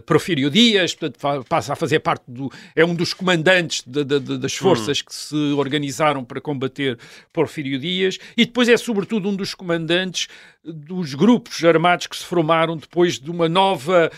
Porfírio 0.06 0.52
Dias, 0.52 0.94
portanto, 0.94 1.46
passa 1.50 1.74
a 1.74 1.76
fazer 1.76 2.00
parte 2.00 2.24
do. 2.28 2.52
É 2.76 2.86
um 2.86 2.94
dos 2.94 3.12
comandantes 3.14 3.84
de- 3.88 4.04
de- 4.04 4.38
das 4.38 4.54
forças 4.56 5.02
que 5.02 5.14
se 5.14 5.36
organizaram 5.54 6.24
para 6.24 6.40
combater 6.40 6.98
Porfírio 7.34 7.80
Dias 7.80 8.20
e 8.38 8.46
depois 8.46 8.70
é, 8.70 8.78
sobretudo, 8.78 9.28
um 9.30 9.36
dos 9.36 9.56
comandantes 9.56 10.28
dos 10.64 11.16
grupos 11.16 11.64
armados 11.64 12.06
que 12.08 12.16
se 12.16 12.24
formaram 12.24 12.67
depois 12.76 13.20
de 13.20 13.30
uma 13.32 13.48
nova. 13.48 14.12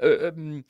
eh, 0.00 0.32
hum, 0.36 0.62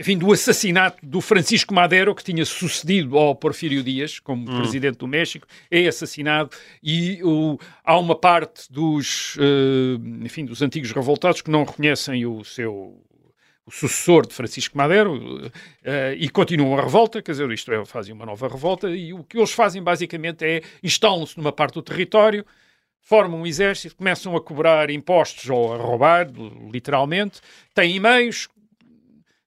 enfim, 0.00 0.16
do 0.16 0.32
assassinato 0.32 0.98
do 1.04 1.20
Francisco 1.20 1.74
Madero, 1.74 2.14
que 2.14 2.22
tinha 2.22 2.44
sucedido 2.44 3.18
ao 3.18 3.34
Porfírio 3.34 3.82
Dias 3.82 4.20
como 4.20 4.44
presidente 4.56 4.98
do 4.98 5.08
México, 5.08 5.44
é 5.68 5.88
assassinado 5.88 6.50
e 6.80 7.20
o- 7.24 7.58
há 7.82 7.98
uma 7.98 8.14
parte 8.14 8.72
dos, 8.72 9.36
eh, 9.40 10.24
enfim, 10.24 10.44
dos 10.44 10.62
antigos 10.62 10.92
revoltados 10.92 11.42
que 11.42 11.50
não 11.50 11.64
reconhecem 11.64 12.24
o 12.26 12.44
seu 12.44 13.02
o 13.66 13.70
sucessor 13.70 14.26
de 14.26 14.32
Francisco 14.32 14.78
Madero 14.78 15.50
eh, 15.84 16.14
e 16.18 16.30
continuam 16.30 16.78
a 16.78 16.82
revolta, 16.82 17.20
quer 17.20 17.32
dizer, 17.32 17.50
isto 17.50 17.70
é, 17.70 17.84
fazem 17.84 18.14
uma 18.14 18.24
nova 18.24 18.48
revolta 18.48 18.88
e 18.88 19.12
o 19.12 19.22
que 19.22 19.36
eles 19.36 19.50
fazem 19.50 19.82
basicamente 19.82 20.42
é 20.42 20.62
instalam-se 20.82 21.36
numa 21.36 21.52
parte 21.52 21.74
do 21.74 21.82
território, 21.82 22.46
formam 23.00 23.40
um 23.40 23.46
exército, 23.46 23.96
começam 23.96 24.36
a 24.36 24.40
cobrar 24.40 24.90
impostos 24.90 25.48
ou 25.48 25.74
a 25.74 25.76
roubar, 25.78 26.28
literalmente, 26.70 27.40
têm 27.74 27.96
e-mails, 27.96 28.48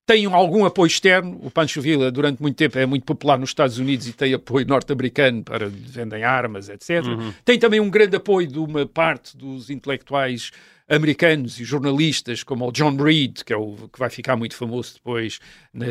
têm 0.05 0.25
algum 0.25 0.65
apoio 0.65 0.87
externo. 0.87 1.39
O 1.41 1.51
Pancho 1.51 1.81
Villa, 1.81 2.11
durante 2.11 2.41
muito 2.41 2.55
tempo, 2.55 2.77
é 2.77 2.85
muito 2.85 3.05
popular 3.05 3.37
nos 3.37 3.51
Estados 3.51 3.77
Unidos 3.77 4.07
e 4.07 4.13
tem 4.13 4.33
apoio 4.33 4.65
norte-americano 4.67 5.43
para 5.43 5.69
vendem 5.69 6.23
armas, 6.23 6.69
etc. 6.69 7.03
Tem 7.45 7.59
também 7.59 7.79
um 7.79 7.89
grande 7.89 8.15
apoio 8.15 8.47
de 8.47 8.59
uma 8.59 8.85
parte 8.85 9.37
dos 9.37 9.69
intelectuais 9.69 10.51
americanos 10.89 11.59
e 11.59 11.63
jornalistas 11.63 12.43
como 12.43 12.67
o 12.67 12.71
John 12.71 12.95
Reed, 12.97 13.43
que 13.45 13.53
é 13.53 13.57
o 13.57 13.75
que 13.91 13.97
vai 13.99 14.09
ficar 14.09 14.35
muito 14.35 14.55
famoso 14.55 14.95
depois 14.95 15.39
na 15.73 15.85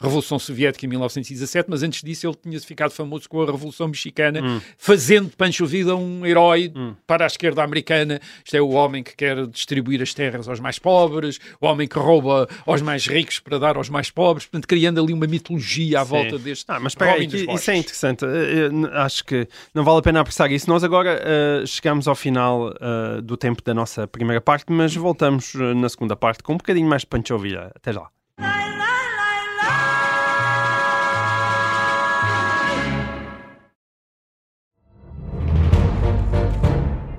Revolução 0.00 0.38
Soviética 0.38 0.86
em 0.86 0.88
1917, 0.88 1.68
mas 1.68 1.82
antes 1.82 2.02
disso 2.02 2.26
ele 2.26 2.36
tinha 2.42 2.60
ficado 2.60 2.90
famoso 2.92 3.28
com 3.28 3.42
a 3.42 3.46
Revolução 3.46 3.88
Mexicana, 3.88 4.40
Hum. 4.42 4.60
fazendo 4.78 5.30
de 5.30 5.36
Pancho 5.36 5.66
Villa 5.66 5.96
um 5.96 6.24
herói 6.24 6.72
para 7.06 7.24
a 7.24 7.26
esquerda 7.26 7.62
americana. 7.62 8.20
Isto 8.44 8.56
é 8.56 8.60
o 8.60 8.70
homem 8.70 9.02
que 9.02 9.16
quer 9.16 9.46
distribuir 9.46 10.00
as 10.02 10.14
terras 10.14 10.48
aos 10.48 10.60
mais 10.60 10.78
pobres, 10.78 11.38
o 11.60 11.66
homem 11.66 11.88
que 11.88 11.98
rouba 11.98 12.48
aos 12.64 12.80
mais 12.82 13.06
ricos 13.06 13.40
para 13.40 13.58
dar 13.58 13.76
aos 13.76 13.88
mais 13.88 14.10
pobres, 14.10 14.46
portanto 14.46 14.68
criando 14.68 15.02
ali 15.02 15.12
uma 15.12 15.26
mitologia 15.26 16.00
à 16.00 16.04
Sim. 16.04 16.10
volta 16.10 16.38
deste 16.38 16.64
Ah, 16.68 16.78
mas 16.78 16.92
espera 16.92 17.12
aí, 17.14 17.26
isso 17.26 17.70
é 17.70 17.76
interessante. 17.76 18.24
Eh, 18.24 18.28
eh, 18.70 18.98
acho 18.98 19.24
que 19.24 19.48
não 19.74 19.82
vale 19.84 19.98
a 19.98 20.02
pena 20.02 20.20
apressar 20.20 20.50
isso. 20.52 20.68
Nós 20.68 20.84
agora 20.84 21.20
eh, 21.22 21.64
chegamos 21.66 22.06
ao 22.06 22.14
final 22.14 22.72
eh, 22.80 23.20
do 23.22 23.36
tempo 23.36 23.62
da 23.64 23.74
nossa 23.74 24.06
primeira 24.06 24.35
parte, 24.40 24.72
mas 24.72 24.94
voltamos 24.94 25.54
eh, 25.54 25.74
na 25.74 25.88
segunda 25.88 26.16
parte 26.16 26.42
com 26.42 26.54
um 26.54 26.56
bocadinho 26.56 26.88
mais 26.88 27.02
de 27.02 27.08
Pancho 27.08 27.38
Villa. 27.38 27.72
Até 27.74 27.92
lá. 27.92 28.10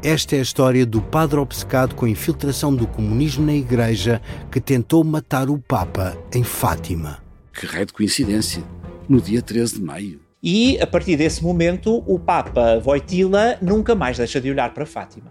Esta 0.04 0.38
é 0.38 0.40
a 0.40 0.42
história 0.42 0.86
do 0.86 1.02
padre 1.02 1.38
obcecado 1.38 1.94
com 1.94 2.06
a 2.06 2.10
infiltração 2.10 2.74
do 2.74 2.88
comunismo 2.88 3.46
na 3.46 3.54
Igreja 3.54 4.22
que 4.50 4.62
tentou 4.62 5.04
matar 5.04 5.50
o 5.50 5.58
Papa 5.58 6.18
em 6.34 6.46
Fátima. 6.46 7.18
Que 7.52 7.66
raio 7.66 7.88
de 7.88 7.92
coincidência. 7.92 8.64
No 9.10 9.20
dia 9.20 9.42
13 9.42 9.76
de 9.76 9.82
maio. 9.82 10.22
E, 10.42 10.80
a 10.80 10.88
partir 10.88 11.18
desse 11.18 11.44
momento, 11.44 12.04
o 12.08 12.18
Papa 12.18 12.82
Wojtyla 12.86 13.58
nunca 13.62 13.96
mais 13.96 14.18
deixa 14.18 14.40
de 14.40 14.50
olhar 14.50 14.74
para 14.74 14.86
Fátima. 14.86 15.30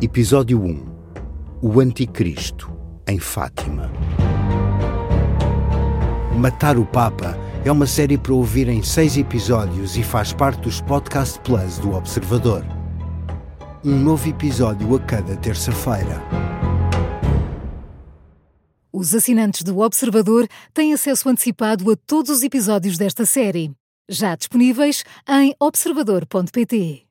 Episódio 0.00 0.62
1 0.62 0.91
O 1.64 1.78
Anticristo 1.78 2.76
em 3.06 3.20
Fátima. 3.20 3.88
Matar 6.36 6.76
o 6.76 6.84
Papa 6.84 7.38
é 7.64 7.70
uma 7.70 7.86
série 7.86 8.18
para 8.18 8.34
ouvir 8.34 8.68
em 8.68 8.82
seis 8.82 9.16
episódios 9.16 9.96
e 9.96 10.02
faz 10.02 10.32
parte 10.32 10.62
dos 10.62 10.80
Podcast 10.80 11.38
Plus 11.38 11.78
do 11.78 11.92
Observador. 11.92 12.64
Um 13.84 13.96
novo 13.96 14.28
episódio 14.28 14.92
a 14.96 14.98
cada 14.98 15.36
terça-feira. 15.36 16.20
Os 18.92 19.14
assinantes 19.14 19.62
do 19.62 19.78
Observador 19.78 20.48
têm 20.74 20.92
acesso 20.92 21.28
antecipado 21.28 21.88
a 21.92 21.96
todos 21.96 22.32
os 22.32 22.42
episódios 22.42 22.98
desta 22.98 23.24
série, 23.24 23.70
já 24.08 24.34
disponíveis 24.34 25.04
em 25.28 25.54
observador.pt. 25.60 27.06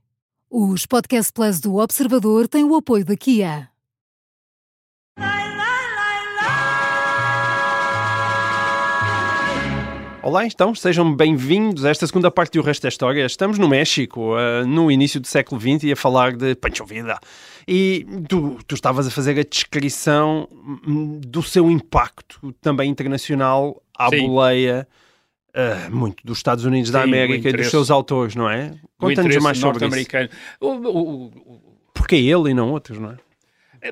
Os 0.50 0.86
Podcast 0.86 1.32
Plus 1.32 1.62
do 1.62 1.78
Observador 1.78 2.50
têm 2.50 2.66
o 2.66 2.76
apoio 2.76 3.06
da 3.06 3.16
Kia. 3.16 3.71
Olá, 10.24 10.46
então, 10.46 10.74
sejam 10.76 11.14
bem-vindos 11.16 11.84
a 11.84 11.90
esta 11.90 12.06
segunda 12.06 12.30
parte 12.30 12.54
do 12.58 12.62
resto 12.64 12.84
da 12.84 12.90
história. 12.90 13.26
Estamos 13.26 13.58
no 13.58 13.68
México, 13.68 14.38
eh, 14.38 14.64
no 14.66 14.92
início 14.92 15.20
do 15.20 15.26
século 15.28 15.60
XX, 15.60 15.84
e 15.86 15.92
a 15.94 15.96
falar 15.96 16.34
de 16.34 16.54
Pancho 16.56 16.86
Villa. 16.86 17.20
E 17.68 18.06
tu, 18.30 18.60
tu 18.68 18.76
estavas 18.76 19.08
a 19.08 19.12
fazer 19.12 19.40
a 19.40 19.44
descrição 19.44 20.48
hum, 20.88 21.20
do 21.26 21.42
seu 21.42 21.72
impacto 21.72 22.54
também 22.62 22.90
internacional 22.90 23.82
à 23.98 24.10
Sim. 24.10 24.28
boleia, 24.28 24.88
eh, 25.56 25.90
muito 25.90 26.24
dos 26.24 26.38
Estados 26.38 26.66
Unidos 26.66 26.92
da 26.92 27.00
Sim, 27.00 27.06
o 27.06 27.08
América 27.10 27.50
e 27.50 27.54
dos 27.54 27.68
seus 27.72 27.90
autores, 27.90 28.36
não 28.36 28.48
é? 28.48 28.76
Conta-nos 29.00 29.38
mais 29.38 29.58
sobre 29.58 29.80
isso. 29.88 30.08
O- 30.60 30.68
o- 30.68 31.26
o- 31.26 31.62
Porque 31.96 32.16
ele 32.16 32.52
e 32.52 32.54
não 32.54 32.72
outros, 32.72 33.00
não 33.00 33.12
é? 33.12 33.16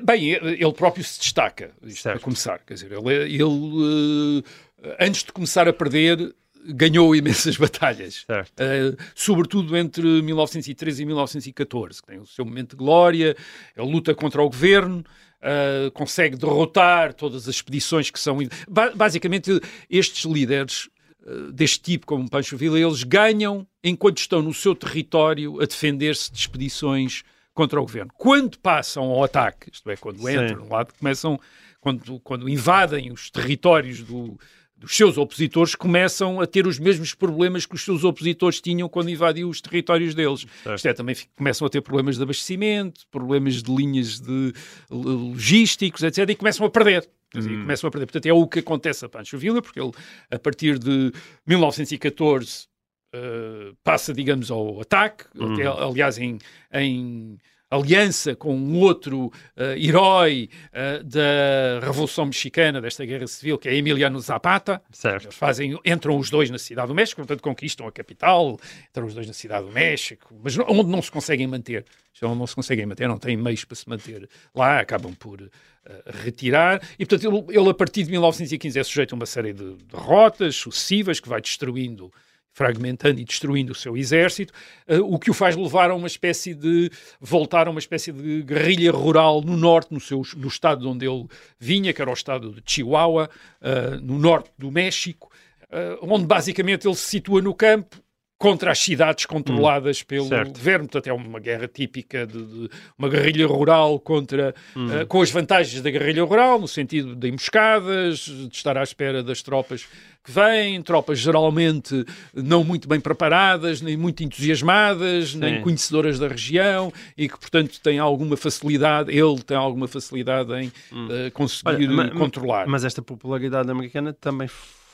Bem, 0.02 0.30
ele 0.30 0.72
próprio 0.72 1.02
se 1.04 1.18
destaca, 1.20 1.72
isto 1.84 2.02
Certo. 2.02 2.16
para 2.16 2.24
começar. 2.24 2.58
Quer 2.66 2.74
dizer, 2.74 2.92
ele, 2.92 3.34
ele, 3.34 4.44
eh, 4.82 4.96
antes 5.00 5.24
de 5.24 5.32
começar 5.32 5.66
a 5.68 5.72
perder, 5.72 6.34
ganhou 6.66 7.14
imensas 7.16 7.56
batalhas. 7.58 8.24
Eh, 8.58 8.94
sobretudo 9.14 9.76
entre 9.76 10.02
1913 10.22 11.02
e 11.02 11.06
1914, 11.06 12.00
que 12.02 12.06
tem 12.08 12.18
o 12.20 12.26
seu 12.26 12.44
momento 12.44 12.70
de 12.70 12.76
glória. 12.76 13.36
Ele 13.76 13.90
luta 13.90 14.14
contra 14.14 14.40
o 14.42 14.48
governo. 14.48 15.04
eh, 15.42 15.90
consegue 15.94 16.36
derrotar 16.36 17.14
todas 17.14 17.48
as 17.48 17.54
expedições 17.56 18.10
que 18.10 18.20
são. 18.20 18.38
Ba- 18.68 18.92
basicamente, 18.94 19.58
estes 19.88 20.24
líderes 20.30 20.90
eh, 21.26 21.50
deste 21.52 21.80
tipo, 21.80 22.06
como 22.06 22.28
Pancho 22.28 22.56
Villa, 22.58 22.78
eles 22.78 23.02
ganham 23.04 23.66
enquanto 23.82 24.18
estão 24.18 24.42
no 24.42 24.52
seu 24.52 24.74
território 24.74 25.58
a 25.62 25.64
defender-se 25.64 26.30
de 26.30 26.38
expedições 26.38 27.22
contra 27.54 27.78
o 27.80 27.82
governo. 27.82 28.10
Quando 28.16 28.58
passam 28.58 29.04
ao 29.04 29.24
ataque, 29.24 29.70
isto 29.72 29.90
é, 29.90 29.96
quando 29.96 30.18
Sim. 30.22 30.32
entram 30.44 30.68
lá, 30.68 30.84
começam, 30.84 31.38
quando, 31.80 32.20
quando 32.20 32.48
invadem 32.48 33.12
os 33.12 33.30
territórios 33.30 34.02
do- 34.02 34.38
dos 34.76 34.96
seus 34.96 35.18
opositores, 35.18 35.74
começam 35.74 36.40
a 36.40 36.46
ter 36.46 36.66
os 36.66 36.78
mesmos 36.78 37.12
problemas 37.14 37.66
que 37.66 37.74
os 37.74 37.82
seus 37.84 38.02
opositores 38.02 38.62
tinham 38.62 38.88
quando 38.88 39.10
invadiam 39.10 39.50
os 39.50 39.60
territórios 39.60 40.14
deles. 40.14 40.46
Isto 40.74 40.88
é, 40.88 40.94
também 40.94 41.14
começam 41.36 41.66
a 41.66 41.68
ter 41.70 41.82
problemas 41.82 42.16
de 42.16 42.22
abastecimento, 42.22 43.02
problemas 43.10 43.62
de 43.62 43.74
linhas 43.74 44.18
de 44.20 44.54
logísticos, 44.90 46.02
etc. 46.02 46.28
E 46.30 46.34
começam 46.34 46.64
a 46.66 46.70
perder. 46.70 47.06
Dizer, 47.34 47.50
começam 47.60 47.86
a 47.88 47.90
perder. 47.90 48.06
Portanto, 48.06 48.26
é 48.26 48.32
o 48.32 48.46
que 48.48 48.58
acontece 48.60 49.04
a 49.04 49.08
Pancho 49.08 49.36
Villa, 49.38 49.60
porque 49.62 49.78
ele, 49.78 49.92
a 50.30 50.38
partir 50.38 50.78
de 50.78 51.12
1914, 51.46 52.66
eh, 53.12 53.72
passa, 53.82 54.12
digamos, 54.12 54.50
ao 54.50 54.80
ataque, 54.80 55.24
até, 55.38 55.66
aliás, 55.66 56.18
em, 56.18 56.38
em 56.72 57.38
aliança 57.70 58.34
com 58.34 58.54
um 58.56 58.78
outro 58.80 59.32
eh, 59.56 59.76
herói 59.78 60.48
eh, 60.72 61.02
da 61.04 61.86
Revolução 61.86 62.26
Mexicana, 62.26 62.80
desta 62.80 63.04
Guerra 63.04 63.26
Civil, 63.28 63.58
que 63.58 63.68
é 63.68 63.74
Emiliano 63.76 64.18
Zapata. 64.20 64.82
Certo. 64.90 65.26
Eles 65.26 65.36
fazem, 65.36 65.78
entram 65.84 66.16
os 66.18 66.30
dois 66.30 66.50
na 66.50 66.58
Cidade 66.58 66.88
do 66.88 66.94
México, 66.94 67.20
portanto 67.20 67.40
conquistam 67.42 67.86
a 67.86 67.92
capital, 67.92 68.58
entram 68.90 69.06
os 69.06 69.14
dois 69.14 69.26
na 69.26 69.32
Cidade 69.32 69.66
do 69.66 69.72
México, 69.72 70.34
mas 70.42 70.56
não- 70.56 70.66
onde 70.68 70.90
não 70.90 71.00
se 71.00 71.10
conseguem 71.12 71.46
manter. 71.46 71.84
Onde 72.22 72.38
não 72.38 72.46
se 72.46 72.54
conseguem 72.56 72.84
manter, 72.84 73.08
não 73.08 73.16
têm 73.18 73.34
meios 73.36 73.64
para 73.64 73.76
se 73.76 73.88
manter 73.88 74.28
lá, 74.54 74.80
acabam 74.80 75.14
por 75.14 75.40
eh, 75.40 76.02
retirar. 76.24 76.82
E, 76.98 77.06
portanto, 77.06 77.24
ele, 77.48 77.58
ele, 77.58 77.70
a 77.70 77.74
partir 77.74 78.02
de 78.02 78.10
1915 78.10 78.78
é 78.78 78.82
sujeito 78.84 79.14
a 79.14 79.16
uma 79.16 79.24
série 79.26 79.52
de 79.54 79.76
derrotas 79.90 80.54
sucessivas 80.56 81.18
que 81.20 81.28
vai 81.28 81.40
destruindo 81.40 82.12
fragmentando 82.52 83.20
e 83.20 83.24
destruindo 83.24 83.72
o 83.72 83.74
seu 83.74 83.96
exército, 83.96 84.52
eh, 84.86 84.98
o 84.98 85.18
que 85.18 85.30
o 85.30 85.34
faz 85.34 85.56
levar 85.56 85.90
a 85.90 85.94
uma 85.94 86.06
espécie 86.06 86.54
de 86.54 86.90
voltar 87.20 87.66
a 87.66 87.70
uma 87.70 87.80
espécie 87.80 88.12
de 88.12 88.42
guerrilha 88.42 88.92
rural 88.92 89.40
no 89.40 89.56
norte, 89.56 89.92
no, 89.92 90.00
seu, 90.00 90.22
no 90.36 90.48
estado 90.48 90.82
de 90.82 90.86
onde 90.86 91.06
ele 91.06 91.26
vinha, 91.58 91.92
que 91.92 92.02
era 92.02 92.10
o 92.10 92.14
estado 92.14 92.52
de 92.52 92.62
Chihuahua, 92.64 93.30
eh, 93.60 93.98
no 94.02 94.18
norte 94.18 94.50
do 94.58 94.70
México, 94.70 95.30
eh, 95.70 95.98
onde 96.02 96.26
basicamente 96.26 96.86
ele 96.86 96.96
se 96.96 97.04
situa 97.04 97.40
no 97.40 97.54
campo 97.54 98.02
contra 98.40 98.70
as 98.72 98.78
cidades 98.78 99.26
controladas 99.26 100.02
pelo 100.02 100.28
certo. 100.28 100.54
governo. 100.54 100.88
Portanto, 100.88 101.08
é 101.08 101.12
uma 101.12 101.38
guerra 101.38 101.68
típica 101.68 102.26
de, 102.26 102.42
de 102.42 102.70
uma 102.96 103.06
guerrilha 103.06 103.46
rural 103.46 104.00
contra, 104.00 104.54
eh, 104.74 105.04
com 105.04 105.20
as 105.20 105.30
vantagens 105.30 105.82
da 105.82 105.90
guerrilha 105.90 106.24
rural, 106.24 106.58
no 106.58 106.66
sentido 106.66 107.14
de 107.14 107.28
emboscadas, 107.28 108.20
de 108.20 108.48
estar 108.50 108.78
à 108.78 108.82
espera 108.82 109.22
das 109.22 109.42
tropas 109.42 109.86
que 110.24 110.30
vêm, 110.32 110.80
tropas 110.80 111.18
geralmente 111.18 112.02
não 112.34 112.64
muito 112.64 112.88
bem 112.88 112.98
preparadas, 112.98 113.82
nem 113.82 113.94
muito 113.94 114.24
entusiasmadas, 114.24 115.34
nem 115.34 115.60
conhecedoras 115.60 116.18
da 116.18 116.28
região 116.28 116.90
e 117.18 117.28
que, 117.28 117.38
portanto, 117.38 117.78
têm 117.82 117.98
alguma 117.98 118.38
facilidade, 118.38 119.14
ele 119.14 119.42
tem 119.42 119.56
alguma 119.56 119.86
facilidade 119.86 120.50
em 120.54 120.72
eh, 121.10 121.28
conseguir 121.28 121.90
Olha, 121.90 122.10
controlar. 122.12 122.66
Mas 122.66 122.86
esta 122.86 123.02
popularidade 123.02 123.70
americana 123.70 124.14
também 124.14 124.48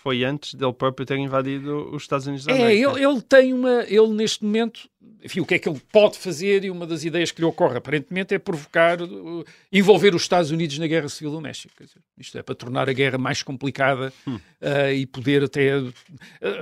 foi 0.07 0.23
antes 0.25 0.55
dele 0.55 0.73
próprio 0.73 1.05
ter 1.05 1.16
invadido 1.19 1.90
os 1.92 2.03
Estados 2.05 2.29
Unidos 2.29 2.47
da 2.47 2.53
É, 2.53 2.55
América. 2.62 2.90
ele, 3.01 3.05
ele 3.05 3.21
tem 3.23 3.53
uma. 3.53 3.83
Ele 3.88 4.07
neste 4.09 4.45
momento. 4.45 4.88
Enfim, 5.25 5.40
o 5.40 5.45
que 5.47 5.55
é 5.55 5.59
que 5.59 5.69
ele 5.69 5.81
pode 5.90 6.16
fazer 6.16 6.64
e 6.64 6.71
uma 6.71 6.87
das 6.87 7.03
ideias 7.05 7.33
que 7.33 7.40
lhe 7.40 7.45
ocorre 7.47 7.77
aparentemente 7.77 8.33
é 8.33 8.38
provocar, 8.38 9.03
uh, 9.03 9.45
envolver 9.73 10.14
os 10.14 10.23
Estados 10.23 10.53
Unidos 10.53 10.79
na 10.79 10.87
Guerra 10.87 11.09
Civil 11.09 11.33
do 11.33 11.40
México. 11.40 11.75
Dizer, 11.81 12.01
isto 12.16 12.38
é 12.38 12.42
para 12.45 12.55
tornar 12.55 12.88
a 12.88 12.92
guerra 12.92 13.19
mais 13.19 13.42
complicada 13.42 14.12
Hum. 14.29 14.37
uh, 14.37 14.92
e 14.95 15.05
poder 15.07 15.42
até. 15.42 15.77
uh, 15.79 15.92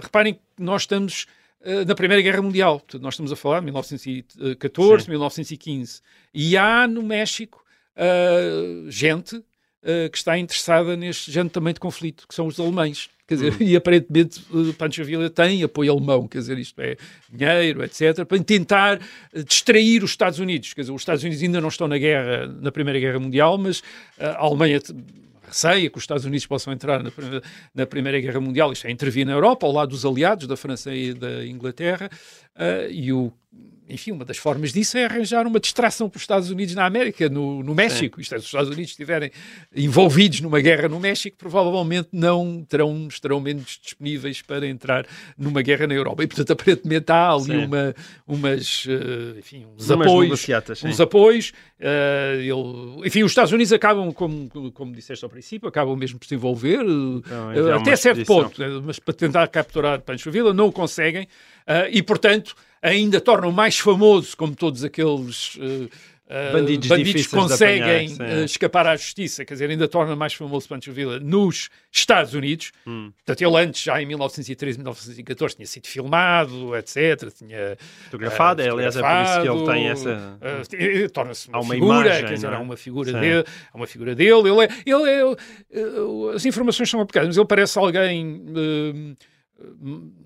reparem 0.00 0.32
que 0.34 0.40
nós 0.58 0.82
estamos 0.82 1.26
uh, 1.60 1.84
na 1.86 1.94
Primeira 1.94 2.22
Guerra 2.22 2.40
Mundial. 2.40 2.80
Portanto, 2.80 3.02
nós 3.02 3.12
estamos 3.14 3.30
a 3.30 3.36
falar 3.36 3.58
de 3.60 3.66
1914, 3.66 5.10
1915. 5.10 6.00
E 6.32 6.56
há 6.56 6.86
no 6.88 7.02
México 7.02 7.62
uh, 7.96 8.90
gente 8.90 9.36
uh, 9.36 10.10
que 10.10 10.16
está 10.16 10.38
interessada 10.38 10.96
neste 10.96 11.30
género 11.30 11.50
também 11.52 11.74
de 11.74 11.80
conflito, 11.80 12.26
que 12.26 12.34
são 12.34 12.46
os 12.46 12.58
alemães. 12.58 13.10
Quer 13.26 13.36
dizer, 13.36 13.56
e 13.62 13.74
aparentemente 13.74 14.40
uh, 14.50 14.74
Pancho 14.74 15.02
Villa 15.02 15.30
tem 15.30 15.62
apoio 15.62 15.92
alemão, 15.92 16.28
quer 16.28 16.38
dizer, 16.38 16.58
isto 16.58 16.78
é 16.80 16.96
dinheiro, 17.32 17.82
etc., 17.82 18.24
para 18.26 18.42
tentar 18.42 19.00
uh, 19.34 19.42
distrair 19.44 20.04
os 20.04 20.10
Estados 20.10 20.38
Unidos. 20.38 20.74
Quer 20.74 20.82
dizer, 20.82 20.92
os 20.92 21.00
Estados 21.00 21.22
Unidos 21.24 21.42
ainda 21.42 21.60
não 21.60 21.68
estão 21.68 21.88
na 21.88 21.96
guerra, 21.96 22.46
na 22.60 22.70
Primeira 22.70 23.00
Guerra 23.00 23.18
Mundial, 23.18 23.56
mas 23.56 23.80
uh, 23.80 23.84
a 24.36 24.40
Alemanha 24.44 24.78
receia 25.46 25.88
que 25.88 25.96
os 25.96 26.02
Estados 26.02 26.24
Unidos 26.24 26.46
possam 26.46 26.72
entrar 26.72 27.02
na, 27.02 27.10
primeira- 27.10 27.42
na 27.74 27.86
Primeira 27.86 28.20
Guerra 28.20 28.40
Mundial, 28.40 28.72
isto 28.72 28.86
é, 28.86 28.90
intervir 28.90 29.24
na 29.24 29.32
Europa, 29.32 29.66
ao 29.66 29.72
lado 29.72 29.90
dos 29.90 30.04
aliados, 30.04 30.46
da 30.46 30.56
França 30.56 30.94
e 30.94 31.14
da 31.14 31.46
Inglaterra, 31.46 32.10
uh, 32.56 32.90
e 32.90 33.10
o, 33.12 33.32
enfim, 33.88 34.12
uma 34.12 34.24
das 34.24 34.38
formas 34.38 34.72
disso 34.72 34.96
é 34.96 35.04
arranjar 35.04 35.46
uma 35.46 35.60
distração 35.60 36.08
para 36.08 36.16
os 36.16 36.22
Estados 36.22 36.50
Unidos 36.50 36.74
na 36.74 36.86
América, 36.86 37.28
no, 37.28 37.62
no 37.62 37.74
México. 37.74 38.20
Isto 38.20 38.34
é, 38.34 38.38
se 38.38 38.44
os 38.44 38.48
Estados 38.48 38.70
Unidos 38.70 38.90
estiverem 38.90 39.30
envolvidos 39.74 40.40
numa 40.40 40.60
guerra 40.60 40.88
no 40.88 40.98
México, 40.98 41.36
provavelmente 41.36 42.08
não 42.12 42.64
terão, 42.64 43.06
estarão 43.08 43.40
menos 43.40 43.78
disponíveis 43.82 44.40
para 44.40 44.66
entrar 44.66 45.06
numa 45.36 45.60
guerra 45.60 45.86
na 45.86 45.94
Europa. 45.94 46.24
E, 46.24 46.26
portanto, 46.26 46.52
aparentemente 46.52 47.12
há 47.12 47.30
ali 47.30 47.56
uma, 47.56 47.94
umas, 48.26 48.86
uh, 48.86 49.38
enfim, 49.38 49.66
uns 49.66 49.90
Umas 49.90 50.06
apoios. 50.06 50.46
Uns 50.84 51.00
apoios. 51.00 51.52
uh, 51.80 52.40
ele, 52.40 53.06
enfim, 53.06 53.22
os 53.22 53.32
Estados 53.32 53.52
Unidos 53.52 53.72
acabam, 53.72 54.12
como, 54.12 54.48
como 54.72 54.92
disseste 54.92 55.24
ao 55.24 55.30
princípio, 55.30 55.68
acabam 55.68 55.96
mesmo 55.96 56.18
por 56.18 56.26
se 56.26 56.34
envolver, 56.34 56.80
Então, 56.80 57.50
uma 57.52 57.76
até 57.76 57.96
certo 57.96 58.24
ponto, 58.24 58.60
mas 58.82 58.98
para 58.98 59.14
tentar 59.14 59.46
capturar 59.48 60.00
Pancho 60.00 60.30
Villa 60.30 60.54
não 60.54 60.68
o 60.68 60.72
conseguem 60.72 61.24
uh, 61.24 61.88
e, 61.90 62.02
portanto, 62.02 62.54
ainda 62.84 63.20
tornam 63.20 63.50
mais 63.50 63.78
famoso, 63.78 64.36
como 64.36 64.54
todos 64.54 64.84
aqueles. 64.84 65.56
uh, 65.56 65.88
Bandidos 66.88 66.88
de 67.22 67.28
conseguem 67.28 68.14
apanhar, 68.14 68.38
uh, 68.38 68.44
escapar 68.44 68.86
à 68.86 68.96
justiça, 68.96 69.44
quer 69.44 69.54
dizer, 69.54 69.68
ainda 69.68 69.86
torna 69.86 70.16
mais 70.16 70.32
famoso 70.32 70.66
Pancho 70.66 70.90
Villa 70.90 71.20
nos 71.20 71.68
Estados 71.92 72.32
Unidos. 72.32 72.72
Hum. 72.86 73.12
Portanto, 73.18 73.46
ele 73.46 73.62
antes, 73.62 73.82
já 73.82 74.00
em 74.00 74.06
1913, 74.06 74.78
1914, 74.78 75.56
tinha 75.56 75.66
sido 75.66 75.86
filmado, 75.86 76.74
etc. 76.76 77.30
Tinha 77.36 77.76
Fotografado, 78.06 78.62
uh, 78.62 78.64
é, 78.64 78.70
aliás, 78.70 78.96
é 78.96 79.02
por 79.02 79.22
isso 79.22 79.42
que 79.42 79.48
ele 79.48 79.66
tem 79.66 79.88
essa. 79.88 80.38
uh, 80.40 80.74
eh, 81.04 81.08
torna-se 81.08 81.48
uma, 81.48 81.60
uma 81.60 81.74
figura, 81.74 82.06
imagem, 82.06 82.26
quer 82.26 82.34
dizer, 82.34 82.52
é? 82.52 82.54
há 82.54 82.58
uma 82.58 82.76
figura 82.76 83.12
Sim. 83.12 83.20
dele, 83.20 83.44
há 83.72 83.76
uma 83.76 83.86
figura 83.86 84.14
dele. 84.14 84.48
Ele 84.48 84.64
é, 84.64 84.68
ele 84.86 85.10
é, 85.10 86.34
as 86.34 86.44
informações 86.46 86.88
são 86.88 87.00
aplicadas, 87.00 87.28
mas 87.28 87.36
ele 87.36 87.46
parece 87.46 87.78
alguém 87.78 88.42
uh, 88.48 89.16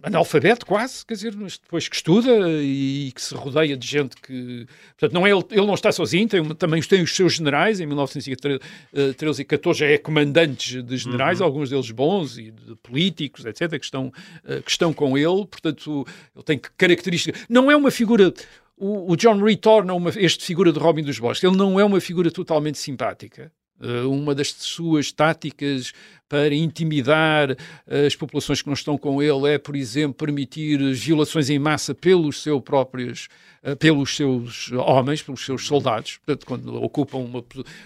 analfabeto 0.03 0.65
quase, 0.65 1.05
quer 1.05 1.15
dizer, 1.15 1.35
mas 1.37 1.59
depois 1.59 1.87
que 1.87 1.97
estuda 1.97 2.31
e 2.63 3.13
que 3.15 3.21
se 3.21 3.35
rodeia 3.35 3.77
de 3.77 3.87
gente 3.87 4.17
que, 4.17 4.67
portanto, 4.99 5.13
não 5.13 5.27
é 5.27 5.31
ele, 5.31 5.45
ele 5.51 5.67
não 5.67 5.75
está 5.75 5.93
sozinho, 5.93 6.29
tem, 6.29 6.45
também 6.55 6.81
tem 6.83 7.03
os 7.03 7.15
seus 7.15 7.35
generais, 7.35 7.79
em 7.79 7.87
1913 7.87 9.43
e 9.43 9.45
14 9.45 9.81
já 9.81 9.87
é 9.87 9.99
comandantes 9.99 10.83
de 10.83 10.97
generais, 10.97 11.41
alguns 11.41 11.71
deles 11.71 11.91
bons 11.91 12.39
e 12.39 12.51
de 12.51 12.75
políticos, 12.77 13.45
etc, 13.45 13.79
que 13.79 13.85
estão, 13.85 14.07
uh, 14.07 14.63
que 14.63 14.71
estão 14.71 14.93
com 14.93 15.17
ele, 15.17 15.47
portanto, 15.47 16.07
ele 16.35 16.45
tem 16.45 16.59
características, 16.77 17.45
não 17.49 17.71
é 17.71 17.77
uma 17.77 17.91
figura 17.91 18.33
o, 18.81 19.13
o 19.13 19.17
John 19.17 19.43
Reed 19.43 19.59
torna 19.59 19.93
uma, 19.93 20.11
este 20.11 20.45
figura 20.45 20.73
de 20.73 20.79
Robin 20.79 21.03
dos 21.03 21.19
Bosques. 21.19 21.43
Ele 21.43 21.57
não 21.57 21.81
é 21.81 21.85
uma 21.85 22.01
figura 22.01 22.31
totalmente 22.31 22.79
simpática. 22.79 23.51
Uh, 23.81 24.11
uma 24.11 24.35
das 24.35 24.53
suas 24.53 25.13
táticas 25.13 25.93
para 26.29 26.53
intimidar 26.53 27.53
uh, 27.53 28.07
as 28.07 28.17
populações 28.17 28.61
que 28.61 28.67
não 28.67 28.75
estão 28.75 28.99
com 28.99 29.23
ele 29.23 29.55
é, 29.55 29.57
por 29.59 29.77
exemplo, 29.77 30.15
permitir 30.15 30.79
violações 30.95 31.49
em 31.49 31.61
massa 31.61 31.95
pelos 31.95 32.43
seus 32.43 32.61
próprios, 32.61 33.29
uh, 33.63 33.77
pelos 33.77 34.17
seus 34.17 34.73
homens, 34.73 35.23
pelos 35.23 35.45
seus 35.45 35.65
soldados. 35.65 36.19
Portanto, 36.19 36.45
quando 36.45 36.75
ocupam 36.83 37.19
uma, 37.19 37.45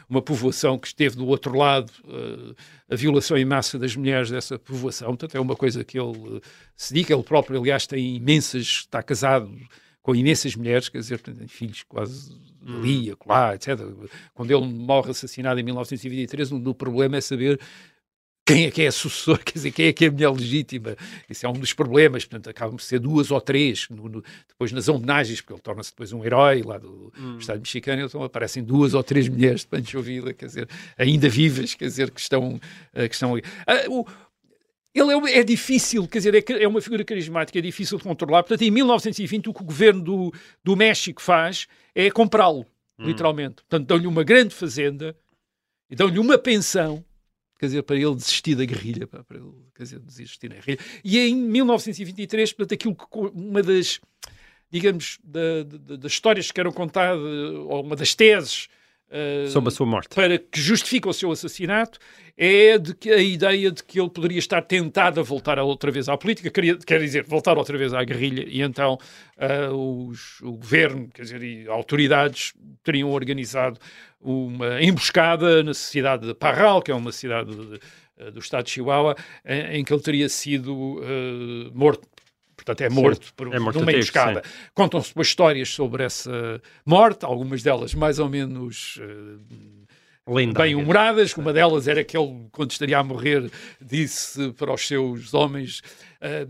uma 0.08 0.22
povoação 0.22 0.78
que 0.78 0.86
esteve 0.86 1.16
do 1.16 1.26
outro 1.26 1.54
lado, 1.54 1.92
a 2.90 2.96
violação 2.96 3.36
em 3.36 3.44
massa 3.44 3.78
das 3.78 3.94
mulheres 3.94 4.30
dessa 4.30 4.58
povoação. 4.58 5.08
Portanto, 5.08 5.36
é 5.36 5.40
uma 5.40 5.56
coisa 5.56 5.84
que 5.84 5.98
ele 5.98 6.40
se 6.74 6.94
diz. 6.94 7.10
Ele 7.10 7.22
próprio, 7.22 7.60
aliás, 7.60 7.86
tem 7.86 8.16
imensas, 8.16 8.62
está 8.62 9.02
casado 9.02 9.54
com 10.02 10.14
imensas 10.14 10.56
mulheres, 10.56 10.88
quer 10.88 10.98
dizer, 10.98 11.20
tem 11.20 11.46
filhos 11.46 11.82
quase 11.82 12.32
ali, 12.66 13.10
acolá, 13.10 13.54
etc. 13.54 13.78
Quando 14.34 14.50
ele 14.50 14.66
morre 14.66 15.10
assassinado 15.10 15.58
em 15.58 15.62
1923, 15.62 16.52
o, 16.52 16.74
problema 16.74 17.16
é 17.16 17.20
saber 17.20 17.58
quem 18.44 18.64
é 18.66 18.70
que 18.72 18.82
é 18.82 18.88
a 18.88 18.92
sucessora, 18.92 19.38
quer 19.44 19.52
dizer, 19.52 19.70
quem 19.70 19.86
é 19.86 19.92
que 19.92 20.04
é 20.04 20.08
a 20.08 20.10
mulher 20.10 20.30
legítima. 20.30 20.96
Isso 21.30 21.46
é 21.46 21.48
um 21.48 21.52
dos 21.52 21.72
problemas, 21.72 22.24
portanto, 22.24 22.50
acabam 22.50 22.76
por 22.76 22.82
ser 22.82 22.98
duas 22.98 23.30
ou 23.30 23.40
três, 23.40 23.86
no- 23.88 24.08
no- 24.08 24.24
depois 24.48 24.72
nas 24.72 24.88
homenagens, 24.88 25.40
porque 25.40 25.52
ele 25.52 25.60
torna-se 25.62 25.90
depois 25.90 26.12
um 26.12 26.24
herói 26.24 26.62
lá 26.62 26.76
do 26.78 27.12
Estado 27.38 27.60
mexicano, 27.60 28.02
então 28.02 28.22
aparecem 28.22 28.62
duas 28.64 28.94
ou 28.94 29.02
três 29.02 29.28
mulheres 29.28 29.60
de 29.60 29.68
Pancho 29.68 30.02
Villa, 30.02 30.32
quer 30.32 30.46
dizer, 30.46 30.68
ainda 30.98 31.28
vivas, 31.28 31.74
quer 31.74 31.84
dizer, 31.84 32.10
que 32.10 32.20
estão, 32.20 32.60
eh, 32.92 33.08
que 33.08 33.14
estão 33.14 33.32
ali. 33.34 33.42
Ah, 33.66 33.84
o- 33.88 34.04
ele 34.94 35.30
é, 35.30 35.38
é 35.38 35.42
difícil, 35.42 36.06
quer 36.06 36.18
dizer, 36.18 36.34
é, 36.34 36.62
é 36.62 36.68
uma 36.68 36.80
figura 36.80 37.04
carismática, 37.04 37.58
é 37.58 37.62
difícil 37.62 37.96
de 37.98 38.04
controlar. 38.04 38.42
Portanto, 38.42 38.62
em 38.62 38.70
1920, 38.70 39.48
o 39.48 39.54
que 39.54 39.62
o 39.62 39.64
governo 39.64 40.02
do, 40.02 40.34
do 40.62 40.76
México 40.76 41.20
faz 41.22 41.66
é 41.94 42.10
comprá-lo, 42.10 42.66
literalmente. 42.98 43.56
Portanto, 43.68 43.86
dão-lhe 43.86 44.06
uma 44.06 44.22
grande 44.22 44.54
fazenda 44.54 45.16
e 45.90 45.96
dão-lhe 45.96 46.18
uma 46.18 46.36
pensão, 46.38 47.04
quer 47.58 47.66
dizer, 47.66 47.82
para 47.82 47.96
ele 47.96 48.14
desistir 48.14 48.54
da 48.54 48.64
guerrilha, 48.64 49.06
para 49.06 49.24
ele, 49.30 49.52
quer 49.74 49.82
dizer, 49.84 49.98
desistir 50.00 50.48
da 50.48 50.56
guerrilha. 50.56 50.78
E 51.02 51.18
em 51.18 51.34
1923, 51.34 52.52
portanto, 52.52 52.74
aquilo 52.74 52.94
que 52.94 53.04
uma 53.34 53.62
das, 53.62 54.00
digamos, 54.70 55.18
da- 55.24 55.62
da- 55.64 55.96
das 55.96 56.12
histórias 56.12 56.50
que 56.50 56.60
eram 56.60 56.72
contadas, 56.72 57.18
ou 57.20 57.82
uma 57.82 57.96
das 57.96 58.14
teses 58.14 58.68
eh, 59.12 59.46
Sobre 59.48 59.68
a 59.68 59.70
sua 59.70 59.86
morte. 59.86 60.14
para 60.14 60.38
que 60.38 60.60
justifica 60.60 61.08
o 61.08 61.12
seu 61.12 61.30
assassinato 61.30 61.98
é 62.36 62.78
de 62.78 62.94
que 62.94 63.10
a 63.10 63.18
ideia 63.20 63.70
de 63.70 63.84
que 63.84 64.00
ele 64.00 64.08
poderia 64.08 64.38
estar 64.38 64.62
tentado 64.62 65.20
a 65.20 65.22
voltar 65.22 65.58
outra 65.58 65.90
vez 65.90 66.08
à 66.08 66.16
política, 66.16 66.50
queria, 66.50 66.76
quer 66.78 66.98
dizer, 66.98 67.24
voltar 67.24 67.58
outra 67.58 67.76
vez 67.76 67.92
à 67.92 68.02
guerrilha, 68.02 68.44
e 68.48 68.62
então 68.62 68.98
ah, 69.38 69.70
os- 69.72 70.40
o 70.40 70.52
governo, 70.52 71.08
quer 71.12 71.22
dizer, 71.22 71.42
e 71.42 71.68
autoridades 71.68 72.54
teriam 72.82 73.10
organizado 73.10 73.78
uma 74.20 74.82
emboscada 74.82 75.62
na 75.62 75.74
cidade 75.74 76.26
de 76.26 76.34
Parral, 76.34 76.80
que 76.80 76.90
é 76.90 76.94
uma 76.94 77.12
cidade 77.12 77.54
de- 77.54 77.80
eh, 78.18 78.30
do 78.30 78.38
estado 78.40 78.64
de 78.64 78.70
Chihuahua, 78.70 79.14
em, 79.44 79.80
em 79.80 79.84
que 79.84 79.92
ele 79.92 80.02
teria 80.02 80.28
sido 80.28 81.00
ah, 81.02 81.70
morto. 81.74 82.08
Portanto, 82.64 82.80
é 82.80 82.88
morto 82.88 83.34
por 83.34 83.52
é 83.52 83.58
morto 83.58 83.80
numa 83.80 83.92
emboscada. 83.92 84.42
Contam-se 84.72 85.12
histórias 85.20 85.68
sobre 85.68 86.04
essa 86.04 86.62
morte, 86.86 87.24
algumas 87.24 87.62
delas 87.62 87.94
mais 87.94 88.18
ou 88.18 88.28
menos 88.28 88.98
eh, 89.00 89.81
Lendária. 90.28 90.74
bem 90.74 90.82
humoradas. 90.82 91.36
Uma 91.36 91.52
delas 91.52 91.88
era 91.88 92.04
que 92.04 92.16
ele, 92.16 92.46
quando 92.52 92.70
estaria 92.70 92.98
a 92.98 93.02
morrer, 93.02 93.50
disse 93.80 94.52
para 94.52 94.72
os 94.72 94.86
seus 94.86 95.34
homens: 95.34 95.82
ah, 96.20 96.46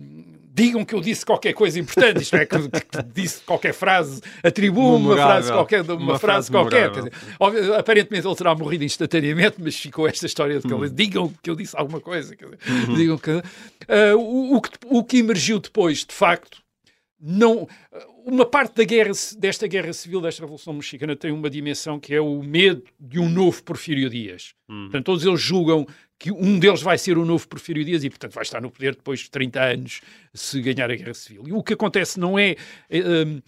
digam 0.55 0.85
que 0.85 0.95
eu 0.95 1.01
disse 1.01 1.25
qualquer 1.25 1.55
coisa 1.55 1.81
importante, 1.81 2.23
isto 2.23 2.37
é, 2.37 2.45
que, 2.45 2.59
que 2.69 3.03
disse 3.15 3.41
qualquer 3.43 3.73
frase, 3.73 4.21
atribua 4.43 4.97
uma 4.97 5.17
frase 5.17 5.51
qualquer, 5.51 5.81
uma, 5.83 5.95
Uma 5.95 6.19
frase, 6.19 6.51
frase 6.51 6.51
qualquer. 6.51 6.91
Dizer, 6.91 7.13
óbvio, 7.41 7.75
aparentemente 7.75 8.27
ele 8.27 8.37
terá 8.37 8.55
morrido 8.55 8.85
instantaneamente, 8.85 9.57
mas 9.59 9.75
ficou 9.77 10.07
esta 10.07 10.27
história 10.27 10.61
de 10.61 10.69
que 10.69 10.75
Hum. 10.75 10.85
ele 10.85 10.93
digam 10.93 11.33
que 11.43 11.49
eu 11.49 11.55
disse 11.57 11.75
alguma 11.77 12.01
coisa. 12.01 12.37
quer 12.37 12.45
dizer, 12.45 12.59
Uhum. 12.89 12.95
digam 12.95 13.17
que, 13.19 13.31
Ah, 13.89 14.15
o, 14.17 14.57
o 14.57 14.61
que 14.61 14.71
o 14.85 15.03
que 15.05 15.17
emergiu 15.19 15.59
depois, 15.59 16.05
de 16.05 16.13
facto, 16.15 16.59
não 17.19 17.67
uma 18.25 18.47
parte 18.47 18.77
da 18.77 18.85
guerra 18.85 19.13
desta 19.39 19.67
guerra 19.67 19.93
civil 19.93 20.21
desta 20.21 20.43
revolução 20.43 20.73
mexicana 20.73 21.17
tem 21.17 21.33
uma 21.33 21.51
dimensão 21.51 21.99
que 21.99 22.15
é 22.15 22.21
o 22.21 22.43
medo 22.43 22.85
de 22.99 23.19
um 23.19 23.29
novo 23.29 23.63
Porfírio 23.63 24.09
Dias. 24.09 24.55
Portanto, 24.67 25.05
todos 25.05 25.25
eles 25.25 25.41
julgam 25.41 25.87
que 26.19 26.31
um 26.31 26.59
deles 26.59 26.83
vai 26.83 26.97
ser 26.97 27.19
o 27.19 27.25
novo 27.25 27.47
Porfírio 27.49 27.85
Dias 27.85 28.05
e, 28.05 28.11
portanto, 28.11 28.33
vai 28.33 28.43
estar 28.43 28.61
no 28.61 28.71
poder 28.71 28.95
depois 28.95 29.21
de 29.21 29.31
30 29.31 29.61
anos 29.61 30.01
se 30.33 30.61
ganhar 30.61 30.91
a 30.91 30.95
guerra 30.95 31.15
civil. 31.15 31.43
E 31.47 31.53
o 31.53 31.63
que 31.63 31.75
acontece 31.75 32.21
não 32.21 32.39
é 32.39 32.55
eh, 32.89 33.25
hum, 33.27 33.41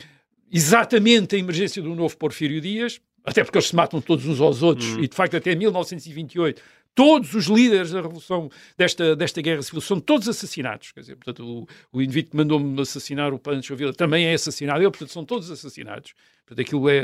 exatamente 0.52 1.36
a 1.36 1.38
emergência 1.38 1.80
do 1.80 1.94
novo 1.94 2.16
Porfírio 2.16 2.60
Dias, 2.60 3.00
até 3.24 3.42
porque 3.42 3.58
eles 3.58 3.68
se 3.68 3.76
matam 3.76 4.00
todos 4.00 4.26
uns 4.26 4.40
aos 4.40 4.62
outros, 4.62 4.96
e 4.98 5.08
de 5.08 5.14
facto 5.14 5.36
até 5.36 5.54
1928 5.54 6.60
todos 6.94 7.34
os 7.34 7.46
líderes 7.46 7.90
da 7.90 8.00
revolução 8.00 8.50
desta, 8.76 9.16
desta 9.16 9.42
guerra 9.42 9.62
civil 9.62 9.80
são 9.80 9.98
todos 9.98 10.28
assassinados. 10.28 10.92
Quer 10.92 11.00
dizer, 11.00 11.16
portanto, 11.16 11.44
o, 11.44 11.68
o 11.92 12.02
indivíduo 12.02 12.30
que 12.30 12.36
mandou-me 12.36 12.80
assassinar 12.80 13.32
o 13.34 13.38
Pancho 13.38 13.74
Villa 13.74 13.92
também 13.92 14.26
é 14.26 14.34
assassinado. 14.34 14.80
Ele, 14.80 14.90
portanto, 14.90 15.12
são 15.12 15.24
todos 15.24 15.50
assassinados. 15.50 16.14
Portanto, 16.46 16.66
aquilo 16.66 16.88
é, 16.88 17.02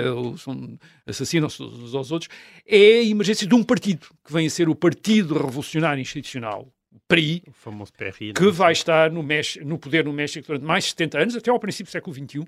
assassinam-se 1.06 1.62
uns 1.62 1.94
aos 1.94 2.10
outros. 2.10 2.30
É 2.66 2.98
a 3.00 3.04
emergência 3.04 3.46
de 3.46 3.54
um 3.54 3.62
partido, 3.62 4.06
que 4.24 4.32
vem 4.32 4.46
a 4.46 4.50
ser 4.50 4.68
o 4.68 4.74
Partido 4.74 5.34
Revolucionário 5.34 6.00
Institucional, 6.00 6.68
PRI, 7.08 7.42
O 7.48 7.52
famoso 7.52 7.92
PRI. 7.92 8.32
que 8.32 8.50
vai 8.50 8.72
estar 8.72 9.10
no, 9.10 9.22
México, 9.22 9.64
no 9.64 9.78
poder 9.78 10.04
no 10.04 10.12
México 10.12 10.46
durante 10.46 10.64
mais 10.64 10.84
de 10.84 10.90
70 10.90 11.18
anos, 11.18 11.36
até 11.36 11.50
ao 11.50 11.58
princípio 11.58 11.90
do 11.90 11.92
século 11.92 12.14
XXI, 12.14 12.44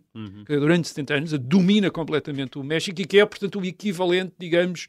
que 0.46 0.56
durante 0.56 0.88
70 0.88 1.14
anos 1.14 1.32
domina 1.38 1.90
completamente 1.90 2.58
o 2.58 2.62
México 2.64 3.00
e 3.00 3.04
que 3.04 3.18
é, 3.18 3.26
portanto, 3.26 3.58
o 3.58 3.64
equivalente, 3.64 4.34
digamos, 4.38 4.86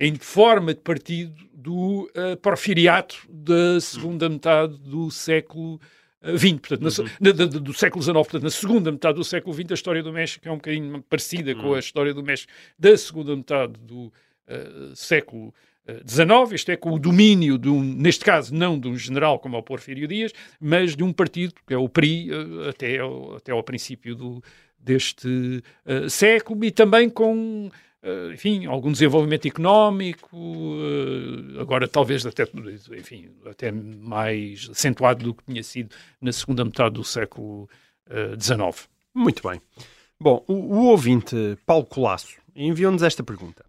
em 0.00 0.14
forma 0.16 0.74
de 0.74 0.80
partido 0.80 1.34
do 1.52 2.10
eh, 2.14 2.36
porfiriato 2.36 3.16
da 3.28 3.80
segunda 3.80 4.28
metade 4.28 4.76
do 4.78 5.10
século 5.10 5.80
XX, 6.22 6.52
portanto, 6.58 6.82
na 6.82 6.90
se- 6.90 7.02
na- 7.20 7.32
da- 7.32 7.44
do 7.46 7.72
século 7.74 8.02
XIX, 8.02 8.14
portanto, 8.14 8.42
na 8.44 8.50
segunda 8.50 8.90
metade 8.92 9.16
do 9.16 9.24
século 9.24 9.54
XX, 9.54 9.70
a 9.70 9.74
história 9.74 10.02
do 10.02 10.12
México 10.12 10.48
é 10.48 10.50
um 10.52 10.56
bocadinho 10.56 11.02
parecida 11.02 11.54
com 11.54 11.74
a 11.74 11.78
história 11.78 12.14
do 12.14 12.22
México 12.22 12.50
da 12.78 12.96
segunda 12.96 13.34
metade 13.36 13.74
do 13.80 14.12
eh, 14.46 14.92
século 14.94 15.54
eh, 15.86 16.00
XIX, 16.06 16.52
isto 16.52 16.70
é, 16.70 16.76
com 16.76 16.92
o 16.92 16.98
domínio, 16.98 17.58
de 17.58 17.68
um, 17.68 17.82
neste 17.82 18.24
caso, 18.24 18.54
não 18.54 18.78
de 18.78 18.88
um 18.88 18.96
general 18.96 19.38
como 19.38 19.56
é 19.56 19.58
o 19.58 19.62
Porfírio 19.62 20.08
Dias, 20.08 20.32
mas 20.60 20.96
de 20.96 21.02
um 21.04 21.12
partido, 21.12 21.54
que 21.66 21.74
é 21.74 21.78
o 21.78 21.88
PRI, 21.88 22.30
eh, 22.30 22.68
até, 22.70 22.98
ao, 22.98 23.36
até 23.36 23.52
ao 23.52 23.62
princípio 23.62 24.14
do, 24.14 24.42
deste 24.78 25.62
eh, 25.86 26.08
século, 26.08 26.64
e 26.64 26.70
também 26.70 27.08
com, 27.10 27.70
eh, 27.70 27.74
enfim, 28.32 28.66
algum 28.66 28.92
desenvolvimento 28.92 29.46
económico, 29.46 30.36
eh, 30.36 31.60
agora 31.60 31.88
talvez 31.88 32.26
até, 32.26 32.44
enfim, 32.98 33.30
até 33.46 33.72
mais 33.72 34.68
acentuado 34.70 35.24
do 35.24 35.34
que 35.34 35.44
tinha 35.44 35.62
sido 35.62 35.94
na 36.20 36.32
segunda 36.32 36.64
metade 36.64 36.94
do 36.94 37.04
século 37.04 37.68
XIX. 38.38 38.88
Muito 39.14 39.48
bem. 39.48 39.60
Bom, 40.20 40.44
o, 40.46 40.52
o 40.52 40.84
ouvinte 40.86 41.56
Paulo 41.64 41.86
Colasso 41.86 42.36
enviou-nos 42.54 43.02
esta 43.02 43.22
pergunta. 43.22 43.64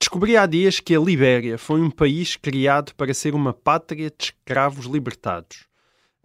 Descobri 0.00 0.36
há 0.36 0.46
dias 0.46 0.80
que 0.80 0.96
a 0.96 0.98
Libéria 0.98 1.58
foi 1.58 1.80
um 1.82 1.90
país 1.90 2.34
criado 2.34 2.94
para 2.94 3.12
ser 3.12 3.34
uma 3.34 3.52
pátria 3.52 4.10
de 4.10 4.24
escravos 4.24 4.86
libertados. 4.86 5.69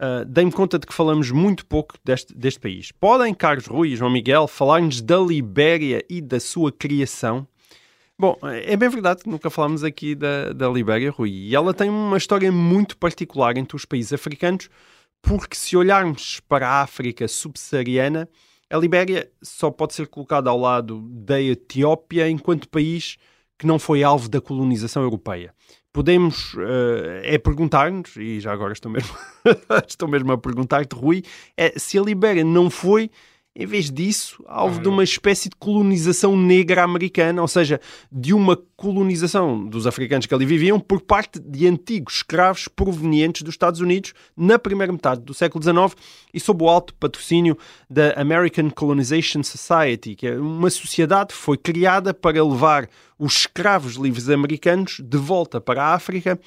Uh, 0.00 0.24
Dei-me 0.26 0.52
conta 0.52 0.78
de 0.78 0.86
que 0.86 0.92
falamos 0.92 1.30
muito 1.30 1.64
pouco 1.64 1.94
deste, 2.04 2.34
deste 2.36 2.60
país. 2.60 2.92
Podem, 2.92 3.32
Carlos 3.32 3.66
Rui 3.66 3.88
e 3.88 3.96
João 3.96 4.10
Miguel, 4.10 4.46
falar-nos 4.46 5.00
da 5.00 5.18
Libéria 5.18 6.04
e 6.08 6.20
da 6.20 6.38
sua 6.38 6.70
criação? 6.70 7.46
Bom, 8.18 8.38
é 8.42 8.76
bem 8.76 8.88
verdade 8.88 9.22
que 9.22 9.28
nunca 9.28 9.50
falámos 9.50 9.84
aqui 9.84 10.14
da, 10.14 10.52
da 10.52 10.68
Libéria, 10.68 11.10
Rui, 11.10 11.30
e 11.30 11.54
ela 11.54 11.74
tem 11.74 11.90
uma 11.90 12.16
história 12.16 12.50
muito 12.50 12.96
particular 12.96 13.58
entre 13.58 13.76
os 13.76 13.84
países 13.84 14.12
africanos, 14.12 14.70
porque 15.20 15.54
se 15.54 15.76
olharmos 15.76 16.40
para 16.40 16.66
a 16.66 16.80
África 16.80 17.28
subsaariana, 17.28 18.26
a 18.70 18.76
Libéria 18.78 19.30
só 19.42 19.70
pode 19.70 19.94
ser 19.94 20.08
colocada 20.08 20.48
ao 20.48 20.58
lado 20.58 21.02
da 21.10 21.40
Etiópia 21.40 22.28
enquanto 22.28 22.68
país 22.68 23.16
que 23.58 23.66
não 23.66 23.78
foi 23.78 24.02
alvo 24.02 24.28
da 24.28 24.40
colonização 24.40 25.02
europeia. 25.02 25.54
Podemos 25.92 26.54
uh, 26.54 27.22
é 27.22 27.38
perguntar-nos, 27.38 28.16
e 28.16 28.38
já 28.38 28.52
agora 28.52 28.72
estou 28.72 28.92
mesmo, 28.92 29.14
estou 29.88 30.08
mesmo 30.08 30.30
a 30.32 30.38
perguntar-te, 30.38 30.94
Rui, 30.94 31.22
é, 31.56 31.72
se 31.78 31.98
a 31.98 32.02
Libéria 32.02 32.44
não 32.44 32.68
foi 32.68 33.10
em 33.58 33.64
vez 33.64 33.90
disso, 33.90 34.44
alvo 34.46 34.82
de 34.82 34.86
uma 34.86 35.02
espécie 35.02 35.48
de 35.48 35.56
colonização 35.56 36.36
negra 36.36 36.84
americana, 36.84 37.40
ou 37.40 37.48
seja, 37.48 37.80
de 38.12 38.34
uma 38.34 38.54
colonização 38.76 39.66
dos 39.66 39.86
africanos 39.86 40.26
que 40.26 40.34
ali 40.34 40.44
viviam 40.44 40.78
por 40.78 41.00
parte 41.00 41.40
de 41.40 41.66
antigos 41.66 42.16
escravos 42.16 42.68
provenientes 42.68 43.40
dos 43.40 43.54
Estados 43.54 43.80
Unidos 43.80 44.12
na 44.36 44.58
primeira 44.58 44.92
metade 44.92 45.22
do 45.22 45.32
século 45.32 45.64
XIX 45.64 45.96
e 46.34 46.38
sob 46.38 46.64
o 46.64 46.68
alto 46.68 46.92
patrocínio 46.96 47.56
da 47.88 48.12
American 48.20 48.68
Colonization 48.68 49.42
Society, 49.42 50.14
que 50.14 50.26
é 50.26 50.38
uma 50.38 50.68
sociedade 50.68 51.28
que 51.28 51.40
foi 51.40 51.56
criada 51.56 52.12
para 52.12 52.44
levar 52.44 52.90
os 53.18 53.38
escravos 53.38 53.94
livres 53.94 54.28
americanos 54.28 55.00
de 55.02 55.16
volta 55.16 55.62
para 55.62 55.82
a 55.82 55.94
África 55.94 56.38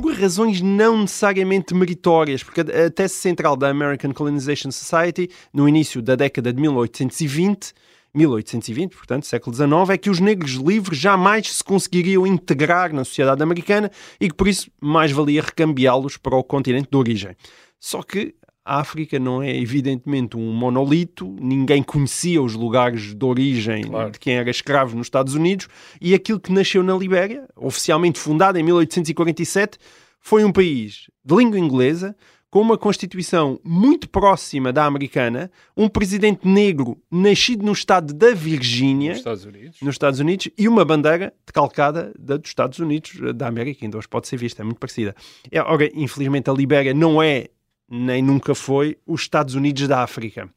por 0.00 0.14
razões 0.14 0.60
não 0.60 1.00
necessariamente 1.00 1.74
meritórias, 1.74 2.42
porque 2.42 2.60
a 2.60 2.90
tese 2.90 3.14
central 3.14 3.56
da 3.56 3.68
American 3.68 4.12
Colonization 4.12 4.70
Society, 4.70 5.30
no 5.52 5.68
início 5.68 6.02
da 6.02 6.14
década 6.14 6.52
de 6.52 6.60
1820, 6.60 7.72
1820, 8.14 8.96
portanto, 8.96 9.26
século 9.26 9.54
XIX, 9.54 9.90
é 9.90 9.98
que 9.98 10.10
os 10.10 10.20
negros 10.20 10.52
livres 10.52 10.98
jamais 10.98 11.50
se 11.50 11.64
conseguiriam 11.64 12.26
integrar 12.26 12.92
na 12.92 13.04
sociedade 13.04 13.42
americana 13.42 13.90
e 14.20 14.28
que 14.28 14.34
por 14.34 14.48
isso 14.48 14.70
mais 14.80 15.12
valia 15.12 15.42
recambiá-los 15.42 16.16
para 16.16 16.36
o 16.36 16.44
continente 16.44 16.88
de 16.90 16.96
origem. 16.96 17.36
Só 17.78 18.02
que 18.02 18.34
a 18.66 18.80
África 18.80 19.16
não 19.16 19.40
é 19.40 19.56
evidentemente 19.56 20.36
um 20.36 20.52
monolito, 20.52 21.36
ninguém 21.40 21.84
conhecia 21.84 22.42
os 22.42 22.54
lugares 22.54 23.14
de 23.14 23.24
origem 23.24 23.84
claro. 23.84 24.10
de 24.10 24.18
quem 24.18 24.34
era 24.34 24.50
escravo 24.50 24.96
nos 24.96 25.06
Estados 25.06 25.34
Unidos, 25.34 25.68
e 26.00 26.12
aquilo 26.14 26.40
que 26.40 26.52
nasceu 26.52 26.82
na 26.82 26.96
Libéria, 26.96 27.46
oficialmente 27.54 28.18
fundado 28.18 28.58
em 28.58 28.64
1847, 28.64 29.78
foi 30.20 30.44
um 30.44 30.50
país 30.50 31.06
de 31.24 31.36
língua 31.36 31.60
inglesa, 31.60 32.16
com 32.50 32.60
uma 32.60 32.78
constituição 32.78 33.60
muito 33.62 34.08
próxima 34.08 34.72
da 34.72 34.84
americana, 34.84 35.50
um 35.76 35.88
presidente 35.88 36.48
negro 36.48 37.00
nascido 37.10 37.64
no 37.64 37.72
estado 37.72 38.14
da 38.14 38.32
Virgínia, 38.32 39.10
nos 39.10 39.18
Estados 39.18 39.44
Unidos, 39.44 39.80
nos 39.80 39.94
Estados 39.94 40.20
Unidos 40.20 40.48
e 40.56 40.66
uma 40.66 40.84
bandeira 40.84 41.32
decalcada 41.46 42.12
da 42.18 42.36
dos 42.36 42.48
Estados 42.48 42.78
Unidos 42.78 43.12
da 43.34 43.46
América, 43.46 43.84
ainda 43.84 43.98
hoje 43.98 44.08
pode 44.08 44.26
ser 44.26 44.38
vista, 44.38 44.62
é 44.62 44.64
muito 44.64 44.78
parecida. 44.78 45.14
É, 45.50 45.60
ora, 45.60 45.88
infelizmente 45.94 46.48
a 46.48 46.52
Libéria 46.52 46.94
não 46.94 47.22
é 47.22 47.48
nem 47.88 48.22
nunca 48.22 48.54
foi 48.54 48.98
os 49.06 49.22
Estados 49.22 49.54
Unidos 49.54 49.86
da 49.88 50.02
África. 50.02 50.48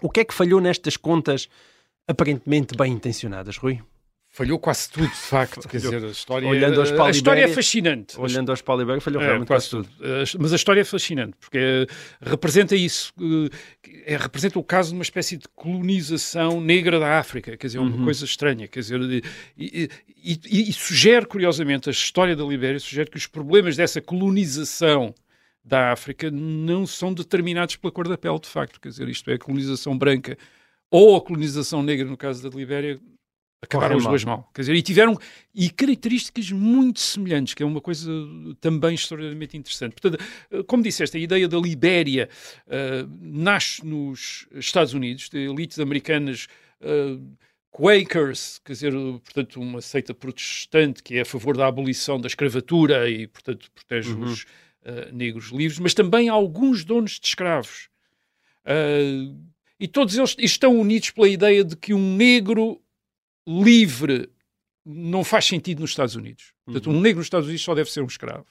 O 0.00 0.10
que 0.10 0.20
é 0.20 0.24
que 0.24 0.34
falhou 0.34 0.60
nestas 0.60 0.96
contas 0.96 1.48
aparentemente 2.06 2.76
bem 2.76 2.92
intencionadas, 2.92 3.56
Rui? 3.56 3.80
Falhou 4.34 4.58
quase 4.58 4.90
tudo, 4.90 5.06
de 5.06 5.14
facto. 5.14 5.68
Quer 5.68 5.76
dizer, 5.76 6.04
a 6.04 6.08
história, 6.08 6.48
Olhando 6.48 6.80
aos 6.80 6.90
a 6.90 7.08
história 7.08 7.44
é 7.44 7.48
fascinante. 7.48 8.18
Olhando 8.18 8.50
aos 8.50 8.60
Palibéria, 8.60 9.00
falhou 9.00 9.22
é, 9.22 9.26
realmente 9.26 9.46
quase 9.46 9.70
tudo. 9.70 9.88
Mas 10.40 10.52
a 10.52 10.56
história 10.56 10.80
é 10.80 10.84
fascinante, 10.84 11.36
porque 11.38 11.56
é, 11.56 11.86
representa 12.20 12.74
isso. 12.74 13.14
É, 14.04 14.16
representa 14.16 14.58
o 14.58 14.64
caso 14.64 14.88
de 14.88 14.96
uma 14.96 15.04
espécie 15.04 15.36
de 15.36 15.46
colonização 15.54 16.60
negra 16.60 16.98
da 16.98 17.16
África. 17.16 17.56
Quer 17.56 17.68
dizer, 17.68 17.78
uma 17.78 17.94
uhum. 17.96 18.02
coisa 18.02 18.24
estranha. 18.24 18.66
Quer 18.66 18.80
dizer, 18.80 19.00
e, 19.00 19.22
e, 19.56 19.88
e, 20.50 20.68
e 20.68 20.72
sugere, 20.72 21.26
curiosamente, 21.26 21.88
a 21.88 21.92
história 21.92 22.34
da 22.34 22.42
Libéria 22.42 22.80
sugere 22.80 23.08
que 23.08 23.16
os 23.16 23.28
problemas 23.28 23.76
dessa 23.76 24.00
colonização 24.00 25.14
da 25.64 25.92
África 25.92 26.30
não 26.30 26.86
são 26.86 27.14
determinados 27.14 27.76
pela 27.76 27.92
cor 27.92 28.06
da 28.06 28.18
pele, 28.18 28.38
de 28.38 28.48
facto. 28.48 28.80
Quer 28.80 28.88
dizer, 28.90 29.08
isto 29.08 29.30
é 29.30 29.34
a 29.34 29.38
colonização 29.38 29.96
branca 29.96 30.36
ou 30.90 31.16
a 31.16 31.20
colonização 31.20 31.82
negra, 31.82 32.06
no 32.06 32.16
caso 32.16 32.48
da 32.48 32.54
Libéria, 32.54 33.00
acabaram 33.62 33.96
as 33.96 34.04
duas 34.04 34.24
mal. 34.24 34.48
Quer 34.54 34.62
dizer, 34.62 34.74
e 34.74 34.82
tiveram 34.82 35.18
e 35.54 35.70
características 35.70 36.50
muito 36.52 37.00
semelhantes, 37.00 37.54
que 37.54 37.62
é 37.62 37.66
uma 37.66 37.80
coisa 37.80 38.10
também 38.60 38.94
extraordinariamente 38.94 39.56
interessante. 39.56 39.94
Portanto, 39.94 40.22
como 40.66 40.82
disseste, 40.82 41.16
a 41.16 41.20
ideia 41.20 41.48
da 41.48 41.58
Libéria 41.58 42.28
uh, 42.66 43.10
nasce 43.20 43.84
nos 43.84 44.46
Estados 44.52 44.92
Unidos, 44.92 45.28
de 45.28 45.38
elites 45.38 45.78
americanas. 45.78 46.46
Uh, 46.80 47.34
Quakers, 47.76 48.60
quer 48.64 48.72
dizer, 48.72 48.92
portanto, 48.92 49.60
uma 49.60 49.80
seita 49.80 50.14
protestante 50.14 51.02
que 51.02 51.16
é 51.16 51.22
a 51.22 51.24
favor 51.24 51.56
da 51.56 51.66
abolição 51.66 52.20
da 52.20 52.28
escravatura 52.28 53.10
e, 53.10 53.26
portanto, 53.26 53.68
protege 53.74 54.12
uhum. 54.12 54.26
os, 54.26 54.46
uh, 54.84 55.14
negros 55.14 55.46
livres, 55.46 55.78
mas 55.78 55.94
também 55.94 56.28
alguns 56.28 56.84
donos 56.84 57.18
de 57.20 57.26
escravos. 57.26 57.88
Uh, 58.64 59.36
e 59.78 59.88
todos 59.88 60.16
eles 60.16 60.36
estão 60.38 60.78
unidos 60.78 61.10
pela 61.10 61.28
ideia 61.28 61.64
de 61.64 61.76
que 61.76 61.92
um 61.92 62.16
negro 62.16 62.80
livre 63.46 64.30
não 64.84 65.24
faz 65.24 65.46
sentido 65.46 65.80
nos 65.80 65.90
Estados 65.90 66.14
Unidos. 66.14 66.52
Portanto, 66.64 66.90
um 66.90 67.00
negro 67.00 67.18
nos 67.18 67.26
Estados 67.26 67.46
Unidos 67.46 67.64
só 67.64 67.74
deve 67.74 67.90
ser 67.90 68.02
um 68.02 68.06
escravo. 68.06 68.46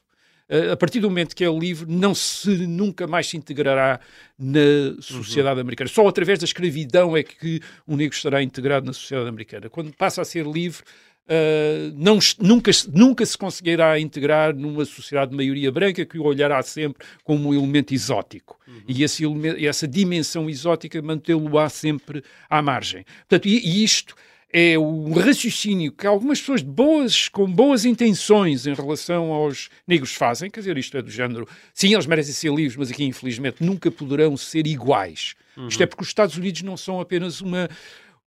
Uh, 0.50 0.74
a 0.74 0.78
partir 0.78 1.00
do 1.00 1.10
momento 1.10 1.36
que 1.36 1.43
é 1.43 1.50
livre, 1.50 1.89
não 1.89 2.13
se 2.13 2.67
nunca 2.67 3.08
mais 3.08 3.28
se 3.28 3.38
integrará 3.38 4.00
na 4.38 5.02
sociedade 5.02 5.56
uhum. 5.56 5.62
americana. 5.62 5.89
Só 5.89 6.06
através 6.08 6.39
da 6.39 6.46
escravidão 6.46 7.15
é 7.15 7.24
que 7.24 7.62
um 7.88 7.96
negro 7.96 8.15
estará 8.15 8.43
integrado 8.43 8.86
na 8.86 8.93
sociedade 8.93 9.30
americana. 9.30 9.69
Quando 9.69 9.96
passa 9.96 10.22
a 10.22 10.26
ser 10.26 10.46
livre, 10.46 10.84
Uh, 11.24 11.94
não, 11.96 12.20
nunca, 12.38 12.72
nunca 12.92 13.26
se 13.26 13.38
conseguirá 13.38 13.98
integrar 13.98 14.54
numa 14.54 14.84
sociedade 14.84 15.32
de 15.32 15.38
maioria 15.38 15.72
branca 15.72 16.06
que 16.06 16.18
o 16.18 16.24
olhará 16.24 16.62
sempre 16.62 17.06
como 17.24 17.50
um 17.50 17.54
elemento 17.54 17.94
exótico. 17.94 18.60
Uhum. 18.68 18.82
E 18.88 19.04
esse 19.04 19.24
essa 19.66 19.88
dimensão 19.88 20.50
exótica 20.50 21.02
mantê-lo-á 21.02 21.70
sempre 21.70 22.24
à 22.50 22.62
margem. 22.62 23.06
Portanto, 23.22 23.48
e, 23.48 23.58
e 23.58 23.84
isto 23.84 24.16
é 24.54 24.78
o 24.78 25.12
raciocínio 25.14 25.92
que 25.92 26.06
algumas 26.06 26.40
pessoas 26.40 26.62
boas, 26.62 27.28
com 27.28 27.52
boas 27.52 27.86
intenções 27.86 28.68
em 28.68 28.74
relação 28.74 29.32
aos 29.32 29.70
negros 29.88 30.14
fazem, 30.14 30.52
quer 30.52 30.60
dizer, 30.60 30.78
isto 30.78 30.96
é 30.96 31.02
do 31.02 31.10
género, 31.10 31.48
sim, 31.74 31.92
eles 31.92 32.06
merecem 32.06 32.34
ser 32.34 32.54
livres, 32.54 32.76
mas 32.76 32.92
aqui 32.92 33.04
infelizmente 33.04 33.64
nunca 33.64 33.90
poderão 33.90 34.38
ser 34.38 34.68
iguais. 34.68 35.34
Uhum. 35.58 35.68
Isto 35.68 35.84
é 35.84 35.86
porque 35.88 36.04
os 36.04 36.10
Estados 36.10 36.38
Unidos 36.38 36.62
não 36.62 36.78
são 36.78 37.02
apenas 37.02 37.42
uma, 37.42 37.68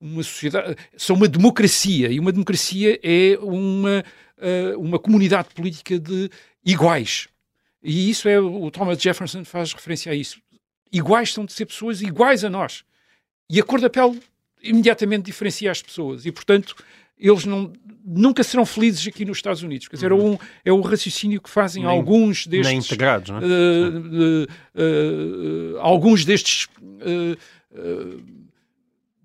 uma 0.00 0.22
sociedade, 0.22 0.76
são 0.96 1.16
uma 1.16 1.28
democracia, 1.28 2.10
e 2.10 2.20
uma 2.20 2.32
democracia 2.32 2.98
é 3.02 3.38
uma, 3.40 4.04
uh, 4.38 4.80
uma 4.80 4.98
comunidade 4.98 5.48
política 5.54 5.98
de 5.98 6.30
iguais. 6.64 7.28
E 7.82 8.10
isso 8.10 8.28
é, 8.28 8.40
o 8.40 8.70
Thomas 8.70 9.00
Jefferson 9.00 9.44
faz 9.44 9.72
referência 9.72 10.10
a 10.10 10.14
isso. 10.14 10.40
Iguais 10.92 11.32
são 11.32 11.44
de 11.44 11.52
ser 11.52 11.66
pessoas 11.66 12.02
iguais 12.02 12.44
a 12.44 12.50
nós. 12.50 12.84
E 13.48 13.60
a 13.60 13.62
cor 13.62 13.80
da 13.80 13.88
pele 13.88 14.20
imediatamente 14.62 15.24
diferencia 15.24 15.70
as 15.70 15.80
pessoas. 15.80 16.26
E, 16.26 16.32
portanto, 16.32 16.74
eles 17.18 17.44
não, 17.44 17.72
nunca 18.04 18.42
serão 18.42 18.66
felizes 18.66 19.06
aqui 19.06 19.24
nos 19.24 19.38
Estados 19.38 19.62
Unidos. 19.62 19.88
Quer 19.88 19.96
dizer, 19.96 20.12
uhum. 20.12 20.18
é, 20.18 20.24
um, 20.24 20.38
é 20.66 20.72
o 20.72 20.80
raciocínio 20.80 21.40
que 21.40 21.48
fazem 21.48 21.84
nem, 21.84 21.90
alguns 21.90 22.46
destes... 22.46 22.68
Nem 22.68 22.78
integrados, 22.78 23.30
não 23.30 23.38
é? 23.38 23.42
Uh, 23.42 24.46
uh, 24.74 25.74
uh, 25.74 25.78
alguns 25.78 26.24
destes 26.24 26.68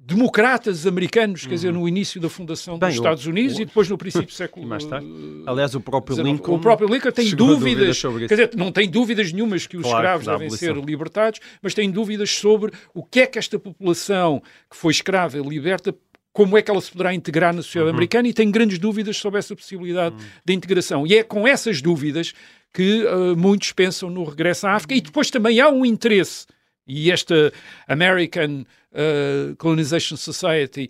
democratas 0.03 0.87
americanos, 0.87 1.45
quer 1.45 1.53
dizer, 1.53 1.73
uhum. 1.73 1.81
no 1.81 1.87
início 1.87 2.19
da 2.19 2.27
fundação 2.27 2.77
Bem, 2.77 2.89
dos 2.89 2.97
Estados 2.97 3.25
Unidos 3.27 3.57
o, 3.57 3.61
e 3.61 3.65
depois 3.65 3.87
no 3.87 3.97
princípio 3.97 4.27
do 4.27 4.33
século 4.33 4.65
mais 4.65 4.83
tarde. 4.83 5.07
Aliás, 5.45 5.75
o 5.75 5.79
próprio 5.79 6.21
Lincoln, 6.21 6.55
o 6.55 6.59
próprio 6.59 6.89
Lincoln 6.89 7.11
tem 7.11 7.29
dúvidas, 7.35 8.01
dúvidas 8.01 8.27
quer 8.27 8.35
dizer, 8.35 8.51
não 8.55 8.71
tem 8.71 8.89
dúvidas 8.89 9.31
nenhumas 9.31 9.67
que 9.67 9.77
os 9.77 9.83
claro, 9.83 9.97
escravos 9.97 10.25
devem 10.25 10.49
ser 10.49 10.75
libertados, 10.75 11.39
mas 11.61 11.73
tem 11.73 11.89
dúvidas 11.91 12.31
sobre 12.31 12.71
o 12.93 13.03
que 13.03 13.21
é 13.21 13.27
que 13.27 13.37
esta 13.37 13.59
população 13.59 14.41
que 14.69 14.75
foi 14.75 14.91
escrava 14.91 15.37
e 15.37 15.41
liberta 15.41 15.95
como 16.33 16.57
é 16.57 16.61
que 16.61 16.71
ela 16.71 16.81
se 16.81 16.91
poderá 16.91 17.13
integrar 17.13 17.53
na 17.53 17.61
sociedade 17.61 17.89
uhum. 17.89 17.95
americana 17.95 18.27
e 18.27 18.33
tem 18.33 18.49
grandes 18.49 18.79
dúvidas 18.79 19.17
sobre 19.17 19.37
essa 19.37 19.55
possibilidade 19.55 20.15
uhum. 20.15 20.21
de 20.45 20.53
integração. 20.53 21.05
E 21.05 21.15
é 21.15 21.23
com 21.23 21.47
essas 21.47 21.81
dúvidas 21.81 22.33
que 22.73 23.03
uh, 23.03 23.35
muitos 23.37 23.71
pensam 23.73 24.09
no 24.09 24.23
regresso 24.23 24.65
à 24.65 24.73
África 24.73 24.95
e 24.95 25.01
depois 25.01 25.29
também 25.29 25.59
há 25.59 25.69
um 25.69 25.85
interesse 25.85 26.47
e 26.87 27.11
esta 27.11 27.53
American 27.87 28.65
uh, 28.91 29.55
Colonization 29.57 30.15
Society 30.17 30.89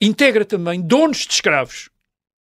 integra 0.00 0.44
também 0.44 0.80
donos 0.80 1.18
de 1.26 1.32
escravos, 1.32 1.88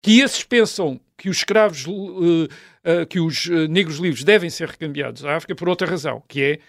que 0.02 0.20
esses 0.22 0.44
pensam 0.44 1.00
que 1.18 1.30
os 1.30 1.38
escravos, 1.38 1.86
uh, 1.86 1.92
uh, 1.92 3.06
que 3.08 3.20
os 3.20 3.48
negros 3.70 3.98
livres 3.98 4.24
devem 4.24 4.50
ser 4.50 4.68
recambiados 4.70 5.24
à 5.24 5.36
África 5.36 5.56
por 5.56 5.70
outra 5.70 5.88
razão, 5.88 6.24
que 6.28 6.42
é 6.42 6.60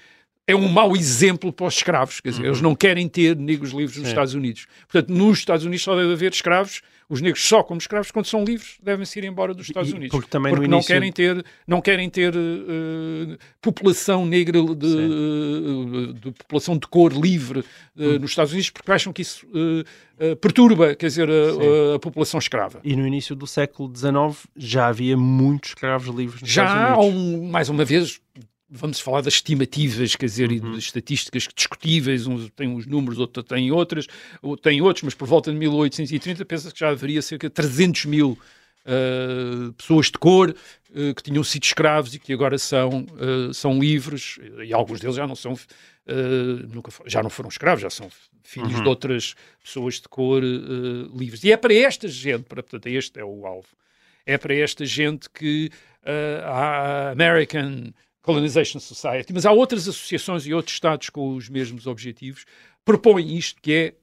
é 0.46 0.56
um 0.56 0.68
mau 0.68 0.96
exemplo 0.96 1.52
para 1.52 1.66
os 1.66 1.76
escravos. 1.76 2.20
Quer 2.20 2.30
dizer, 2.30 2.44
eles 2.44 2.58
Uhum. 2.58 2.64
não 2.64 2.74
querem 2.74 3.08
ter 3.08 3.36
negros 3.36 3.70
livres 3.70 3.96
nos. 3.96 4.08
Estados 4.08 4.34
Unidos. 4.34 4.66
Portanto, 4.88 5.10
nos 5.10 5.38
Estados 5.38 5.64
Unidos 5.64 5.84
só 5.84 5.94
deve 5.94 6.12
haver 6.12 6.32
escravos, 6.32 6.82
os 7.12 7.20
negros 7.20 7.44
só 7.46 7.62
como 7.62 7.78
escravos, 7.78 8.10
quando 8.10 8.24
são 8.26 8.42
livres, 8.44 8.76
devem-se 8.82 9.18
ir 9.18 9.24
embora 9.24 9.52
dos 9.52 9.66
Estados 9.68 9.90
E- 9.90 9.94
Unidos. 9.94 10.10
porque 10.10 10.30
também 10.30 10.52
no 10.52 10.58
não 10.62 10.64
início- 10.78 10.86
querem 10.94 11.12
ter, 11.12 11.44
não 11.66 11.80
querem 11.82 12.08
ter 12.08 12.34
eh, 12.34 13.36
população 13.60 14.24
negra 14.24 14.60
de, 14.74 14.86
eh, 14.96 16.12
de 16.14 16.30
população 16.32 16.76
de 16.78 16.86
cor 16.86 17.12
livre 17.12 17.60
eh, 17.98 18.02
Hum. 18.06 18.18
nos 18.20 18.30
Estados 18.30 18.52
Unidos, 18.52 18.70
porque 18.70 18.90
acham 18.90 19.12
que 19.12 19.22
isso 19.22 19.46
perturba, 20.40 20.94
quer 20.94 21.06
dizer, 21.06 21.28
a, 21.28 21.94
a- 21.96 21.98
população 21.98 22.38
escrava. 22.38 22.80
E 22.84 22.94
no 22.94 23.06
início 23.06 23.34
do 23.34 23.46
século 23.46 23.92
XIX 23.94 24.46
já 24.56 24.86
havia 24.86 25.16
muitos 25.16 25.70
escravos 25.70 26.14
livres 26.14 26.40
nos 26.42 26.50
Já 26.50 26.64
Estados 26.64 27.04
Unidos. 27.06 27.40
um, 27.40 27.50
mais 27.50 27.68
uma 27.68 27.84
vez, 27.84 28.20
vamos 28.74 28.98
falar 29.00 29.20
das 29.20 29.34
estimativas, 29.34 30.16
quer 30.16 30.26
dizer, 30.26 30.50
Uhum. 30.50 30.56
e 30.56 30.72
de 30.72 30.78
estatísticas 30.78 31.46
discutíveis, 31.54 32.26
uns 32.26 32.50
têm 32.56 32.68
uns 32.68 32.86
números, 32.86 33.18
outros 33.18 33.44
têm 33.46 33.70
outras, 33.70 34.06
ou 34.40 34.56
têm 34.56 34.80
outros, 34.80 35.02
mas 35.02 35.14
por 35.14 35.28
volta 35.28 35.52
de 35.52 35.58
1830 35.58 36.44
pensa 36.46 36.70
que 36.72 36.80
já 36.80 36.88
haveria 36.88 37.20
cerca 37.20 37.48
de 37.48 37.54
300 37.54 38.06
mil 38.06 38.38
uh, 38.86 39.72
pessoas 39.74 40.06
de 40.06 40.12
cor 40.18 40.50
uh, 40.50 41.14
que 41.14 41.22
tinham 41.22 41.44
sido 41.44 41.64
escravos 41.64 42.14
e 42.14 42.18
que 42.18 42.32
agora 42.32 42.56
são, 42.58 43.06
uh, 43.10 43.52
são 43.52 43.78
livres, 43.78 44.38
e 44.64 44.72
alguns 44.72 45.00
deles 45.00 45.16
já 45.16 45.26
não 45.26 45.36
são, 45.36 45.54
nunca 46.72 46.90
já 47.06 47.22
não 47.22 47.30
foram 47.30 47.48
escravos, 47.48 47.82
já 47.82 47.90
são 47.90 48.10
filhos 48.42 48.72
Uhum. 48.74 48.82
de 48.82 48.88
outras 48.88 49.34
pessoas 49.62 49.94
de 50.00 50.08
cor 50.08 50.42
livres. 50.42 51.44
E 51.44 51.52
é 51.52 51.56
para 51.56 51.72
esta 51.74 52.08
gente, 52.08 52.42
para, 52.44 52.62
portanto, 52.62 52.86
este 52.88 53.20
é 53.20 53.24
o 53.24 53.46
alvo, 53.46 53.68
é 54.26 54.36
para 54.36 54.54
esta 54.54 54.84
gente 54.84 55.30
que 55.30 55.70
a 56.44 57.10
American 57.12 57.92
Colonization 58.22 58.78
Society, 58.78 59.32
mas 59.32 59.44
há 59.44 59.52
outras 59.52 59.88
associações 59.88 60.46
e 60.46 60.54
outros 60.54 60.74
Estados 60.74 61.10
com 61.10 61.34
os 61.34 61.48
mesmos 61.48 61.86
objetivos, 61.86 62.44
propõem 62.84 63.36
isto 63.36 63.60
que 63.60 63.72
é 63.72 63.94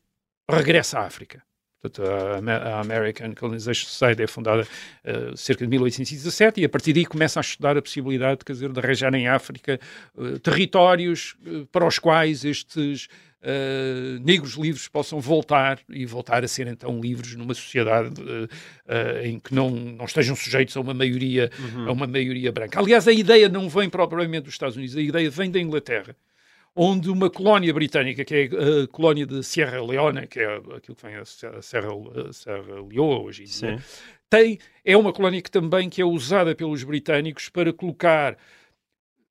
regresso 0.53 0.97
à 0.97 1.01
África. 1.05 1.41
Portanto, 1.81 2.05
a 2.05 2.37
Amer- 2.37 2.61
a 2.61 2.81
American 2.81 3.33
Colonization 3.33 3.87
Society 3.87 4.23
é 4.23 4.27
fundada 4.27 4.63
uh, 4.63 5.37
cerca 5.37 5.63
de 5.63 5.69
1817 5.69 6.59
e 6.59 6.65
a 6.65 6.69
partir 6.69 6.91
daí 6.91 7.05
começa 7.05 7.39
a 7.39 7.41
estudar 7.41 7.77
a 7.77 7.81
possibilidade 7.81 8.43
quer 8.43 8.51
dizer, 8.51 8.69
de 8.73 8.79
arranjar 8.79 9.13
em 9.15 9.29
África 9.29 9.79
uh, 10.15 10.37
territórios 10.39 11.37
uh, 11.47 11.65
para 11.67 11.87
os 11.87 11.97
quais 11.97 12.43
estes 12.43 13.07
uh, 13.41 14.19
negros 14.23 14.53
livres 14.53 14.87
possam 14.87 15.19
voltar 15.19 15.79
e 15.89 16.05
voltar 16.05 16.43
a 16.43 16.47
ser 16.47 16.67
então 16.67 16.99
livres 16.99 17.35
numa 17.35 17.53
sociedade 17.53 18.09
uh, 18.21 18.45
uh, 18.45 19.25
em 19.25 19.39
que 19.39 19.53
não, 19.53 19.69
não 19.69 20.05
estejam 20.05 20.35
sujeitos 20.35 20.75
a 20.77 20.81
uma 20.81 20.93
maioria 20.93 21.49
a 21.87 21.91
uma 21.91 22.07
maioria 22.07 22.51
branca. 22.51 22.79
Aliás, 22.79 23.07
a 23.07 23.11
ideia 23.11 23.49
não 23.49 23.69
vem 23.69 23.89
propriamente 23.89 24.43
dos 24.43 24.53
Estados 24.53 24.75
Unidos, 24.75 24.95
a 24.95 25.01
ideia 25.01 25.29
vem 25.29 25.51
da 25.51 25.59
Inglaterra 25.59 26.15
onde 26.75 27.09
uma 27.09 27.29
colónia 27.29 27.73
britânica, 27.73 28.23
que 28.23 28.35
é 28.35 28.43
a 28.83 28.87
colónia 28.87 29.25
de 29.25 29.43
Sierra 29.43 29.83
Leone, 29.83 30.27
que 30.27 30.39
é 30.39 30.55
aquilo 30.55 30.95
que 30.95 31.05
vem 31.05 31.15
a 31.15 31.25
Serra, 31.25 31.57
a 31.57 31.61
Serra 32.33 32.81
Leoa 32.89 33.19
hoje 33.19 33.47
Sim. 33.47 33.77
tem, 34.29 34.59
é 34.85 34.95
uma 34.95 35.11
colónia 35.11 35.41
que 35.41 35.51
também 35.51 35.89
que 35.89 36.01
é 36.01 36.05
usada 36.05 36.55
pelos 36.55 36.83
britânicos 36.83 37.49
para 37.49 37.73
colocar 37.73 38.37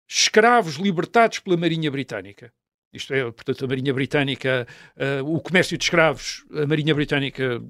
escravos 0.06 0.76
libertados 0.76 1.38
pela 1.38 1.56
Marinha 1.56 1.90
Britânica. 1.90 2.52
Isto 2.93 3.12
é, 3.12 3.22
portanto, 3.24 3.64
a 3.64 3.68
Marinha 3.68 3.93
Britânica, 3.93 4.66
eh, 4.97 5.20
o 5.22 5.41
comércio 5.41 5.76
de 5.76 5.84
escravos, 5.84 6.45
a 6.53 6.66
Marinha 6.66 6.95
Britânica 6.95 7.62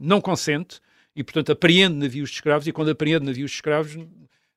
não 0.00 0.20
consente 0.20 0.80
e, 1.16 1.24
portanto, 1.24 1.50
apreende 1.50 1.96
navios 1.96 2.30
de 2.30 2.36
escravos 2.36 2.66
e 2.66 2.72
quando 2.72 2.90
apreende 2.90 3.26
navios 3.26 3.50
de 3.50 3.56
escravos, 3.56 3.96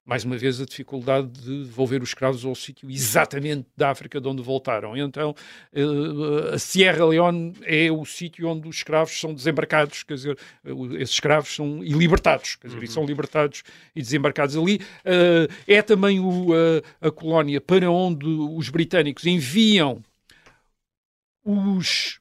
mais 0.09 0.25
uma 0.25 0.35
vez 0.35 0.59
a 0.59 0.65
dificuldade 0.65 1.27
de 1.27 1.65
devolver 1.65 2.01
os 2.01 2.09
escravos 2.09 2.43
ao 2.43 2.55
sítio 2.55 2.89
exatamente 2.89 3.67
da 3.77 3.91
África 3.91 4.19
de 4.19 4.27
onde 4.27 4.41
voltaram. 4.41 4.97
Então, 4.97 5.35
eh, 5.71 6.55
a 6.55 6.57
Sierra 6.57 7.05
Leone 7.05 7.53
é 7.61 7.91
o 7.91 8.03
sítio 8.05 8.47
onde 8.47 8.67
os 8.67 8.77
escravos 8.77 9.19
são 9.19 9.35
desembarcados, 9.35 10.01
quer 10.01 10.15
dizer, 10.15 10.39
eh, 10.65 10.71
esses 10.95 11.13
escravos 11.13 11.53
são 11.53 11.83
e 11.83 11.93
libertados, 11.93 12.55
quer 12.55 12.69
dizer, 12.69 12.83
e 12.83 12.87
são 12.87 13.05
libertados 13.05 13.61
e 13.95 14.01
desembarcados 14.01 14.57
ali. 14.57 14.81
Eh, 15.05 15.47
é 15.67 15.81
também 15.83 16.19
o, 16.19 16.55
eh, 16.55 16.81
a 16.99 17.11
colónia 17.11 17.61
para 17.61 17.91
onde 17.91 18.25
os 18.25 18.67
britânicos 18.69 19.27
enviam 19.27 20.01
os 21.45 22.19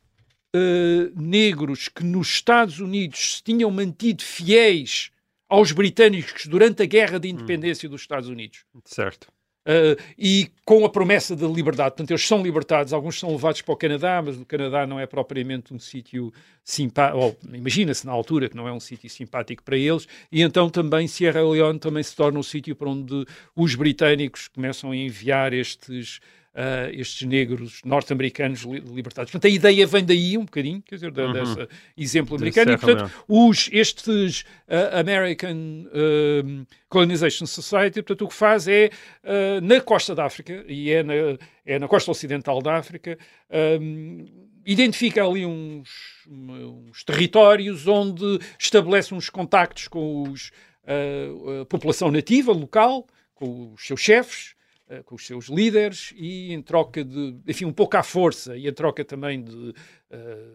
eh, 0.55 1.11
negros 1.17 1.89
que 1.89 2.05
nos 2.05 2.29
Estados 2.29 2.81
Unidos 2.81 3.37
se 3.37 3.43
tinham 3.43 3.71
mantido 3.71 4.23
fiéis 4.23 5.11
aos 5.49 5.73
britânicos 5.73 6.47
durante 6.47 6.83
a 6.83 6.87
Guerra 6.87 7.19
de 7.19 7.29
Independência 7.29 7.89
dos 7.89 8.03
Estados 8.03 8.29
Unidos. 8.29 8.65
Certo. 8.85 9.29
Uh, 9.69 10.01
e 10.17 10.51
com 10.65 10.83
a 10.87 10.89
promessa 10.89 11.37
da 11.37 11.47
liberdade. 11.47 11.91
Portanto, 11.91 12.11
eles 12.11 12.27
são 12.27 12.43
libertados, 12.43 12.95
alguns 12.95 13.19
são 13.19 13.31
levados 13.33 13.61
para 13.61 13.75
o 13.75 13.77
Canadá, 13.77 14.23
mas 14.25 14.39
o 14.39 14.45
Canadá 14.47 14.87
não 14.87 14.99
é 14.99 15.07
propriamente 15.07 15.75
um 15.75 15.79
sítio 15.79 16.33
simpático, 16.65 17.37
imagina-se 17.53 18.07
na 18.07 18.13
altura 18.13 18.49
que 18.49 18.57
não 18.57 18.67
é 18.67 18.73
um 18.73 18.81
sítio 18.81 19.11
simpático 19.11 19.63
para 19.63 19.77
eles, 19.77 20.09
e 20.33 20.41
então 20.41 20.71
também 20.71 21.07
Sierra 21.07 21.43
Leone 21.43 21.79
também 21.79 22.03
se 22.03 22.17
torna 22.17 22.39
um 22.39 22.43
sítio 22.43 22.75
para 22.75 22.89
onde 22.89 23.27
os 23.55 23.75
britânicos 23.75 24.49
começam 24.49 24.91
a 24.91 24.97
enviar 24.97 25.53
estes, 25.53 26.19
uh, 26.59 26.91
estes 26.93 27.27
negros 27.27 27.81
norte-americanos 27.85 28.63
li 28.63 28.81
libertados. 28.81 29.31
Portanto, 29.31 29.51
a 29.51 29.55
ideia 29.55 29.87
vem 29.87 30.05
daí 30.05 30.37
um 30.37 30.45
bocadinho, 30.45 30.83
quer 30.83 30.97
dizer, 30.97 31.13
da, 31.13 31.29
Uhum. 31.29 31.33
desse 31.33 31.69
exemplo 31.97 32.37
americano, 32.37 32.73
e 32.73 32.79
Serra 32.79 32.95
portanto, 32.95 33.25
os, 33.29 33.69
estes 33.73 34.41
uh, 34.41 34.99
American 34.99 35.55
um, 35.55 36.67
Colonization 36.89 37.47
Society, 37.47 38.03
portanto, 38.03 38.25
o 38.25 38.29
que 38.29 38.35
faz 38.35 38.67
é, 38.67 38.91
uh, 39.25 39.61
na 39.63 39.81
costa 39.81 40.15
da 40.15 40.25
África, 40.25 40.65
e 40.67 40.91
é 40.91 41.03
na, 41.03 41.15
é 41.65 41.79
na 41.79 41.87
costa 41.87 42.11
ocidental 42.11 42.61
da 42.61 42.77
África, 42.77 43.19
um, 43.81 44.25
identifica 44.67 45.25
ali 45.25 45.47
uns, 45.47 45.89
uns 46.29 47.05
territórios 47.05 47.87
onde 47.87 48.39
estabelece 48.59 49.15
uns 49.15 49.31
contactos 49.31 49.89
com 49.89 50.23
os, 50.25 50.51
uh, 50.85 51.63
a 51.63 51.67
população 51.67 52.11
nativa 52.11 52.53
local, 52.53 53.07
com 53.35 53.73
os 53.73 53.87
seus 53.87 54.01
chefes, 54.01 54.58
uh, 54.91 55.03
com 55.05 55.15
os 55.15 55.27
seus 55.27 55.47
líderes 55.47 56.13
e 56.17 56.53
em 56.53 56.63
troca 56.63 57.05
de, 57.05 57.37
enfim, 57.47 57.65
um 57.65 57.73
pouco 57.73 57.97
à 57.97 58.03
força 58.03 58.57
e 58.57 58.69
em 58.69 58.73
troca 58.73 59.05
também 59.05 59.43
de 59.43 59.55
uh, 59.55 59.75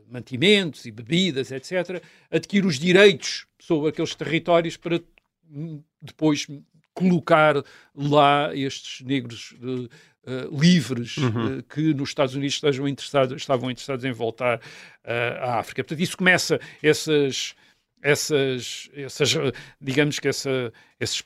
mantimentos 0.10 0.86
e 0.86 0.92
bebidas, 0.92 1.52
etc., 1.52 2.04
adquire 2.30 2.66
os 2.66 2.80
direitos 2.80 3.48
sobre 3.60 3.90
aqueles 3.90 4.16
territórios 4.16 4.78
para 4.78 5.02
hum, 5.50 5.82
depois 6.02 6.48
colocar 6.94 7.56
lá 7.96 8.56
estes 8.56 9.06
negros 9.06 9.56
uh, 9.62 9.90
uh, 10.30 10.60
livres 10.62 11.18
Uhum. 11.18 11.58
uh, 11.58 11.64
que 11.64 11.94
nos 11.94 12.10
Estados 12.10 12.36
Unidos 12.36 12.56
estejam 12.56 12.88
interessados, 12.88 13.42
estavam 13.42 13.70
interessados 13.70 14.06
em 14.06 14.12
voltar 14.12 14.62
à 15.04 15.60
África. 15.60 15.84
Portanto, 15.84 16.02
isso 16.02 16.18
começa 16.18 16.60
essas 16.82 17.56
essas, 18.02 18.90
essas 18.94 19.34
digamos 19.80 20.20
que 20.20 20.28
essa, 20.28 20.74
esses, 21.00 21.24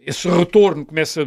esse 0.00 0.28
retorno 0.28 0.84
começa 0.84 1.24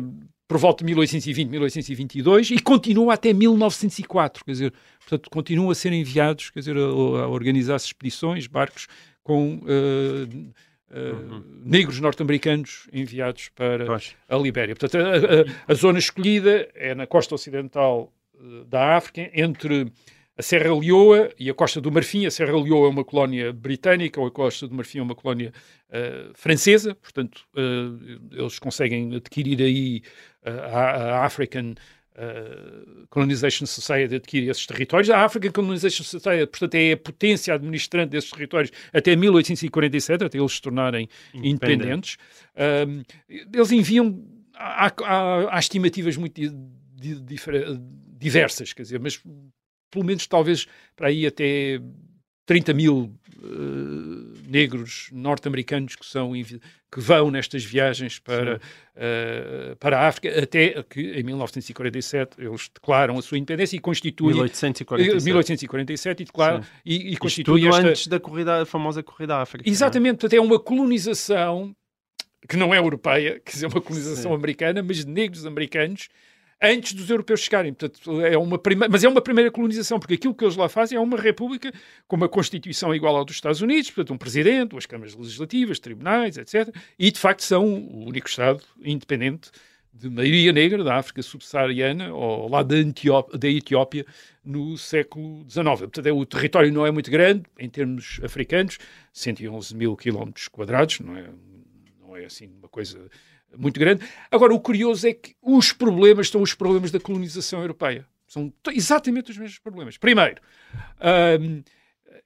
por 0.47 0.57
volta 0.57 0.83
de 0.83 0.85
1820, 0.85 1.49
1822 1.49 2.51
e 2.51 2.59
continua 2.59 3.13
até 3.15 3.33
1904, 3.33 4.45
quer 4.45 4.51
dizer, 4.51 4.73
portanto, 4.99 5.29
continuam 5.29 5.69
a 5.69 5.75
ser 5.75 5.91
enviados, 5.91 6.49
quer 6.49 6.59
dizer, 6.59 6.77
a, 6.77 6.79
a 6.81 7.27
organizar-se 7.27 7.87
expedições, 7.87 8.47
barcos 8.47 8.87
com 9.23 9.55
uh, 9.55 10.53
uh, 10.91 11.43
negros 11.65 11.99
norte-americanos 11.99 12.87
enviados 12.93 13.49
para 13.49 13.85
Pois. 13.85 14.15
a 14.29 14.37
Libéria. 14.37 14.73
Portanto, 14.75 15.03
a, 15.05 15.11
a- 15.11 15.71
a 15.71 15.73
zona 15.73 15.99
escolhida 15.99 16.69
é 16.73 16.95
na 16.95 17.05
costa 17.05 17.35
ocidental 17.35 18.13
uh, 18.35 18.63
da 18.65 18.95
África, 18.95 19.29
entre 19.33 19.91
a 20.37 20.41
Serra 20.41 20.73
Leoa 20.75 21.29
e 21.39 21.49
a 21.49 21.53
Costa 21.53 21.81
do 21.81 21.91
Marfim. 21.91 22.25
A 22.25 22.31
Serra 22.31 22.55
Leoa 22.57 22.87
é 22.87 22.89
uma 22.89 23.03
colónia 23.03 23.51
britânica, 23.51 24.19
ou 24.21 24.27
a 24.27 24.31
Costa 24.31 24.67
do 24.67 24.75
Marfim 24.75 24.99
é 24.99 25.01
uma 25.01 25.15
colónia 25.15 25.51
uh, 25.89 26.31
francesa, 26.35 26.93
portanto, 26.95 27.41
uh, 27.55 28.19
eles 28.31 28.59
conseguem 28.59 29.15
adquirir 29.15 29.61
aí 29.61 30.01
uh, 30.45 30.49
a, 30.75 30.81
a 31.21 31.25
African 31.25 31.71
uh, 32.17 33.07
Colonization 33.09 33.65
Society 33.65 34.15
adquire 34.15 34.47
esses 34.49 34.65
territórios. 34.65 35.09
A 35.09 35.23
African 35.25 35.51
Colonization 35.51 36.03
Society, 36.03 36.45
portanto, 36.47 36.75
é 36.75 36.91
a 36.91 36.97
potência 36.97 37.53
administrante 37.53 38.09
desses 38.11 38.29
territórios 38.31 38.71
até 38.93 39.15
1847, 39.15 40.23
até 40.23 40.37
eles 40.37 40.51
se 40.53 40.61
tornarem 40.61 41.07
independentes. 41.33 42.17
Um, 42.87 43.03
eles 43.53 43.71
enviam, 43.71 44.23
há, 44.53 44.87
há- 45.03 45.55
há 45.55 45.59
estimativas 45.59 46.15
muito 46.17 46.35
di- 46.39 46.49
di- 47.19 47.79
diversas, 48.19 48.73
quer 48.73 48.81
dizer, 48.83 48.99
mas 48.99 49.21
pelo 49.91 50.05
menos 50.05 50.25
talvez 50.27 50.67
para 50.95 51.07
aí 51.07 51.25
até 51.25 51.79
30 52.47 52.73
mil 52.73 53.13
eh, 53.43 54.49
negros 54.49 55.09
norte-americanos 55.11 55.95
que 55.95 56.05
são 56.05 56.31
que 56.89 56.99
vão 57.01 57.29
nestas 57.29 57.63
viagens 57.63 58.19
para, 58.19 58.61
eh, 58.95 59.75
para 59.77 59.99
a 59.99 60.07
África, 60.07 60.41
até 60.41 60.81
que 60.83 61.01
em 61.01 61.23
1947 61.23 62.37
eles 62.39 62.69
declaram 62.73 63.17
a 63.17 63.21
sua 63.21 63.37
independência 63.37 63.75
e 63.75 63.79
constituem 63.79 64.33
1847. 64.33 65.25
1847 65.25 66.21
e 66.21 66.25
declaram 66.25 66.63
Sim. 66.63 66.69
e, 66.85 67.13
e 67.13 67.43
tudo 67.43 67.67
esta 67.67 67.87
antes 67.87 68.07
da 68.07 68.19
corrida, 68.19 68.65
famosa 68.65 69.03
corrida 69.03 69.35
à 69.35 69.41
África. 69.41 69.69
é? 69.69 69.71
Exatamente, 69.71 70.13
portanto 70.13 70.33
é 70.33 70.41
uma 70.41 70.57
colonização 70.57 71.75
que 72.47 72.55
não 72.55 72.73
é 72.73 72.77
europeia, 72.77 73.41
quer 73.43 73.51
dizer, 73.51 73.65
uma 73.67 73.81
colonização 73.81 74.31
Sim. 74.31 74.37
americana, 74.37 74.81
mas 74.81 75.03
de 75.03 75.11
negros 75.11 75.45
americanos 75.45 76.07
antes 76.61 76.93
dos 76.93 77.09
europeus 77.09 77.41
chegarem. 77.41 77.73
Portanto, 77.73 78.21
é 78.21 78.37
uma 78.37 78.57
prime... 78.57 78.87
Mas 78.89 79.03
é 79.03 79.09
uma 79.09 79.21
primeira 79.21 79.51
colonização, 79.51 79.99
porque 79.99 80.15
aquilo 80.15 80.33
que 80.33 80.43
eles 80.43 80.55
lá 80.55 80.67
fazem 80.67 80.97
é 80.97 81.01
uma 81.01 81.17
república 81.17 81.71
com 82.07 82.15
uma 82.15 82.29
constituição 82.29 82.93
igual 82.93 83.15
ao 83.15 83.25
dos 83.25 83.35
Estados 83.35 83.61
Unidos, 83.61 83.91
portanto, 83.91 84.13
um 84.13 84.17
presidente, 84.17 84.69
duas 84.69 84.85
câmaras 84.85 85.15
legislativas, 85.15 85.79
tribunais, 85.79 86.37
etc. 86.37 86.73
E, 86.97 87.11
de 87.11 87.19
facto, 87.19 87.41
são 87.41 87.65
o 87.65 88.07
único 88.07 88.27
Estado 88.27 88.61
independente 88.83 89.51
de 89.93 90.09
maioria 90.09 90.53
negra 90.53 90.83
da 90.83 90.95
África 90.95 91.23
subsaariana, 91.23 92.13
ou 92.13 92.47
lá 92.47 92.61
da, 92.61 92.75
da 93.33 93.47
Etiópia, 93.47 94.05
no 94.45 94.77
século 94.77 95.43
XIX. 95.49 95.63
Portanto, 95.63 96.05
é, 96.05 96.11
o 96.11 96.25
território 96.25 96.71
não 96.71 96.85
é 96.85 96.91
muito 96.91 97.09
grande, 97.09 97.43
em 97.57 97.69
termos 97.69 98.19
africanos, 98.23 98.77
111 99.11 99.75
mil 99.75 99.95
quilómetros 99.95 100.47
quadrados, 100.47 100.99
não 100.99 101.17
é, 101.17 101.29
não 101.99 102.15
é 102.15 102.25
assim 102.25 102.47
uma 102.59 102.69
coisa 102.69 103.09
muito 103.55 103.79
grande. 103.79 104.05
Agora, 104.31 104.53
o 104.53 104.59
curioso 104.59 105.07
é 105.07 105.13
que 105.13 105.35
os 105.41 105.71
problemas 105.71 106.29
são 106.29 106.41
os 106.41 106.53
problemas 106.53 106.91
da 106.91 106.99
colonização 106.99 107.61
europeia. 107.61 108.05
São 108.27 108.51
exatamente 108.71 109.31
os 109.31 109.37
mesmos 109.37 109.59
problemas. 109.59 109.97
Primeiro, 109.97 110.41
um, 111.39 111.63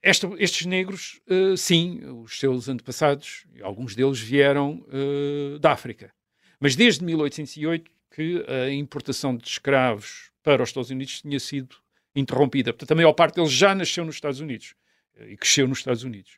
esta, 0.01 0.27
estes 0.39 0.65
negros, 0.65 1.21
uh, 1.29 1.55
sim, 1.55 2.01
os 2.23 2.39
seus 2.39 2.67
antepassados, 2.67 3.45
alguns 3.61 3.95
deles 3.95 4.19
vieram 4.19 4.83
uh, 4.87 5.59
da 5.59 5.71
África. 5.71 6.11
Mas 6.59 6.75
desde 6.75 7.03
1808 7.03 7.91
que 8.13 8.43
a 8.47 8.69
importação 8.69 9.35
de 9.35 9.47
escravos 9.47 10.31
para 10.43 10.61
os 10.61 10.69
Estados 10.69 10.89
Unidos 10.89 11.21
tinha 11.21 11.39
sido 11.39 11.75
interrompida. 12.15 12.73
Portanto, 12.73 12.91
a 12.91 12.95
maior 12.95 13.13
parte 13.13 13.35
deles 13.35 13.51
já 13.51 13.73
nasceu 13.73 14.03
nos 14.03 14.15
Estados 14.15 14.39
Unidos 14.41 14.75
eh, 15.15 15.31
e 15.31 15.37
cresceu 15.37 15.67
nos 15.67 15.79
Estados 15.79 16.03
Unidos. 16.03 16.37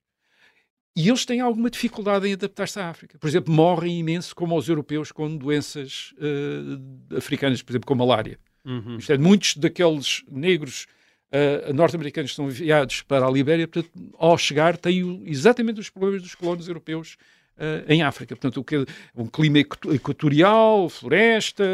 E 0.96 1.10
eles 1.10 1.26
têm 1.26 1.40
alguma 1.40 1.72
dificuldade 1.72 2.28
em 2.28 2.34
adaptar-se 2.34 2.80
à 2.80 2.88
África. 2.88 3.18
Por 3.18 3.28
exemplo, 3.28 3.52
morrem 3.52 4.00
imenso 4.00 4.36
como 4.36 4.56
os 4.56 4.70
europeus 4.70 5.12
com 5.12 5.36
doenças 5.36 6.14
uh, 6.18 7.18
africanas, 7.18 7.64
por 7.64 7.72
exemplo, 7.72 7.88
com 7.88 7.96
malária. 7.96 8.40
Uhum. 8.64 8.98
Isto 8.98 9.12
é, 9.12 9.18
muitos 9.18 9.58
daqueles 9.58 10.24
negros 10.32 10.86
uh, 11.32 11.74
norte-americanos 11.74 12.32
que 12.32 12.36
são 12.36 12.48
enviados 12.48 13.02
para 13.02 13.26
a 13.26 13.32
Libéria, 13.32 13.68
portanto, 13.68 13.92
ao 14.20 14.38
chegar, 14.38 14.78
têm 14.78 15.24
exatamente 15.26 15.80
os 15.80 15.90
problemas 15.90 16.22
dos 16.22 16.36
colonos 16.36 16.68
europeus 16.68 17.18
uh, 17.58 17.92
em 17.92 18.04
África. 18.04 18.36
Portanto, 18.36 18.58
o 18.58 18.64
que, 18.64 18.86
um 19.16 19.26
clima 19.26 19.58
equatorial, 19.60 20.88
floresta, 20.90 21.66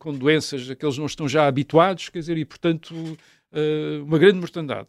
com 0.00 0.12
doenças 0.12 0.68
a 0.68 0.74
que 0.74 0.84
eles 0.84 0.98
não 0.98 1.06
estão 1.06 1.28
já 1.28 1.46
habituados, 1.46 2.08
quer 2.08 2.18
dizer, 2.18 2.36
e, 2.36 2.44
portanto, 2.44 2.92
uma 4.04 4.18
grande 4.18 4.40
mortandade. 4.40 4.88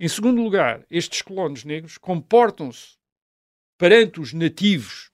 Em 0.00 0.08
segundo 0.08 0.42
lugar, 0.42 0.82
estes 0.90 1.20
colonos 1.20 1.62
negros 1.62 1.98
comportam-se 1.98 2.96
perante 3.76 4.18
os 4.18 4.32
nativos, 4.32 5.10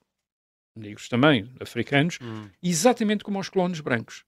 negros 0.73 1.09
também, 1.09 1.51
africanos, 1.59 2.17
hum. 2.21 2.49
exatamente 2.63 3.21
como 3.21 3.37
os 3.37 3.49
colonos 3.49 3.81
brancos. 3.81 4.23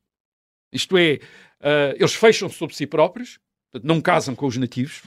Isto 0.69 0.97
é, 0.97 1.13
uh, 1.61 1.95
eles 1.95 2.13
fecham-se 2.13 2.57
sobre 2.57 2.75
si 2.75 2.85
próprios, 2.85 3.39
não 3.81 4.01
casam 4.01 4.35
com 4.35 4.47
os 4.47 4.57
nativos, 4.57 5.01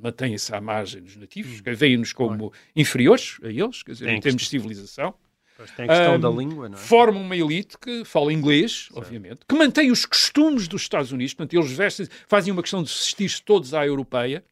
mantêm-se 0.00 0.54
à 0.54 0.60
margem 0.60 1.02
dos 1.02 1.16
nativos, 1.16 1.58
hum. 1.58 1.74
veem-nos 1.74 2.12
como 2.12 2.52
inferiores 2.76 3.40
a 3.42 3.48
eles, 3.48 3.82
quer 3.82 3.92
dizer, 3.92 4.08
em 4.10 4.20
termos 4.20 4.42
de 4.42 4.48
civilização. 4.48 5.12
tem 5.74 5.86
a 5.86 5.88
questão 5.88 6.14
um, 6.14 6.20
da 6.20 6.30
língua, 6.30 6.68
não 6.68 6.78
é? 6.78 6.80
Formam 6.80 7.20
uma 7.20 7.36
elite 7.36 7.76
que 7.78 8.04
fala 8.04 8.32
inglês, 8.32 8.84
certo. 8.84 8.98
obviamente, 8.98 9.40
que 9.48 9.56
mantém 9.56 9.90
os 9.90 10.06
costumes 10.06 10.68
dos 10.68 10.82
Estados 10.82 11.10
Unidos, 11.10 11.34
portanto, 11.34 11.54
eles 11.60 11.72
vestem, 11.72 12.06
fazem 12.28 12.52
uma 12.52 12.62
questão 12.62 12.80
de 12.80 12.90
vestir-se 12.90 13.42
todos 13.42 13.74
à 13.74 13.84
europeia, 13.84 14.44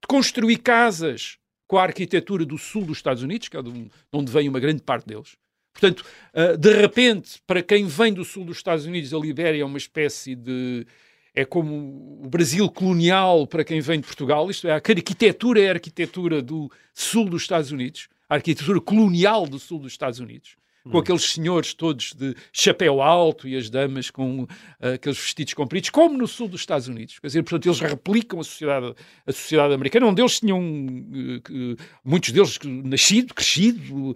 de 0.00 0.06
construir 0.06 0.58
casas 0.58 1.38
com 1.66 1.76
a 1.76 1.82
arquitetura 1.82 2.44
do 2.44 2.56
sul 2.56 2.84
dos 2.84 2.98
Estados 2.98 3.22
Unidos, 3.22 3.48
que 3.48 3.56
é 3.56 3.62
de 3.62 3.90
onde 4.12 4.32
vem 4.32 4.48
uma 4.48 4.58
grande 4.58 4.82
parte 4.82 5.06
deles. 5.06 5.36
Portanto, 5.72 6.04
uh, 6.34 6.56
de 6.56 6.72
repente, 6.72 7.40
para 7.46 7.62
quem 7.62 7.86
vem 7.86 8.12
do 8.12 8.24
sul 8.24 8.44
dos 8.44 8.56
Estados 8.56 8.86
Unidos, 8.86 9.14
a 9.14 9.18
Libéria 9.18 9.62
é 9.62 9.64
uma 9.64 9.78
espécie 9.78 10.34
de. 10.34 10.86
É 11.34 11.44
como 11.44 12.20
o 12.24 12.28
Brasil 12.28 12.68
colonial 12.68 13.46
para 13.46 13.62
quem 13.62 13.80
vem 13.80 14.00
de 14.00 14.06
Portugal, 14.06 14.50
isto 14.50 14.66
é, 14.66 14.72
a 14.72 14.76
arquitetura 14.76 15.60
é 15.60 15.68
a 15.68 15.72
arquitetura 15.72 16.42
do 16.42 16.72
sul 16.92 17.28
dos 17.28 17.42
Estados 17.42 17.70
Unidos, 17.70 18.08
a 18.28 18.34
arquitetura 18.34 18.80
colonial 18.80 19.46
do 19.46 19.58
sul 19.58 19.78
dos 19.78 19.92
Estados 19.92 20.18
Unidos 20.18 20.56
com 20.90 20.96
hum. 20.96 21.00
aqueles 21.00 21.22
senhores 21.22 21.74
todos 21.74 22.12
de 22.12 22.34
chapéu 22.52 23.00
alto 23.02 23.46
e 23.46 23.56
as 23.56 23.70
damas 23.70 24.10
com 24.10 24.42
uh, 24.42 24.48
aqueles 24.94 25.18
vestidos 25.18 25.54
compridos, 25.54 25.90
como 25.90 26.16
no 26.16 26.26
sul 26.26 26.48
dos 26.48 26.60
Estados 26.60 26.88
Unidos. 26.88 27.18
Quer 27.18 27.26
dizer, 27.28 27.42
portanto, 27.42 27.66
eles 27.66 27.80
replicam 27.80 28.40
a 28.40 28.44
sociedade, 28.44 28.94
a 29.26 29.32
sociedade 29.32 29.74
americana, 29.74 30.06
onde 30.06 30.22
eles 30.22 30.40
tinham, 30.40 30.60
uh, 30.60 31.76
muitos 32.04 32.30
deles 32.30 32.58
nascido, 32.64 33.34
crescido. 33.34 34.10
Uh, 34.10 34.14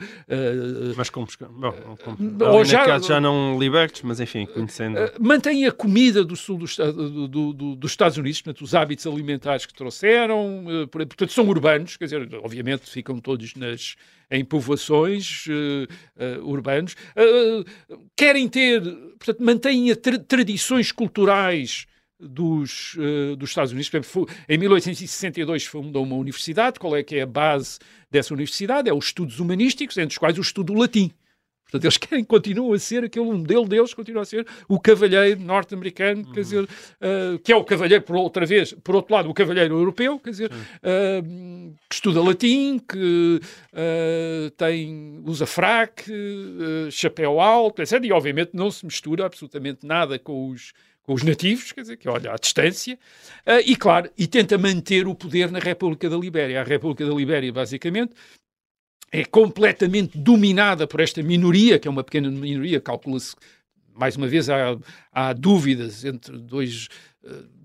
mas 0.96 1.10
como, 1.10 1.26
bom, 1.50 1.96
como 2.02 2.44
ou 2.44 2.64
já, 2.64 2.98
já 2.98 3.20
não 3.20 3.58
libertos, 3.58 4.02
mas 4.02 4.20
enfim, 4.20 4.46
conhecendo. 4.46 4.98
mantêm 5.20 5.66
a 5.66 5.72
comida 5.72 6.24
do 6.24 6.36
sul 6.36 6.58
dos, 6.58 6.76
do, 6.76 7.28
do, 7.28 7.52
do, 7.52 7.76
dos 7.76 7.90
Estados 7.90 8.16
Unidos, 8.16 8.40
portanto, 8.40 8.62
os 8.64 8.74
hábitos 8.74 9.06
alimentares 9.06 9.66
que 9.66 9.74
trouxeram, 9.74 10.64
portanto, 10.90 11.32
são 11.32 11.48
urbanos, 11.48 11.96
quer 11.96 12.04
dizer, 12.04 12.28
obviamente 12.42 12.88
ficam 12.88 13.18
todos 13.18 13.54
nas 13.54 13.96
em 14.32 14.42
povoações 14.42 15.46
uh, 15.46 16.42
uh, 16.42 16.48
urbanos, 16.48 16.94
uh, 16.94 18.00
querem 18.16 18.48
ter, 18.48 18.82
portanto, 19.18 19.44
mantêm 19.44 19.94
tra 19.94 20.18
tradições 20.18 20.90
culturais 20.90 21.86
dos, 22.18 22.96
dos 23.36 23.50
Estados 23.50 23.72
Unidos. 23.72 23.90
Por 23.90 23.96
exemplo, 23.96 24.28
em 24.48 24.56
1862 24.56 25.66
fundou 25.66 26.04
uma 26.04 26.14
universidade. 26.14 26.78
Qual 26.78 26.94
é 26.96 27.02
que 27.02 27.16
é 27.16 27.22
a 27.22 27.26
base 27.26 27.80
dessa 28.08 28.32
universidade? 28.32 28.88
É 28.88 28.94
os 28.94 29.06
estudos 29.06 29.40
humanísticos, 29.40 29.98
entre 29.98 30.12
os 30.14 30.18
quais 30.18 30.38
o 30.38 30.40
estudo 30.40 30.72
latim. 30.72 31.10
Portanto, 31.72 31.84
eles 31.84 31.96
querem, 31.96 32.24
continuam 32.24 32.74
a 32.74 32.78
ser, 32.78 33.04
aquele 33.04 33.24
modelo 33.24 33.66
deles 33.66 33.94
continua 33.94 34.22
a 34.22 34.24
ser 34.26 34.46
o 34.68 34.78
cavalheiro 34.78 35.40
norte-americano, 35.40 36.22
uhum. 36.26 36.32
quer 36.32 36.40
dizer, 36.40 36.64
uh, 36.64 37.38
que 37.42 37.50
é 37.50 37.56
o 37.56 37.64
cavalheiro, 37.64 38.04
por 38.04 38.16
outra 38.16 38.44
vez, 38.44 38.74
por 38.84 38.94
outro 38.94 39.14
lado, 39.14 39.30
o 39.30 39.34
cavalheiro 39.34 39.74
europeu, 39.74 40.18
quer 40.18 40.30
dizer, 40.30 40.52
uh, 40.52 41.74
que 41.88 41.94
estuda 41.94 42.22
latim, 42.22 42.78
que 42.78 43.40
uh, 43.72 44.50
tem, 44.50 45.22
usa 45.24 45.46
fraque, 45.46 46.12
chapéu 46.90 47.40
alto, 47.40 47.80
etc. 47.80 48.04
E, 48.04 48.12
obviamente, 48.12 48.50
não 48.52 48.70
se 48.70 48.84
mistura 48.84 49.24
absolutamente 49.24 49.86
nada 49.86 50.18
com 50.18 50.50
os, 50.50 50.72
com 51.02 51.14
os 51.14 51.22
nativos, 51.22 51.72
quer 51.72 51.82
dizer, 51.82 51.96
que 51.96 52.08
olha 52.08 52.32
à 52.32 52.36
distância, 52.36 52.98
uh, 53.46 53.62
e 53.64 53.74
claro, 53.74 54.10
e 54.16 54.26
tenta 54.26 54.58
manter 54.58 55.06
o 55.06 55.14
poder 55.14 55.50
na 55.50 55.58
República 55.58 56.08
da 56.08 56.16
Libéria. 56.16 56.60
A 56.60 56.64
República 56.64 57.06
da 57.06 57.14
Libéria, 57.14 57.52
basicamente, 57.52 58.14
é 59.12 59.24
completamente 59.26 60.16
dominada 60.16 60.86
por 60.86 60.98
esta 60.98 61.22
minoria, 61.22 61.78
que 61.78 61.86
é 61.86 61.90
uma 61.90 62.02
pequena 62.02 62.30
minoria, 62.30 62.80
calcula-se, 62.80 63.36
mais 63.94 64.16
uma 64.16 64.26
vez, 64.26 64.48
há, 64.48 64.76
há 65.12 65.34
dúvidas 65.34 66.02
entre 66.02 66.38
2, 66.38 66.88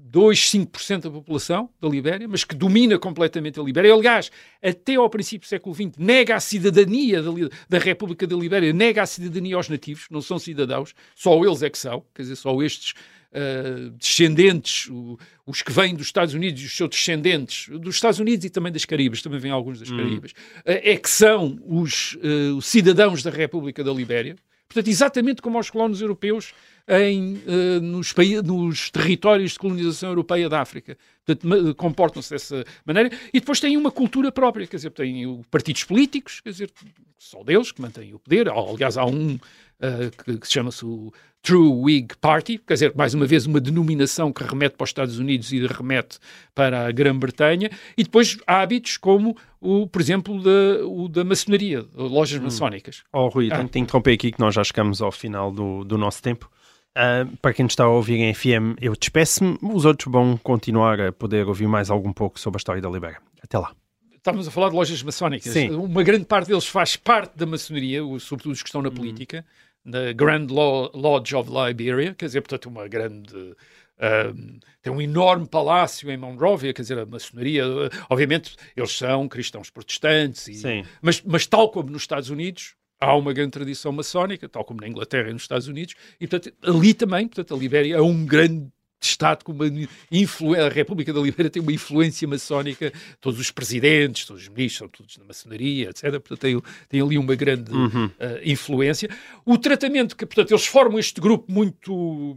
2, 0.10 0.40
5% 0.40 1.02
da 1.02 1.12
população 1.12 1.70
da 1.82 1.88
Libéria, 1.88 2.28
mas 2.28 2.44
que 2.44 2.56
domina 2.56 2.98
completamente 2.98 3.60
a 3.60 3.64
Libéria. 3.64 3.94
Aliás, 3.94 4.32
até 4.62 4.96
ao 4.96 5.10
princípio 5.10 5.46
do 5.46 5.50
século 5.50 5.76
XX, 5.76 5.98
nega 5.98 6.36
a 6.36 6.40
cidadania 6.40 7.22
da, 7.22 7.32
da 7.70 7.78
República 7.78 8.26
da 8.26 8.36
Libéria, 8.36 8.72
nega 8.72 9.04
a 9.04 9.06
cidadania 9.06 9.56
aos 9.56 9.70
nativos, 9.70 10.08
não 10.10 10.22
são 10.22 10.40
cidadãos, 10.40 10.94
só 11.16 11.44
eles 11.44 11.62
é 11.62 11.70
que 11.70 11.78
são, 11.78 12.04
quer 12.16 12.24
dizer, 12.24 12.36
só 12.36 12.62
estes 12.62 12.94
uh, 13.32 13.90
descendentes, 13.92 14.88
o, 14.90 15.18
os 15.46 15.62
que 15.62 15.72
vêm 15.72 15.96
dos 15.96 16.08
Estados 16.08 16.34
Unidos 16.34 16.62
e 16.62 16.66
os 16.66 16.76
seus 16.76 16.90
descendentes, 16.90 17.68
dos 17.80 17.96
Estados 17.96 18.20
Unidos 18.20 18.46
e 18.46 18.50
também 18.50 18.72
das 18.72 18.86
Caribas, 18.86 19.22
também 19.22 19.40
vêm 19.40 19.52
alguns 19.52 19.80
das 19.80 19.90
hum. 19.90 19.98
Caribas, 19.98 20.32
uh, 20.32 20.64
é 20.66 20.96
que 20.96 21.10
são 21.10 21.60
os 21.66 22.16
uh, 22.16 22.62
cidadãos 22.62 23.24
da 23.24 23.30
República 23.30 23.84
da 23.84 23.92
Libéria. 23.92 24.36
Portanto, 24.68 24.90
exatamente 24.90 25.42
como 25.42 25.58
os 25.58 25.70
colonos 25.70 26.02
europeus 26.02 26.54
em, 26.88 27.42
nos, 27.82 28.14
nos, 28.44 28.90
territórios 28.90 29.52
de 29.54 29.60
colonização 29.60 30.10
europeia 30.10 30.48
da 30.48 30.62
África. 30.62 30.98
Portanto, 31.26 31.76
comportam-se 31.76 32.30
dessa 32.30 32.64
maneira. 32.86 33.12
E 33.34 33.40
depois 33.40 33.60
têm 33.60 33.76
uma 33.76 33.92
cultura 33.92 34.32
própria, 34.32 34.66
quer 34.66 34.78
dizer, 34.78 34.92
têm 34.92 35.42
partidos 35.52 35.84
políticos, 35.84 36.40
quer 36.40 36.52
dizer, 36.52 36.72
só 37.18 37.44
deles 37.44 37.72
que 37.72 37.82
mantêm 37.82 38.14
o 38.14 38.20
poder. 38.20 38.48
Aliás, 38.50 38.98
há 38.98 39.06
um 39.06 39.34
uh, 39.36 40.24
que, 40.24 40.38
que 40.38 40.48
chama-se 40.48 40.86
o 40.86 41.12
True 41.42 41.70
Whig 41.70 42.16
Party, 42.20 42.58
quer 42.58 42.74
dizer, 42.74 42.94
mais 42.96 43.14
uma 43.14 43.26
vez 43.26 43.46
uma 43.46 43.60
denominação 43.60 44.34
que 44.34 44.44
remete 44.44 44.76
para 44.76 44.84
os 44.84 44.90
Estados 44.90 45.18
Unidos 45.18 45.52
e 45.52 45.66
remete 45.66 46.20
para 46.54 46.88
a 46.88 46.92
Grã-Bretanha, 46.92 47.70
e 47.98 48.04
depois 48.04 48.38
hábitos 48.46 48.98
como, 48.98 49.36
o, 49.62 49.88
por 49.88 50.02
exemplo, 50.02 50.42
da, 50.42 50.86
o 50.86 51.08
da 51.08 51.24
maçonaria, 51.24 51.86
lojas 51.96 52.40
hum. 52.40 52.44
maçónicas. 52.44 53.04
Oh, 53.14 53.28
Rui, 53.28 53.50
ah. 53.52 53.58
tenho 53.58 53.70
que 53.70 53.80
interromper 53.80 54.14
aqui 54.14 54.32
que 54.32 54.40
nós 54.40 54.56
já 54.56 54.64
chegamos 54.64 55.02
ao 55.02 55.12
final 55.12 55.52
do, 55.52 55.84
do 55.84 55.98
nosso 55.98 56.22
tempo. 56.22 56.50
Uh, 56.96 57.38
para 57.38 57.54
quem 57.54 57.66
está 57.66 57.84
a 57.84 57.90
ouvir 57.90 58.16
em 58.16 58.34
FM, 58.34 58.76
eu 58.82 58.94
despeço-me, 58.96 59.58
os 59.62 59.86
outros 59.86 60.12
vão 60.12 60.38
continuar 60.38 61.00
a 61.00 61.12
poder 61.12 61.48
ouvir 61.48 61.68
mais 61.68 61.90
algum 61.90 62.12
pouco 62.12 62.40
sobre 62.40 62.58
a 62.58 62.60
história 62.60 62.82
da 62.82 62.90
Libéria. 62.90 63.20
Até 63.42 63.58
lá. 63.58 63.72
Estávamos 64.16 64.48
a 64.48 64.52
falar 64.52 64.70
de 64.70 64.76
lojas 64.76 65.02
maçónicas. 65.04 65.54
Sim. 65.54 65.70
Uma 65.70 66.04
grande 66.04 66.26
parte 66.26 66.48
deles 66.48 66.66
faz 66.66 66.96
parte 66.96 67.38
da 67.38 67.46
maçonaria, 67.46 68.02
sobretudo 68.20 68.52
os 68.52 68.62
que 68.62 68.68
estão 68.68 68.82
na 68.82 68.90
hum. 68.90 68.94
política 68.94 69.46
na 69.88 70.12
Grand 70.12 70.48
Lodge 70.52 71.34
of 71.34 71.50
Liberia, 71.50 72.14
quer 72.14 72.26
dizer, 72.26 72.42
portanto, 72.42 72.66
uma 72.68 72.88
grande. 72.90 73.56
Um, 74.00 74.60
tem 74.82 74.94
um 74.94 75.02
enorme 75.02 75.48
palácio 75.48 76.12
em 76.12 76.18
Monrovia, 76.18 76.74
quer 76.74 76.82
dizer, 76.82 77.00
a 77.00 77.06
maçonaria. 77.06 77.64
Obviamente, 78.10 78.56
eles 78.76 78.92
são 78.92 79.28
cristãos 79.30 79.70
protestantes, 79.70 80.48
e, 80.50 80.86
mas, 81.02 81.22
mas, 81.22 81.48
tal 81.48 81.72
como 81.72 81.90
nos 81.90 82.02
Estados 82.02 82.30
Unidos, 82.30 82.76
há 83.00 83.16
uma 83.16 83.34
grande 83.34 83.52
tradição 83.52 83.92
maçónica, 83.92 84.48
tal 84.50 84.64
como 84.64 84.82
na 84.82 84.88
Inglaterra 84.88 85.30
e 85.30 85.34
nos 85.34 85.44
Estados 85.44 85.68
Unidos, 85.68 85.96
e 86.20 86.28
portanto 86.28 86.56
ali 86.64 86.94
também, 86.94 87.28
portanto 87.28 87.54
a 87.54 87.58
Libéria 87.58 87.96
é 87.96 88.02
um 88.02 88.26
grande 88.26 88.68
Estado 89.00 89.46
com 89.46 89.52
uma 89.52 89.66
influência, 90.12 90.66
a 90.66 90.70
República 90.70 91.14
da 91.14 91.20
Libéria 91.20 91.52
tem 91.52 91.62
uma 91.62 91.72
influência 91.72 92.28
maçónica, 92.28 92.92
todos 93.22 93.40
os 93.40 93.52
presidentes, 93.52 94.26
todos 94.26 94.42
os 94.44 94.50
ministros 94.50 94.78
são 94.80 94.88
todos 94.88 95.18
da 95.18 95.24
maçonaria, 95.24 95.90
etc. 95.92 96.14
Portanto, 96.14 96.40
tem, 96.40 96.62
tem 96.90 97.02
ali 97.02 97.16
uma 97.18 97.36
grande 97.36 97.72
Uhum. 97.72 98.06
uh, 98.06 98.12
influência. 98.44 99.08
O 99.46 99.56
tratamento 99.58 100.16
que, 100.16 100.26
portanto, 100.26 100.50
eles 100.50 100.66
formam 100.66 100.98
este 100.98 101.22
grupo 101.22 101.46
muito 101.52 102.36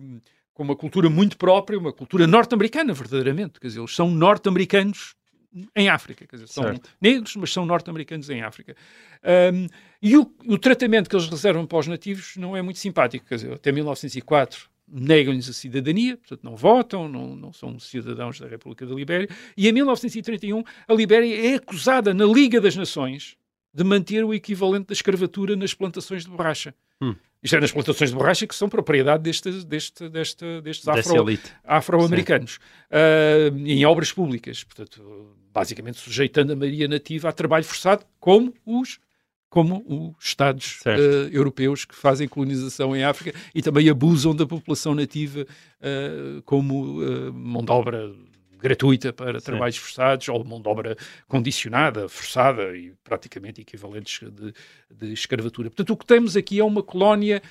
com 0.52 0.62
uma 0.62 0.76
cultura 0.76 1.08
muito 1.08 1.38
própria, 1.38 1.78
uma 1.78 1.94
cultura 1.94 2.26
norte-americana, 2.26 2.92
verdadeiramente. 2.92 3.58
Quer 3.58 3.68
dizer, 3.68 3.80
eles 3.80 3.94
são 3.94 4.10
norte-americanos 4.10 5.14
em 5.74 5.88
África, 5.88 6.26
quer 6.26 6.36
dizer, 6.36 6.48
são 6.48 6.64
Certo. 6.64 6.90
negros, 7.00 7.36
mas 7.36 7.52
são 7.52 7.66
norte-americanos 7.66 8.30
em 8.30 8.42
África. 8.42 8.76
Um, 9.52 9.66
e 10.00 10.16
o, 10.16 10.32
o 10.46 10.58
tratamento 10.58 11.08
que 11.08 11.16
eles 11.16 11.28
reservam 11.28 11.66
para 11.66 11.78
os 11.78 11.86
nativos 11.86 12.36
não 12.36 12.56
é 12.56 12.62
muito 12.62 12.78
simpático, 12.78 13.26
quer 13.26 13.34
dizer, 13.36 13.52
até 13.52 13.72
1904 13.72 14.70
negam-lhes 14.92 15.48
a 15.48 15.52
cidadania, 15.52 16.16
portanto 16.16 16.42
não 16.42 16.56
votam, 16.56 17.08
não, 17.08 17.36
não 17.36 17.52
são 17.52 17.78
cidadãos 17.78 18.40
da 18.40 18.48
República 18.48 18.84
da 18.86 18.94
Libéria, 18.94 19.28
e 19.56 19.68
em 19.68 19.72
1931 19.72 20.64
a 20.88 20.94
Libéria 20.94 21.52
é 21.52 21.54
acusada 21.56 22.12
na 22.12 22.24
Liga 22.24 22.60
das 22.60 22.74
Nações 22.76 23.36
de 23.72 23.84
manter 23.84 24.24
o 24.24 24.34
equivalente 24.34 24.86
da 24.86 24.92
escravatura 24.92 25.54
nas 25.54 25.72
plantações 25.74 26.24
de 26.24 26.30
borracha. 26.30 26.74
Hum. 27.00 27.14
Isto 27.42 27.56
é 27.56 27.60
nas 27.60 27.72
plantações 27.72 28.10
de 28.10 28.16
borracha 28.16 28.46
que 28.46 28.54
são 28.54 28.68
propriedade 28.68 29.22
deste, 29.22 29.50
deste, 29.64 30.08
deste, 30.08 30.60
destes 30.60 30.86
afro, 30.86 31.26
afro-americanos. 31.64 32.58
Uh, 32.90 33.56
em 33.66 33.84
obras 33.86 34.12
públicas, 34.12 34.62
portanto, 34.62 35.34
basicamente 35.52 35.98
sujeitando 35.98 36.52
a 36.52 36.56
maioria 36.56 36.86
nativa 36.86 37.28
a 37.28 37.32
trabalho 37.32 37.64
forçado, 37.64 38.04
como 38.18 38.54
os 38.64 38.98
como 39.48 39.84
os 39.84 40.24
Estados 40.24 40.78
uh, 40.86 41.28
europeus 41.32 41.84
que 41.84 41.96
fazem 41.96 42.28
colonização 42.28 42.94
em 42.94 43.02
África 43.02 43.36
e 43.52 43.60
também 43.60 43.88
abusam 43.88 44.32
da 44.32 44.46
população 44.46 44.94
nativa 44.94 45.40
uh, 45.40 46.40
como 46.42 47.00
mão 47.32 47.64
de 47.64 47.72
obra 47.72 48.12
gratuita 48.60 49.12
para 49.12 49.40
trabalhos 49.40 49.76
forçados 49.76 50.28
ou 50.28 50.44
mão 50.44 50.60
de 50.60 50.68
obra 50.68 50.96
condicionada, 51.26 52.08
forçada 52.08 52.76
e 52.76 52.92
praticamente 53.02 53.60
equivalentes 53.60 54.20
de, 54.30 54.54
de 54.90 55.12
escravatura. 55.12 55.70
Portanto, 55.70 55.90
o 55.90 55.96
que 55.96 56.06
temos 56.06 56.36
aqui 56.36 56.60
é 56.60 56.64
uma 56.64 56.82
colónia 56.82 57.42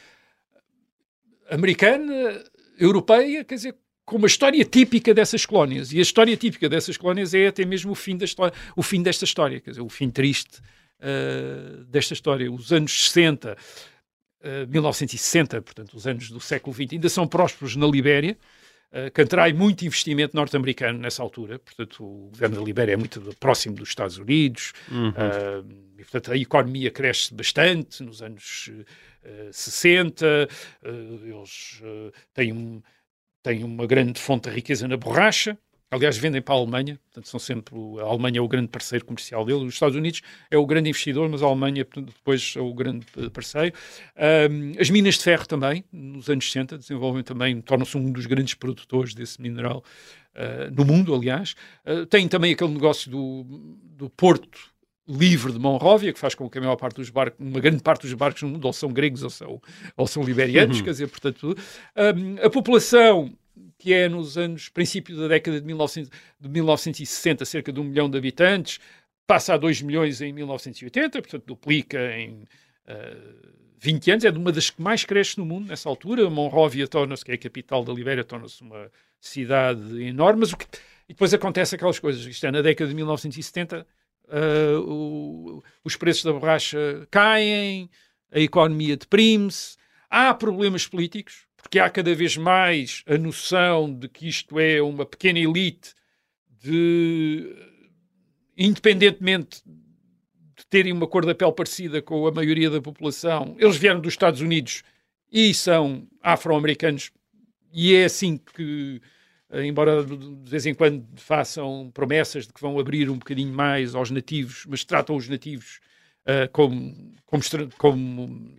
americana, 1.50 2.44
europeia, 2.78 3.44
quer 3.44 3.56
dizer, 3.56 3.76
com 4.06 4.18
uma 4.18 4.28
história 4.28 4.64
típica 4.66 5.14
dessas 5.14 5.46
colónias. 5.46 5.92
E 5.94 6.00
a 6.00 6.02
história 6.02 6.36
típica 6.36 6.68
dessas 6.68 6.98
colónias 6.98 7.34
é 7.34 7.48
até 7.48 7.64
mesmo 7.64 7.92
o 7.92 7.96
fim, 7.96 8.18
da 8.18 8.26
história, 8.26 8.54
o 8.76 8.82
fim 8.82 9.04
desta 9.04 9.24
história, 9.24 9.60
quer 9.60 9.72
dizer, 9.72 9.82
o 9.82 9.90
fim 9.90 10.10
triste 10.10 10.60
uh, 11.00 11.84
desta 11.86 12.14
história. 12.14 12.52
Os 12.52 12.72
anos 12.74 13.06
60, 13.06 13.54
uh, 13.54 14.68
1960, 14.68 15.62
portanto, 15.62 15.94
os 15.94 16.08
anos 16.08 16.30
do 16.32 16.40
século 16.40 16.74
XX, 16.74 16.94
ainda 16.94 17.10
são 17.10 17.28
prósperos 17.28 17.76
na 17.76 17.86
Libéria, 17.86 18.36
que 19.14 19.22
atrai 19.22 19.54
muito 19.54 19.86
investimento 19.86 20.36
norte-americano 20.36 20.98
nessa 21.00 21.22
altura. 21.22 21.60
Portanto, 21.60 22.04
o 22.04 22.30
governo 22.30 22.56
da 22.58 22.64
Libéria 22.64 22.94
é 22.94 22.98
muito 22.98 23.22
próximo 23.40 23.76
dos 23.76 23.90
Estados 23.90 24.18
Unidos, 24.18 24.74
Uhum. 24.92 25.10
uh, 25.10 25.90
e, 25.98 26.04
portanto, 26.04 26.32
a 26.32 26.38
economia 26.38 26.90
cresce 26.90 27.34
bastante 27.34 28.02
nos 28.02 28.22
anos 28.22 28.72
uh, 29.24 29.54
60, 29.54 30.26
uh, 30.26 30.88
eles 31.26 31.82
uh, 31.82 32.12
têm, 32.34 32.52
um, 32.54 32.82
têm 33.44 33.64
uma 33.64 33.86
grande 33.86 34.20
fonte 34.20 34.50
de 34.50 34.56
riqueza 34.56 34.88
na 34.88 34.98
borracha. 34.98 35.58
Aliás, 35.92 36.18
vendem 36.18 36.40
para 36.40 36.54
a 36.54 36.58
Alemanha, 36.60 37.00
portanto, 37.06 37.28
são 37.28 37.40
sempre 37.40 37.74
a 38.00 38.04
Alemanha 38.04 38.38
é 38.38 38.42
o 38.42 38.48
grande 38.48 38.68
parceiro 38.68 39.04
comercial 39.04 39.44
dele. 39.44 39.66
Os 39.66 39.74
Estados 39.74 39.96
Unidos 39.96 40.22
é 40.52 40.58
o 40.58 40.66
grande 40.66 40.90
investidor, 40.90 41.28
mas 41.28 41.42
a 41.42 41.48
Alemanha 41.48 41.84
portanto, 41.84 42.14
depois 42.16 42.54
é 42.56 42.62
o 42.62 42.72
grande 42.74 43.08
eh, 43.18 43.30
parceiro. 43.30 43.76
Um, 44.52 44.80
as 44.80 44.90
minas 44.92 45.16
de 45.16 45.24
ferro 45.24 45.48
também, 45.48 45.84
nos 45.92 46.30
anos 46.30 46.46
60, 46.46 46.78
desenvolvem 46.78 47.24
também, 47.24 47.60
tornam-se 47.60 47.98
um 47.98 48.12
dos 48.12 48.28
grandes 48.28 48.54
produtores 48.54 49.16
desse 49.16 49.42
mineral 49.42 49.84
uh, 50.36 50.72
no 50.72 50.86
mundo, 50.86 51.14
aliás. 51.16 51.56
Uh, 51.84 52.06
tem 52.06 52.28
também 52.28 52.54
aquele 52.54 52.72
negócio 52.72 53.10
do, 53.10 53.44
do 53.84 54.10
porto 54.12 54.60
livre 55.08 55.52
de 55.52 55.58
Monróvia, 55.58 56.14
que 56.14 56.20
faz 56.20 56.36
com 56.36 56.48
que 56.48 56.60
a 56.60 56.62
maior 56.62 56.76
parte 56.76 56.98
dos 56.98 57.10
barcos, 57.10 57.44
uma 57.44 57.60
grande 57.60 57.82
parte 57.82 58.04
dos 58.04 58.14
barcos 58.14 58.44
no 58.44 58.50
mundo, 58.50 58.66
ou 58.66 58.72
são 58.72 58.90
gregos 58.90 59.24
ou 59.24 59.30
são, 59.32 59.60
ou 59.98 60.06
são 60.06 60.22
liberianos, 60.22 60.82
quer 60.82 60.92
dizer, 60.92 61.08
portanto, 61.08 61.58
um, 61.98 62.46
a 62.46 62.50
população 62.50 63.34
que 63.80 63.94
é 63.94 64.08
nos 64.10 64.38
anos, 64.38 64.70
princípio 64.70 65.16
da 65.18 65.28
década 65.30 65.60
de, 65.60 65.66
1900, 65.66 66.12
de 66.40 66.50
1960, 66.50 67.46
cerca 67.46 67.72
de 67.72 67.80
um 67.80 67.86
milhão 67.86 68.10
de 68.10 68.18
habitantes, 68.18 68.80
passa 69.26 69.54
a 69.54 69.58
2 69.58 69.82
milhões 69.82 70.22
em 70.22 70.34
1980, 70.34 71.22
portanto 71.22 71.44
duplica 71.48 71.98
em 72.18 72.44
uh, 72.88 73.50
20 73.80 74.12
anos, 74.12 74.26
é 74.26 74.32
de 74.32 74.38
uma 74.38 74.52
das 74.52 74.70
que 74.70 74.82
mais 74.82 75.06
cresce 75.06 75.38
no 75.38 75.46
mundo 75.46 75.68
nessa 75.68 75.88
altura. 75.88 76.30
Monróvia 76.30 76.88
torna-se, 76.88 77.24
que 77.24 77.32
é 77.32 77.36
a 77.36 77.38
capital 77.38 77.84
da 77.86 77.94
Libéria, 77.94 78.24
torna-se 78.24 78.62
uma 78.62 78.92
cidade 79.22 80.04
enorme, 80.04 80.42
mas 80.42 80.52
o 80.52 80.58
que, 80.58 80.66
e 81.08 81.14
depois 81.14 81.34
acontece 81.34 81.76
aquelas 81.76 81.98
coisas, 82.00 82.24
isto 82.26 82.46
é, 82.46 82.52
na 82.52 82.62
década 82.62 82.90
de 82.90 82.96
1970, 82.96 83.88
uh, 84.28 84.80
o- 84.82 85.64
os 85.84 85.96
preços 85.96 86.24
da 86.24 86.34
borracha 86.34 87.08
caem, 87.10 87.90
a 88.32 88.40
economia 88.40 88.98
deprime-se, 88.98 89.78
há 90.10 90.34
problemas 90.34 90.86
políticos, 90.86 91.48
porque 91.62 91.80
há 91.80 91.90
cada 91.90 92.14
vez 92.16 92.38
mais 92.38 93.04
a 93.06 93.18
noção 93.18 93.94
de 93.94 94.08
que 94.08 94.28
isto 94.28 94.60
é 94.60 94.82
uma 94.82 95.06
pequena 95.06 95.40
elite 95.40 95.94
de, 96.62 97.56
independentemente 98.58 99.62
de 99.66 100.66
terem 100.70 100.92
uma 100.92 101.08
cor 101.08 101.26
da 101.26 101.34
pele 101.34 101.54
parecida 101.54 102.02
com 102.02 102.28
a 102.28 102.32
maioria 102.32 102.70
da 102.70 102.82
população, 102.82 103.56
eles 103.58 103.78
vieram 103.78 104.00
dos 104.00 104.14
Estados 104.14 104.42
Unidos 104.42 104.84
e 105.32 105.54
são 105.54 106.08
afro-americanos, 106.22 107.12
e 107.72 107.94
é 107.94 108.06
assim 108.06 108.38
que, 108.38 109.00
eh, 109.52 109.66
embora 109.66 110.04
de 110.04 110.50
vez 110.50 110.66
em 110.66 110.74
quando 110.74 111.06
façam 111.18 111.92
promessas 111.94 112.48
de 112.48 112.54
que 112.54 112.60
vão 112.60 112.80
abrir 112.80 113.10
um 113.10 113.18
bocadinho 113.18 113.54
mais 113.54 113.96
aos 113.96 114.10
nativos, 114.10 114.66
mas 114.68 114.84
tratam 114.84 115.16
os 115.16 115.30
nativos 115.30 115.80
eh, 116.26 116.48
como, 116.48 117.14
como, 117.26 117.44
como 117.78 118.54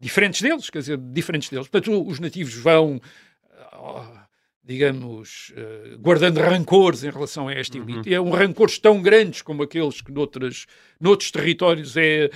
diferentes 0.00 0.40
deles, 0.42 0.70
quer 0.70 0.78
dizer, 0.78 0.96
diferentes 0.98 1.48
deles. 1.50 1.68
Portanto, 1.68 2.06
os 2.06 2.18
nativos 2.20 2.54
vão, 2.54 3.00
ah, 3.72 4.26
digamos, 4.64 5.52
eh, 5.56 5.96
guardando 5.98 6.38
rancores 6.40 7.02
em 7.02 7.10
relação 7.10 7.48
a 7.48 7.52
esta 7.54 7.78
elite. 7.78 8.08
E 8.10 8.14
é 8.14 8.20
um 8.20 8.30
rancores 8.30 8.78
tão 8.78 9.00
grandes 9.00 9.40
como 9.42 9.62
aqueles 9.62 10.00
que 10.02 10.12
noutras, 10.12 10.66
noutros 11.00 11.30
territórios 11.30 11.96
é, 11.96 12.30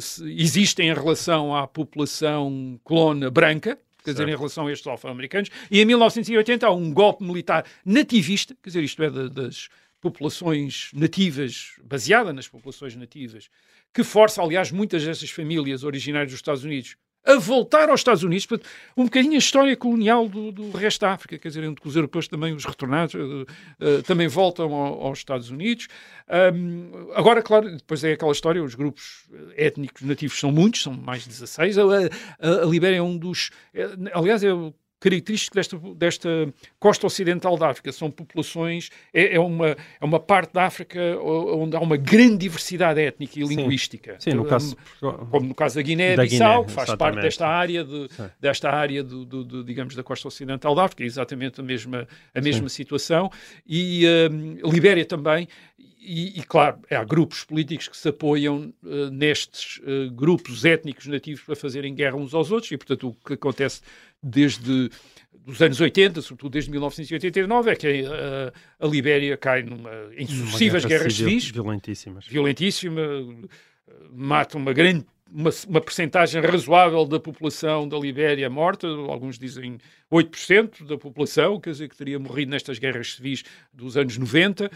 se- 0.00 0.24
existem 0.40 0.88
em 0.88 0.94
relação 0.94 1.54
à 1.54 1.66
população 1.68 2.80
colona 2.82 3.30
branca, 3.30 3.78
quer 4.04 4.10
dizer, 4.10 4.28
em 4.28 4.36
relação 4.36 4.66
a 4.66 4.72
estes 4.72 4.86
afro-americanos. 4.88 5.50
E 5.70 5.80
em 5.80 5.84
1980 5.84 6.66
há 6.66 6.72
um 6.72 6.92
golpe 6.92 7.22
militar 7.24 7.64
nativista, 7.84 8.56
quer 8.62 8.70
dizer, 8.70 8.82
isto 8.82 9.02
é, 9.02 9.10
da- 9.10 9.28
das 9.28 9.68
populações 10.00 10.90
nativas, 10.94 11.72
baseada 11.82 12.32
nas 12.32 12.48
populações 12.48 12.94
nativas, 12.96 13.48
que 13.92 14.04
força, 14.04 14.42
aliás, 14.42 14.70
muitas 14.70 15.04
dessas 15.04 15.30
famílias 15.30 15.82
originárias 15.84 16.30
dos 16.30 16.38
Estados 16.38 16.64
Unidos 16.64 16.96
a 17.24 17.34
voltar 17.36 17.90
aos 17.90 18.00
Estados 18.00 18.22
Unidos, 18.22 18.46
um 18.96 19.04
bocadinho 19.04 19.34
a 19.34 19.38
história 19.38 19.76
colonial 19.76 20.28
do, 20.28 20.50
do 20.50 20.70
resto 20.70 21.00
da 21.02 21.12
África, 21.12 21.36
quer 21.36 21.48
dizer, 21.48 21.62
entre 21.64 21.86
os 21.86 21.94
europeus 21.94 22.26
também, 22.26 22.54
os 22.54 22.64
retornados, 22.64 23.14
eh, 23.14 23.52
eh, 23.80 24.02
também 24.02 24.28
voltam 24.28 24.72
ao- 24.72 25.02
aos 25.08 25.18
Estados 25.18 25.50
Unidos. 25.50 25.88
Ahm, 26.26 26.90
agora, 27.14 27.42
claro, 27.42 27.70
depois 27.76 28.02
é 28.02 28.12
aquela 28.12 28.32
história, 28.32 28.62
os 28.62 28.74
grupos 28.74 29.28
étnicos 29.56 30.02
nativos 30.02 30.38
são 30.38 30.50
muitos, 30.50 30.82
são 30.82 30.94
mais 30.94 31.24
de 31.24 31.28
16. 31.28 31.76
A, 31.76 31.82
a, 31.82 32.62
a 32.62 32.64
Libéria 32.66 32.96
é 32.96 33.02
um 33.02 33.18
dos... 33.18 33.50
é, 33.74 33.84
aliás, 34.14 34.42
é 34.42 34.48
característico 35.00 35.54
desta, 35.54 35.78
desta 35.96 36.28
costa 36.78 37.06
ocidental 37.06 37.56
da 37.56 37.68
África. 37.70 37.92
São 37.92 38.10
populações, 38.10 38.90
é, 39.14 39.36
é 39.36 39.40
uma, 39.40 39.68
é 39.68 40.04
uma 40.04 40.18
parte 40.20 40.52
da 40.52 40.64
África 40.64 41.00
onde 41.22 41.76
há 41.76 41.80
uma 41.80 41.96
grande 41.96 42.38
diversidade 42.38 43.00
étnica 43.00 43.38
e 43.38 43.46
Sim. 43.46 43.54
linguística. 43.56 44.16
Sim, 44.18 44.30
no 44.34 44.44
caso- 44.44 44.76
Como 45.30 45.46
no 45.48 45.54
caso 45.54 45.76
da 45.76 45.82
Guiné-Bissau, 45.82 46.54
Guiné, 46.62 46.66
que 46.66 46.72
faz 46.72 46.88
exatamente. 46.88 47.14
parte 47.14 47.22
desta 47.24 47.46
área, 47.46 47.84
de, 47.84 48.08
Sim. 48.10 48.30
desta 48.40 48.70
área 48.70 49.02
do, 49.04 49.24
do- 49.24 49.44
do, 49.44 49.64
digamos, 49.64 49.94
da 49.94 50.02
costa 50.02 50.26
ocidental 50.28 50.74
da 50.74 50.84
África, 50.84 51.02
é 51.02 51.06
exatamente 51.06 51.60
a 51.60 51.62
mesma, 51.64 52.06
a 52.34 52.40
mesma 52.40 52.68
situação. 52.68 53.30
E 53.66 54.04
a 54.64 54.68
Libéria 54.68 55.04
também. 55.04 55.48
E, 56.00 56.38
e, 56.38 56.42
claro, 56.44 56.78
há 56.90 57.02
grupos 57.02 57.44
políticos 57.44 57.88
que 57.88 57.96
se 57.96 58.08
apoiam 58.08 58.72
eh, 58.86 59.10
nestes 59.10 59.80
eh, 59.84 60.08
grupos 60.12 60.64
étnicos 60.64 61.06
nativos 61.06 61.42
para 61.42 61.56
fazerem 61.56 61.92
guerra 61.92 62.16
uns 62.16 62.32
aos 62.34 62.52
outros, 62.52 62.70
e 62.70 62.76
portanto 62.76 63.08
o 63.08 63.14
que 63.14 63.34
acontece 63.34 63.80
desde 64.22 64.90
os 65.44 65.60
anos 65.60 65.80
80, 65.80 66.22
sobretudo 66.22 66.52
desde 66.52 66.70
1989, 66.70 67.70
é 67.70 67.76
que 67.76 67.86
eh, 67.86 68.52
a 68.78 68.86
Libéria 68.86 69.36
cai 69.36 69.64
numa, 69.64 69.90
em 70.16 70.26
sucessivas 70.26 70.84
guerra 70.84 71.00
guerras 71.00 71.14
civil 71.14 71.40
civis, 71.40 71.50
Violentíssimas. 71.50 72.26
violentíssima, 72.26 73.02
mata 74.10 74.56
uma 74.56 74.72
grande 74.72 75.04
uma, 75.30 75.50
uma 75.68 75.80
percentagem 75.80 76.40
razoável 76.40 77.04
da 77.04 77.20
população 77.20 77.88
da 77.88 77.98
Libéria 77.98 78.48
morta, 78.48 78.86
alguns 78.86 79.38
dizem 79.38 79.78
8% 80.10 80.86
da 80.86 80.96
população, 80.96 81.60
quer 81.60 81.70
dizer, 81.70 81.88
que 81.88 81.96
teria 81.96 82.18
morrido 82.18 82.50
nestas 82.50 82.78
guerras 82.78 83.14
civis 83.14 83.44
dos 83.72 83.96
anos 83.96 84.16
90. 84.16 84.70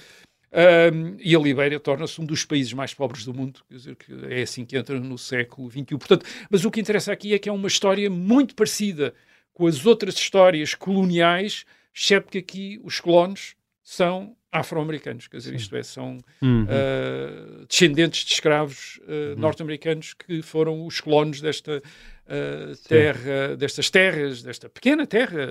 Um, 0.53 1.16
e 1.18 1.34
a 1.34 1.38
Libéria 1.38 1.80
torna-se 1.80 2.20
um 2.20 2.26
dos 2.26 2.44
países 2.44 2.74
mais 2.74 2.92
pobres 2.92 3.24
do 3.24 3.32
mundo, 3.32 3.61
quer 3.68 3.76
dizer, 3.76 3.96
que 3.96 4.12
é 4.28 4.42
assim 4.42 4.66
que 4.66 4.76
entra 4.76 5.00
no 5.00 5.16
século 5.16 5.70
XXI. 5.70 5.84
Portanto, 5.84 6.26
mas 6.50 6.64
o 6.64 6.70
que 6.70 6.80
interessa 6.80 7.11
aqui 7.11 7.32
é 7.32 7.38
que 7.38 7.48
é 7.48 7.53
uma 7.53 7.68
história 7.68 8.11
muito 8.11 8.55
parecida 8.55 9.14
com 9.55 9.66
as 9.66 9.86
outras 9.86 10.14
histórias 10.14 10.74
coloniais, 10.74 11.64
exceto 11.94 12.30
que 12.30 12.38
aqui 12.38 12.80
os 12.84 13.00
colonos 13.00 13.55
são 13.82 14.36
afro-americanos, 14.50 15.26
quer 15.28 15.38
dizer, 15.38 15.55
isto 15.55 15.74
é, 15.74 15.82
são 15.82 16.18
Uhum. 16.42 16.64
uh, 16.64 17.66
descendentes 17.66 18.24
de 18.26 18.34
escravos 18.34 19.00
uh, 19.05 19.38
norte-americanos 19.38 20.12
que 20.12 20.42
foram 20.42 20.84
os 20.86 21.00
colonos 21.00 21.40
desta 21.40 21.78
uh, 21.78 22.76
terra, 22.86 23.57
destas 23.57 23.88
terras, 23.88 24.42
desta 24.42 24.68
pequena 24.68 25.07
terra, 25.07 25.48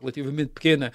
relativamente 0.00 0.52
pequena 0.52 0.92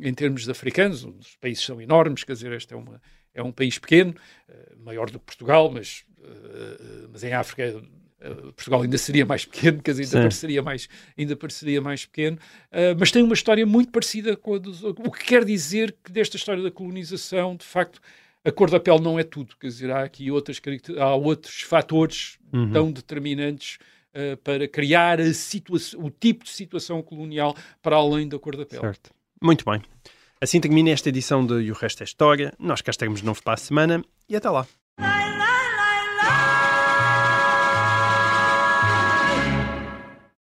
em 0.00 0.14
termos 0.14 0.44
de 0.44 0.50
africanos, 0.50 1.04
os 1.04 1.36
países 1.36 1.64
são 1.64 1.80
enormes, 1.80 2.24
quer 2.24 2.32
dizer, 2.32 2.52
este 2.52 2.74
é, 2.74 2.76
uma, 2.76 3.00
é 3.34 3.42
um 3.42 3.52
país 3.52 3.78
pequeno, 3.78 4.14
uh, 4.48 4.84
maior 4.84 5.10
do 5.10 5.18
que 5.18 5.26
Portugal, 5.26 5.70
mas, 5.70 6.04
uh, 6.18 7.08
mas 7.12 7.24
em 7.24 7.32
África 7.32 7.82
Uh, 8.20 8.52
Portugal 8.52 8.82
ainda 8.82 8.98
seria 8.98 9.24
mais 9.24 9.44
pequeno, 9.44 9.80
quer 9.80 9.92
dizer, 9.92 10.02
ainda 10.02 10.22
pareceria 10.22 10.60
mais, 10.60 10.88
ainda 11.16 11.36
pareceria 11.36 11.80
mais 11.80 12.04
pequeno, 12.04 12.36
uh, 12.36 12.98
mas 12.98 13.12
tem 13.12 13.22
uma 13.22 13.32
história 13.32 13.64
muito 13.64 13.92
parecida 13.92 14.36
com 14.36 14.56
a 14.56 14.58
dos 14.58 14.82
O 14.82 15.12
que 15.12 15.24
quer 15.24 15.44
dizer 15.44 15.94
que 16.02 16.10
desta 16.10 16.36
história 16.36 16.60
da 16.60 16.68
colonização, 16.68 17.54
de 17.54 17.64
facto, 17.64 18.00
a 18.44 18.50
cor 18.50 18.70
da 18.70 18.80
pele 18.80 18.98
não 18.98 19.20
é 19.20 19.22
tudo, 19.22 19.56
quer 19.56 19.68
dizer, 19.68 19.92
há 19.92 20.02
aqui 20.02 20.32
outras, 20.32 20.60
há 20.98 21.14
outros 21.14 21.60
fatores 21.60 22.38
Uhum. 22.52 22.72
tão 22.72 22.92
determinantes 22.92 23.78
uh, 24.14 24.36
para 24.38 24.66
criar 24.66 25.20
a 25.20 25.32
situação, 25.34 26.04
o 26.04 26.10
tipo 26.10 26.44
de 26.44 26.50
situação 26.50 27.02
colonial 27.02 27.54
para 27.82 27.96
além 27.96 28.28
da 28.28 28.38
cor 28.38 28.56
da 28.56 28.64
pele. 28.64 28.80
Certo. 28.80 29.10
Muito 29.42 29.64
bem. 29.64 29.82
Assim 30.40 30.60
termina 30.60 30.90
esta 30.90 31.08
edição 31.08 31.44
de 31.44 31.54
E 31.54 31.70
o 31.70 31.74
Resto 31.74 32.02
é 32.02 32.04
História. 32.04 32.52
Nós 32.58 32.80
cá 32.80 32.90
estaremos 32.90 33.20
de 33.20 33.26
novo 33.26 33.42
para 33.42 33.54
a 33.54 33.56
semana 33.56 34.04
e 34.28 34.36
até 34.36 34.48
lá. 34.48 34.66